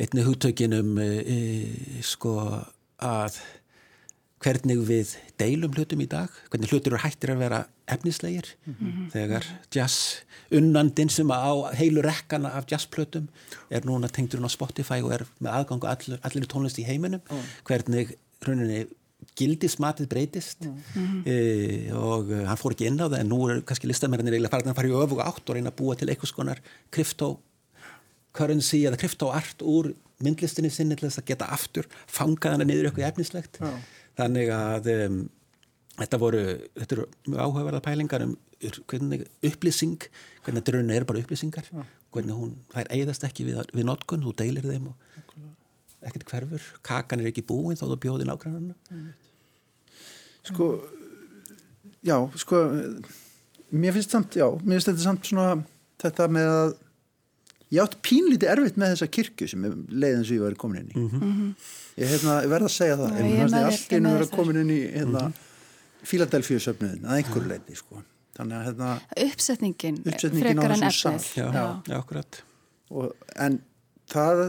einni 0.00 0.24
hugtökinum 0.24 0.94
e, 1.02 1.08
e, 1.20 1.38
sko 2.06 2.34
að 3.04 3.36
hvernig 4.40 4.80
við 4.88 5.14
deilum 5.40 5.74
hlutum 5.76 6.00
í 6.00 6.08
dag, 6.08 6.32
hvernig 6.48 6.72
hlutur 6.72 6.94
eru 6.94 7.02
hættir 7.02 7.34
að 7.34 7.42
vera 7.44 7.60
efnislegir 7.94 8.46
mm 8.66 8.74
-hmm. 8.74 9.10
þegar 9.12 9.46
jazz 9.74 10.24
unnandin 10.50 11.08
sem 11.08 11.30
á 11.30 11.74
heilu 11.74 12.02
rekkana 12.02 12.48
af 12.58 12.66
jazzplötum 12.70 13.28
er 13.70 13.82
núna 13.84 14.08
tengdur 14.08 14.40
hún 14.40 14.48
á 14.48 14.56
Spotify 14.56 15.02
og 15.02 15.12
er 15.12 15.26
með 15.40 15.50
aðgang 15.50 15.84
allir, 15.84 16.18
allir 16.22 16.46
tónlist 16.46 16.78
í 16.78 16.86
heiminum 16.86 17.20
mm. 17.30 17.44
hvernig 17.64 18.14
rauninni 18.46 18.86
gildismatið 19.36 20.08
breytist 20.08 20.64
mm 20.64 20.82
-hmm. 20.94 21.22
e, 21.26 21.92
og 21.92 22.30
uh, 22.30 22.44
hann 22.48 22.56
fór 22.56 22.72
ekki 22.72 22.86
inn 22.86 23.00
á 23.00 23.08
það 23.08 23.20
en 23.20 23.28
nú 23.28 23.40
er 23.50 23.62
kannski 23.62 23.86
listamennir 23.86 24.32
eiginlega 24.32 24.50
farin 24.56 24.72
að 24.72 24.76
fara 24.76 24.88
í 24.88 24.96
öfuga 25.04 25.28
átt 25.28 25.50
og 25.50 25.54
reyna 25.54 25.70
að 25.70 25.78
búa 25.80 25.96
til 25.96 26.08
einhvers 26.08 26.32
konar 26.32 26.60
kryptó 26.90 27.38
currency 28.32 28.84
eða 28.86 29.00
kryptoart 29.00 29.62
úr 29.62 29.92
myndlistinni 30.24 30.70
sinni 30.70 30.96
til 30.96 31.08
þess 31.08 31.22
að 31.22 31.30
geta 31.32 31.50
aftur 31.56 31.88
fangað 32.06 32.56
hana 32.56 32.64
niður 32.64 32.90
eitthvað 32.90 33.08
efnislegt 33.08 33.60
Já. 33.60 33.70
þannig 34.20 34.52
að 34.54 34.90
um, 34.94 35.20
þetta 36.00 36.20
voru, 36.20 36.42
þetta 36.78 36.96
eru 36.96 37.06
mjög 37.26 37.40
áhugaverða 37.44 37.82
pælingar 37.84 38.26
um 38.26 38.36
hvernig 38.90 39.24
upplýsing 39.46 40.08
hvernig 40.44 40.64
drönu 40.66 40.96
er 40.96 41.06
bara 41.08 41.22
upplýsingar 41.22 41.68
Já. 41.70 41.84
hvernig 42.12 42.36
hún, 42.36 42.54
það 42.72 42.82
er 42.84 42.92
eigðast 42.98 43.24
ekki 43.28 43.46
við, 43.48 43.62
við 43.72 43.88
notkun, 43.88 44.24
þú 44.24 44.34
deilir 44.36 44.68
þeim 44.68 44.90
og 44.92 45.08
ekkert 46.00 46.28
hverfur, 46.30 46.68
kakan 46.86 47.20
er 47.20 47.30
ekki 47.30 47.44
búin 47.44 47.76
þá 47.76 47.86
þú 47.88 48.00
bjóði 48.04 48.28
nákvæmna 48.28 48.76
Sko 50.40 50.72
Já, 52.00 52.16
sko 52.40 52.62
mér 53.70 53.92
finnst 53.92 54.14
samt, 54.14 54.36
já, 54.40 54.46
mér 54.64 54.78
finnst 54.78 54.88
þetta 54.88 55.04
samt 55.04 55.28
svona 55.28 55.50
þetta 56.00 56.28
með 56.32 56.52
að 56.52 56.70
ég 57.70 57.82
átt 57.84 57.98
pínlítið 58.02 58.52
erfitt 58.54 58.80
með 58.80 58.94
þessa 58.94 59.10
kirkju 59.16 59.48
sem 59.52 59.66
er 59.68 59.76
leiðin 59.92 60.24
sem 60.26 60.38
ég 60.38 60.46
var 60.46 60.56
komin 60.58 60.80
inn 60.80 60.90
í 60.90 60.96
mm 60.96 61.10
-hmm. 61.12 61.52
ég 62.00 62.14
hef 62.14 62.24
verið 62.24 62.66
að 62.66 62.74
segja 62.74 62.96
það 62.98 63.20
en 63.20 63.30
ég 63.30 63.54
allt 63.60 63.92
einu 63.92 64.14
verið 64.14 64.26
að 64.26 64.36
komin 64.38 64.60
inn 64.62 64.72
í 64.74 64.80
hérna, 64.80 65.22
mm 65.28 65.32
-hmm. 65.32 65.49
Fíladelfíu 66.06 66.60
söfnuðin 66.62 67.08
að 67.08 67.20
einhverju 67.20 67.50
leiti 67.50 67.78
sko. 67.78 68.04
þannig 68.36 68.56
að 68.56 68.68
hérna, 68.68 68.92
uppsetningin, 69.26 69.98
uppsetningin 70.06 70.46
frekar 70.46 70.76
en 70.76 70.86
efnið. 70.88 71.26
Já, 71.36 71.46
já, 71.52 71.64
já, 71.90 71.96
akkurat. 71.98 72.38
Og, 72.90 73.26
en 73.36 73.58
það 74.10 74.44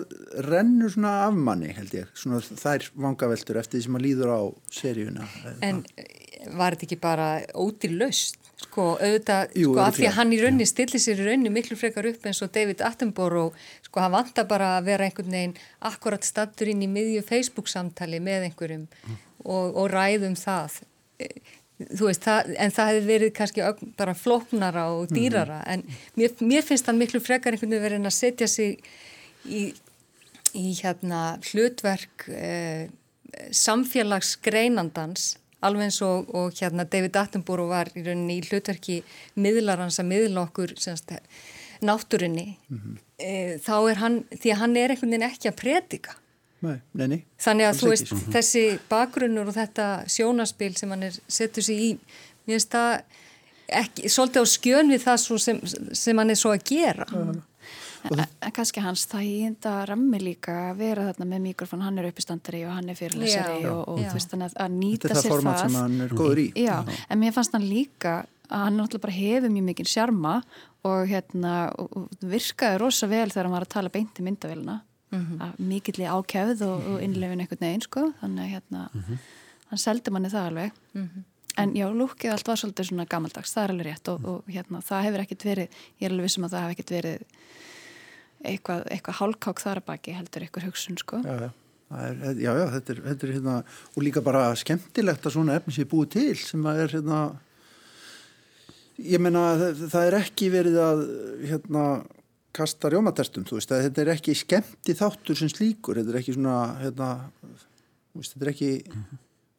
rennur 0.48 0.94
svona 0.94 1.16
af 1.26 1.36
manni 1.36 1.74
held 1.76 1.96
ég. 1.98 2.12
Svona, 2.18 2.40
þær 2.42 2.88
vangaveltur 3.08 3.60
eftir 3.62 3.80
því 3.80 3.84
sem 3.86 3.96
maður 3.96 4.06
líður 4.08 4.32
á 4.32 4.42
seríuna. 4.78 5.28
En 5.66 5.84
var 6.58 6.78
þetta 6.78 6.88
ekki 6.88 7.02
bara 7.02 7.28
ótir 7.54 7.94
löst 7.98 8.40
sko 8.62 8.96
auðvitað, 9.00 9.56
Jú, 9.58 9.72
sko 9.74 9.84
af 9.84 9.98
því 9.98 10.08
að 10.10 10.16
hann 10.18 10.34
í 10.36 10.40
raunni 10.42 10.68
stillir 10.70 11.02
sér 11.02 11.22
í 11.22 11.28
raunni 11.28 11.52
miklu 11.54 11.78
frekar 11.80 12.08
upp 12.12 12.28
eins 12.30 12.42
og 12.46 12.52
David 12.54 12.84
Attenborough, 12.86 13.58
sko 13.88 14.04
hann 14.04 14.14
vantar 14.14 14.48
bara 14.50 14.76
að 14.78 14.92
vera 14.92 15.08
einhvern 15.08 15.34
veginn 15.34 15.58
akkurat 15.90 16.26
stattur 16.28 16.72
inn 16.72 16.84
í 16.86 16.90
miðju 16.92 17.24
Facebook 17.26 17.72
samtali 17.72 18.22
með 18.24 18.50
einhverjum 18.50 18.86
mm. 18.86 19.20
og, 19.44 19.78
og 19.82 19.90
ræðum 19.94 20.38
það 20.40 20.82
veist, 21.90 22.24
það, 22.24 22.54
en 22.62 22.74
það 22.76 22.90
hefði 22.92 23.06
verið 23.08 23.34
kannski 23.38 23.68
bara 24.00 24.16
floknara 24.18 24.88
og 24.94 25.06
mhm. 25.08 25.18
dýrara 25.18 25.62
mm. 25.62 25.70
en 25.74 26.20
mér, 26.20 26.36
mér 26.54 26.66
finnst 26.68 26.90
hann 26.90 27.00
miklu 27.02 27.22
frekar 27.24 27.56
einhvern 27.56 27.74
veginn 27.74 27.88
verið 27.88 28.10
að 28.10 28.18
setja 28.18 28.50
sig 28.52 28.82
í, 29.46 29.72
í 30.54 30.74
hérna 30.82 31.22
hlutverk 31.52 32.28
eh, 32.30 32.90
samfélagsgreinandans 33.56 35.36
alveg 35.66 35.90
eins 35.90 36.00
og, 36.06 36.30
og 36.36 36.56
hérna 36.58 36.86
David 36.90 37.18
Attenborough 37.22 37.72
var 37.72 37.92
í 37.94 38.04
rauninni 38.06 38.40
í 38.40 38.46
hlutverki 38.48 39.02
miðlarans 39.40 40.00
að 40.02 40.10
miðla 40.10 40.46
okkur 40.48 40.74
semst, 40.82 41.14
náttúrunni 41.86 42.56
mm 42.68 42.80
-hmm. 42.80 42.98
e, 43.18 43.58
þá 43.62 43.76
er 43.92 44.02
hann, 44.02 44.18
því 44.34 44.54
að 44.54 44.62
hann 44.62 44.78
er 44.78 44.94
einhvern 44.94 45.14
veginn 45.14 45.30
ekki 45.30 45.50
að 45.50 45.62
predika 45.62 46.18
nei, 46.66 46.78
nei, 46.98 47.08
nei. 47.08 47.20
þannig 47.42 47.70
að 47.70 47.80
þú 47.82 47.92
veist, 47.92 48.12
ekki. 48.12 48.32
þessi 48.38 48.66
bakgrunnur 48.92 49.52
og 49.52 49.58
þetta 49.58 49.88
sjónaspil 50.12 50.74
sem 50.80 50.94
hann 50.94 51.08
er 51.10 51.20
settur 51.28 51.66
sér 51.66 51.86
í, 51.86 51.92
mér 52.46 52.58
finnst 52.58 52.76
það 52.76 52.92
ekki, 53.82 54.12
svolítið 54.12 54.44
á 54.44 54.48
skjön 54.56 54.92
við 54.94 55.06
það 55.06 55.24
sem, 55.46 55.64
sem 56.04 56.22
hann 56.22 56.34
er 56.34 56.40
svo 56.40 56.54
að 56.56 56.68
gera 56.74 57.08
uh. 57.12 57.40
En, 58.10 58.18
en 58.18 58.54
kannski 58.56 58.82
hans 58.82 59.04
þæginda 59.12 59.74
rammi 59.86 60.20
líka 60.22 60.56
að 60.72 60.80
vera 60.82 61.06
þarna 61.12 61.28
með 61.34 61.44
mikrofón, 61.46 61.84
hann 61.86 62.00
er 62.02 62.08
uppistandari 62.10 62.64
og 62.66 62.74
hann 62.74 62.90
er 62.90 62.98
fyrirlesari 62.98 63.66
og, 63.70 63.82
og 63.94 64.00
þú 64.02 64.14
veist 64.16 64.34
þannig 64.34 64.56
að 64.64 64.78
nýta 64.78 65.12
sér 65.12 65.14
það. 65.14 65.18
Þetta 65.18 65.22
er 65.22 65.28
það 65.28 65.36
format 65.36 65.62
sem 65.62 65.78
hann 65.78 66.06
er 66.06 66.16
góður 66.18 66.42
í. 66.42 66.46
Já, 66.58 66.72
Já, 66.88 67.02
en 67.14 67.22
mér 67.22 67.36
fannst 67.36 67.58
hann 67.58 67.68
líka 67.70 68.16
að 68.52 68.66
hann 68.66 68.80
náttúrulega 68.80 69.06
bara 69.06 69.18
hefur 69.18 69.54
mjög 69.54 69.68
mikið 69.70 69.92
sjarma 69.92 70.34
og 70.90 71.12
hérna 71.12 71.56
og, 71.78 71.92
og 72.00 72.26
virkaði 72.34 72.82
rosa 72.82 73.12
vel 73.12 73.28
þegar 73.30 73.48
hann 73.48 73.58
var 73.60 73.68
að 73.68 73.74
tala 73.76 73.94
beint 73.94 74.18
í 74.18 74.26
myndavélina. 74.26 74.80
Mm 75.12 75.26
-hmm. 75.28 75.58
Mikilli 75.58 76.06
ákjöð 76.06 76.62
og, 76.68 76.88
og 76.88 77.02
innlefin 77.04 77.42
eitthvað 77.44 77.62
neginn 77.62 77.82
sko, 77.82 78.14
þannig 78.22 78.44
að 78.44 78.54
hérna 78.54 78.90
mm 78.94 79.02
-hmm. 79.02 79.18
hann 79.70 79.78
seldi 79.78 80.12
manni 80.12 80.30
það 80.30 80.48
alveg. 80.48 80.72
Mm 80.94 81.10
-hmm. 81.10 81.24
En 81.58 81.74
já, 81.76 81.88
lúkið 81.92 82.32
allt 82.32 82.48
var 82.48 82.56
svolítið 82.56 82.86
svona 82.88 83.06
gammaldags, 83.06 83.54
það 83.54 83.64
er 83.64 83.70
alveg 83.70 83.86
rétt 83.86 84.08
og 84.08 84.44
hérna 84.48 84.80
það 84.82 85.04
hefur 85.04 85.20
ekkert 85.20 85.44
verið, 85.46 85.68
ég 86.00 86.06
er 86.06 86.12
alveg 86.12 86.24
vissum 86.24 86.44
að 86.44 86.52
það 86.52 86.62
hefur 86.62 86.72
ekkert 86.72 86.92
verið 86.92 87.20
eitthvað, 88.46 88.86
eitthvað 88.92 89.18
hálkák 89.20 89.62
þar 89.62 89.82
baki 89.86 90.16
heldur 90.18 90.46
eitthvað 90.46 90.68
hugsun 90.70 91.00
sko 91.02 91.22
Já, 91.26 91.34
já, 91.46 91.50
er, 92.02 92.40
já, 92.42 92.52
já 92.58 92.66
þetta, 92.76 92.94
er, 92.94 93.02
þetta 93.10 93.28
er 93.28 93.34
hérna 93.36 93.56
og 93.96 94.06
líka 94.06 94.24
bara 94.26 94.44
skemmtilegt 94.60 95.28
að 95.28 95.36
svona 95.36 95.58
efni 95.60 95.76
sé 95.76 95.88
búið 95.90 96.14
til 96.16 96.36
sem 96.40 96.66
að 96.72 96.84
er 96.86 96.96
hérna 96.98 97.20
ég 99.02 99.24
menna 99.24 99.46
það, 99.60 99.86
það 99.94 100.08
er 100.08 100.20
ekki 100.22 100.50
verið 100.54 100.82
að 100.86 101.06
hérna 101.52 101.86
kasta 102.56 102.92
rjómaterstum, 102.92 103.46
þú 103.48 103.60
veist, 103.60 103.72
þetta 103.72 104.04
er 104.04 104.14
ekki 104.16 104.36
skemmti 104.36 104.96
þáttur 104.98 105.40
sem 105.40 105.52
slíkur, 105.52 106.02
þetta 106.02 106.14
er 106.14 106.22
ekki 106.22 106.36
svona 106.36 106.56
hérna, 106.82 107.12
veist, 108.16 108.36
þetta 108.36 108.48
er 108.48 108.54
ekki 108.54 108.72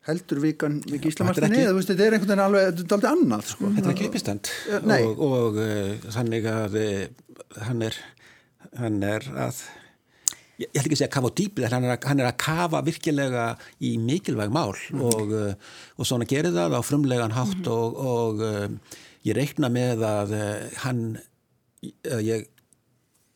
heldur 0.09 0.41
vikan 0.43 0.81
við 0.87 1.07
gíslamartinni 1.07 1.61
eða 1.63 1.85
þetta 1.87 2.07
er 2.07 2.17
einhvern 2.17 2.33
veginn 2.33 2.45
alveg, 2.47 2.65
þetta 2.73 2.89
er 2.89 2.97
aldrei 2.97 3.13
annað 3.13 3.45
sko. 3.53 3.69
Þetta 3.77 3.87
er 3.87 3.93
ekki 3.93 4.09
uppistand 4.09 4.51
og, 4.81 5.23
og 5.29 5.61
uh, 5.63 6.09
þannig 6.17 6.49
að 6.51 6.81
uh, 6.81 7.05
hann 7.69 7.87
er 7.87 8.01
hann 8.81 8.99
er 9.07 9.29
að 9.47 9.63
ég 10.63 10.71
held 10.75 10.87
ekki 10.87 10.97
að 10.97 11.01
segja 11.01 11.11
að 11.11 11.15
kafa 11.17 11.31
á 11.31 11.39
dýpið 11.39 11.69
hann 11.69 11.89
hann 11.93 12.23
er 12.23 12.31
að 12.31 12.41
kafa 12.43 12.83
virkilega 12.87 13.47
í 13.83 13.93
mikilvæg 14.03 14.53
mál 14.55 14.75
mm. 14.75 15.05
og, 15.07 15.35
uh, 15.37 15.77
og 15.99 16.09
svona 16.09 16.29
gerir 16.31 16.55
það 16.55 16.79
á 16.79 16.81
frumlegan 16.87 17.37
hátt 17.37 17.63
mm. 17.63 17.71
og, 17.71 18.03
og 18.03 18.43
ég 19.23 19.39
reikna 19.39 19.71
með 19.71 20.03
að 20.09 20.35
hann 20.83 21.05
ég 22.03 22.49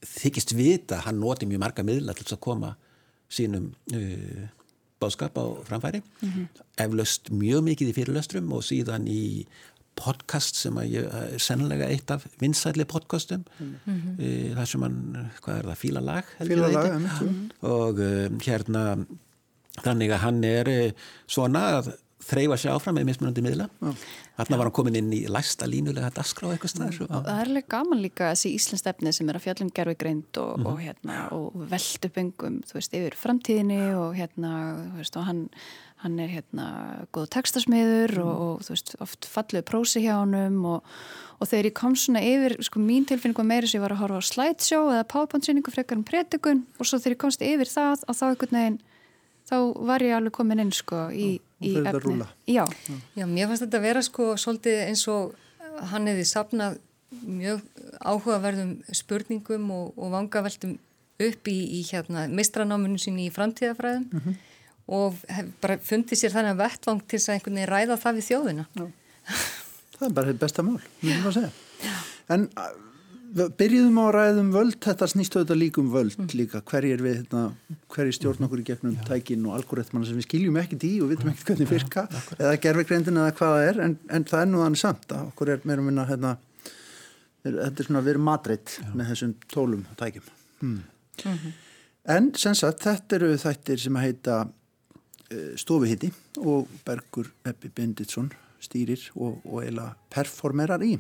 þykist 0.07 0.55
vita 0.57 1.03
hann 1.07 1.21
noti 1.21 1.49
mjög 1.49 1.63
marga 1.65 1.85
miðla 1.87 2.15
til 2.17 2.29
að 2.31 2.43
koma 2.47 2.75
sínum 3.33 3.73
uh, 3.95 4.47
báskap 5.03 5.37
á 5.37 5.45
framfæri. 5.69 6.03
Mm 6.23 6.29
-hmm. 6.29 6.47
eflaust 6.79 7.31
mjög 7.31 7.65
mikið 7.69 7.91
í 7.91 7.97
fyrirlöstrum 7.99 8.53
og 8.53 8.63
síðan 8.65 9.09
í 9.09 9.47
podcast 9.97 10.57
sem 10.57 10.77
að 10.77 10.91
ég 10.93 11.05
er 11.09 11.39
sennilega 11.41 11.89
eitt 11.89 12.11
af 12.11 12.27
vinsæli 12.41 12.85
podcastum. 12.85 13.45
Mm 13.59 13.75
-hmm. 13.85 14.55
það 14.55 14.65
sem 14.65 14.83
hann, 14.83 15.31
hvað 15.43 15.59
er 15.59 15.65
það, 15.65 15.77
fílalag 15.77 16.25
fílalag, 16.39 17.11
og 17.61 17.99
um, 17.99 18.41
hérna 18.41 19.07
þannig 19.85 20.13
að 20.15 20.23
hann 20.25 20.45
er 20.45 20.71
eh, 20.73 21.09
svona 21.29 21.63
að 21.79 21.93
þreyfa 22.27 22.59
sér 22.61 22.77
áfram 22.77 22.97
með 22.99 23.11
mismunandi 23.11 23.45
miðla 23.45 23.69
þarna 24.37 24.61
var 24.61 24.69
hann 24.69 24.77
komin 24.79 24.99
inn 25.01 25.13
í 25.17 25.23
læsta 25.33 25.69
línulega 25.71 26.11
eitthvað 26.11 26.73
stæðis 26.73 27.01
og 27.07 27.11
það 27.15 27.33
er 27.33 27.51
alveg 27.51 27.69
gaman 27.73 28.03
líka 28.05 28.31
þessi 28.35 28.55
Íslandsstefni 28.59 29.15
sem 29.17 29.33
er 29.33 29.39
að 29.39 29.47
fjallum 29.47 29.73
gerfi 29.77 29.97
greint 30.03 30.43
og, 30.43 30.53
mm 30.61 30.71
og, 30.71 30.79
hérna, 30.83 31.19
og 31.33 31.67
veldupengum 31.71 32.61
þú 32.67 32.79
veist, 32.79 32.95
yfir 32.97 33.17
framtíðinni 33.19 33.83
og 33.97 34.17
hérna, 34.19 34.53
þú 34.93 35.03
veist, 35.03 35.19
og 35.21 35.29
hann 35.29 35.45
hann 36.05 36.19
er 36.21 36.29
hérna 36.29 36.67
góð 37.15 37.31
tekstasmiður 37.35 38.19
og, 38.21 38.41
og 38.47 38.65
þú 38.67 38.75
veist, 38.75 38.93
oft 39.05 39.29
falluð 39.33 39.65
prósi 39.69 40.03
hjá 40.05 40.19
honum 40.19 40.59
og, 40.75 40.91
og 41.41 41.49
þegar 41.49 41.71
ég 41.71 41.77
kom 41.79 41.97
svona 41.99 42.23
yfir, 42.25 42.57
sko 42.67 42.83
mín 42.83 43.07
tilfinning 43.09 43.39
var 43.39 43.49
meira 43.49 43.71
sem 43.71 43.81
ég 43.81 43.85
var 43.85 43.97
að 43.97 44.03
horfa 44.05 44.21
á 44.21 44.29
slideshow 44.29 44.91
eða 44.93 45.09
powerpoint-sýningu 45.13 45.73
frekar 45.73 46.01
um 46.01 46.05
predikun 46.07 46.67
og 46.77 46.89
svo 46.89 47.01
þegar 47.01 47.17
ég 47.17 47.23
komst 47.25 47.45
yfir 47.47 47.73
það 47.73 48.05
og 48.05 48.19
þá 48.19 48.25
einhvern 48.29 48.59
veginn, 48.61 48.79
þá 49.49 49.57
var 49.89 50.05
ég 50.05 50.19
alveg 50.19 50.37
komin 50.37 50.65
inn 50.67 50.75
sko 50.77 51.07
í, 51.09 51.31
í 51.65 51.77
efni. 51.81 52.27
Já. 52.51 52.65
Já, 53.17 53.27
mér 53.27 53.51
fannst 53.51 53.65
þetta 53.65 53.81
að 53.81 53.87
vera 53.89 54.03
sko 54.05 54.33
svolítið 54.41 54.83
eins 54.87 55.07
og 55.13 55.37
hann 55.93 56.09
hefði 56.11 56.27
sapnað 56.29 56.79
mjög 57.23 57.63
áhugaverðum 58.03 58.75
spurningum 58.95 59.71
og, 59.73 59.93
og 59.97 60.13
vangaveltum 60.15 60.77
upp 61.23 61.49
í, 61.49 61.57
í 61.79 61.83
hérna 61.89 62.27
mistranáminu 62.29 63.01
sín 63.01 63.21
í 63.23 63.31
framtíðafræðum 63.33 64.09
mm 64.11 64.23
-hmm. 64.25 64.35
og 64.99 65.21
hef 65.33 65.53
bara 65.63 65.79
fundið 65.79 66.21
sér 66.21 66.35
þannig 66.35 66.57
að 66.57 66.63
vettvang 66.65 67.05
til 67.07 67.19
þess 67.19 67.29
að 67.29 67.37
einhvern 67.37 67.61
veginn 67.61 67.73
ræða 67.73 68.01
það 68.03 68.19
við 68.19 68.29
þjóðina. 68.31 68.67
Já. 68.75 68.87
Það 69.97 70.09
er 70.09 70.13
bara 70.19 70.27
þetta 70.27 70.45
besta 70.45 70.63
mál, 70.63 70.81
mjög 71.01 71.17
mjög 71.17 71.27
að 71.27 71.37
segja. 71.39 71.53
En 72.29 72.49
byrjuðum 73.37 73.99
á 74.01 74.07
ræðum 74.17 74.49
völd, 74.55 74.79
þetta 74.85 75.09
snýstu 75.11 75.41
auðvitað 75.41 75.61
líkum 75.61 75.91
völd 75.93 76.17
mm. 76.17 76.29
líka, 76.39 76.63
hverjir 76.71 77.03
við, 77.05 77.19
hérna, 77.21 77.43
hverjir 77.93 78.17
stjórn 78.17 78.47
okkur 78.47 78.63
í 78.63 78.67
gegnum 78.71 78.97
tækin 79.07 79.45
og 79.49 79.59
algoritmana 79.59 80.09
sem 80.09 80.17
við 80.17 80.29
skiljum 80.29 80.57
ekkert 80.61 80.87
í 80.89 80.93
og 81.05 81.13
vitum 81.13 81.31
ekkert 81.33 81.53
hvernig 81.53 81.71
virka, 81.71 82.07
eða 82.39 82.55
gerfegreindin 82.65 83.21
eða 83.21 83.35
hvaða 83.37 83.63
er, 83.69 83.81
en, 83.85 83.99
en 84.09 84.27
það 84.29 84.45
er 84.45 84.51
nú 84.53 84.63
þannig 84.65 84.83
samt 84.83 85.13
að 85.13 85.31
okkur 85.33 85.53
er 85.53 85.69
meira 85.69 85.85
minna, 85.85 86.07
hérna, 86.09 86.33
þetta 87.45 87.85
er 87.85 87.91
svona 87.91 88.03
að 88.03 88.11
vera 88.11 88.25
matreitt 88.31 88.77
með 88.95 89.13
þessum 89.13 89.37
tólum 89.53 89.85
og 89.85 90.01
tækjum. 90.01 90.35
Hmm. 90.63 90.83
Mm 91.25 91.39
-hmm. 91.39 91.57
En 92.17 92.35
sem 92.39 92.55
sagt, 92.55 92.85
þetta 92.87 93.17
eru 93.17 93.33
þættir 93.41 93.81
sem 93.83 93.97
að 93.99 94.07
heita 94.07 94.35
uh, 94.47 95.55
stofuhitti 95.59 96.13
og 96.39 96.69
Bergur 96.87 97.33
Eppi 97.45 97.69
Benditsson 97.69 98.31
stýrir 98.63 99.11
og, 99.17 99.41
og 99.45 99.65
eila 99.65 99.91
performerar 100.11 100.85
í. 100.87 100.97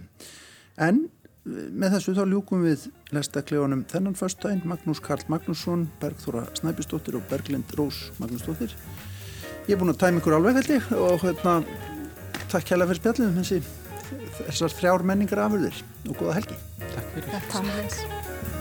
En 0.77 1.07
með 1.47 1.97
þessu 1.97 2.15
þá 2.17 2.23
ljúkum 2.27 2.65
við 2.67 2.87
lestaklegunum 3.15 3.85
þennan 3.91 4.19
förstæn, 4.19 4.65
Magnús 4.67 5.01
Karl 5.05 5.23
Magnússon, 5.31 5.87
Bergþóra 6.03 6.47
Snæbjörnsdóttir 6.59 7.19
og 7.21 7.27
Berglind 7.31 7.75
Rós 7.79 8.09
Magnúsdóttir. 8.19 8.75
Ég 9.67 9.77
er 9.77 9.81
búin 9.81 9.95
að 9.95 10.03
tæma 10.03 10.23
ykkur 10.23 10.39
alveg 10.39 10.61
heldig 10.61 10.91
og 10.99 11.23
hérna, 11.23 11.57
takk 12.51 12.75
hella 12.75 12.91
fyrir 12.91 13.03
spjallum 13.03 13.41
þessi 13.41 13.63
þessar 14.43 14.77
þrjár 14.81 15.07
menningar 15.07 15.47
afurðir 15.47 15.83
og 16.11 16.21
góða 16.21 16.39
helgi. 16.41 16.61
Takk 16.87 17.11
fyrir. 17.17 17.35
Takk 17.51 17.73
fyrir. 17.73 18.56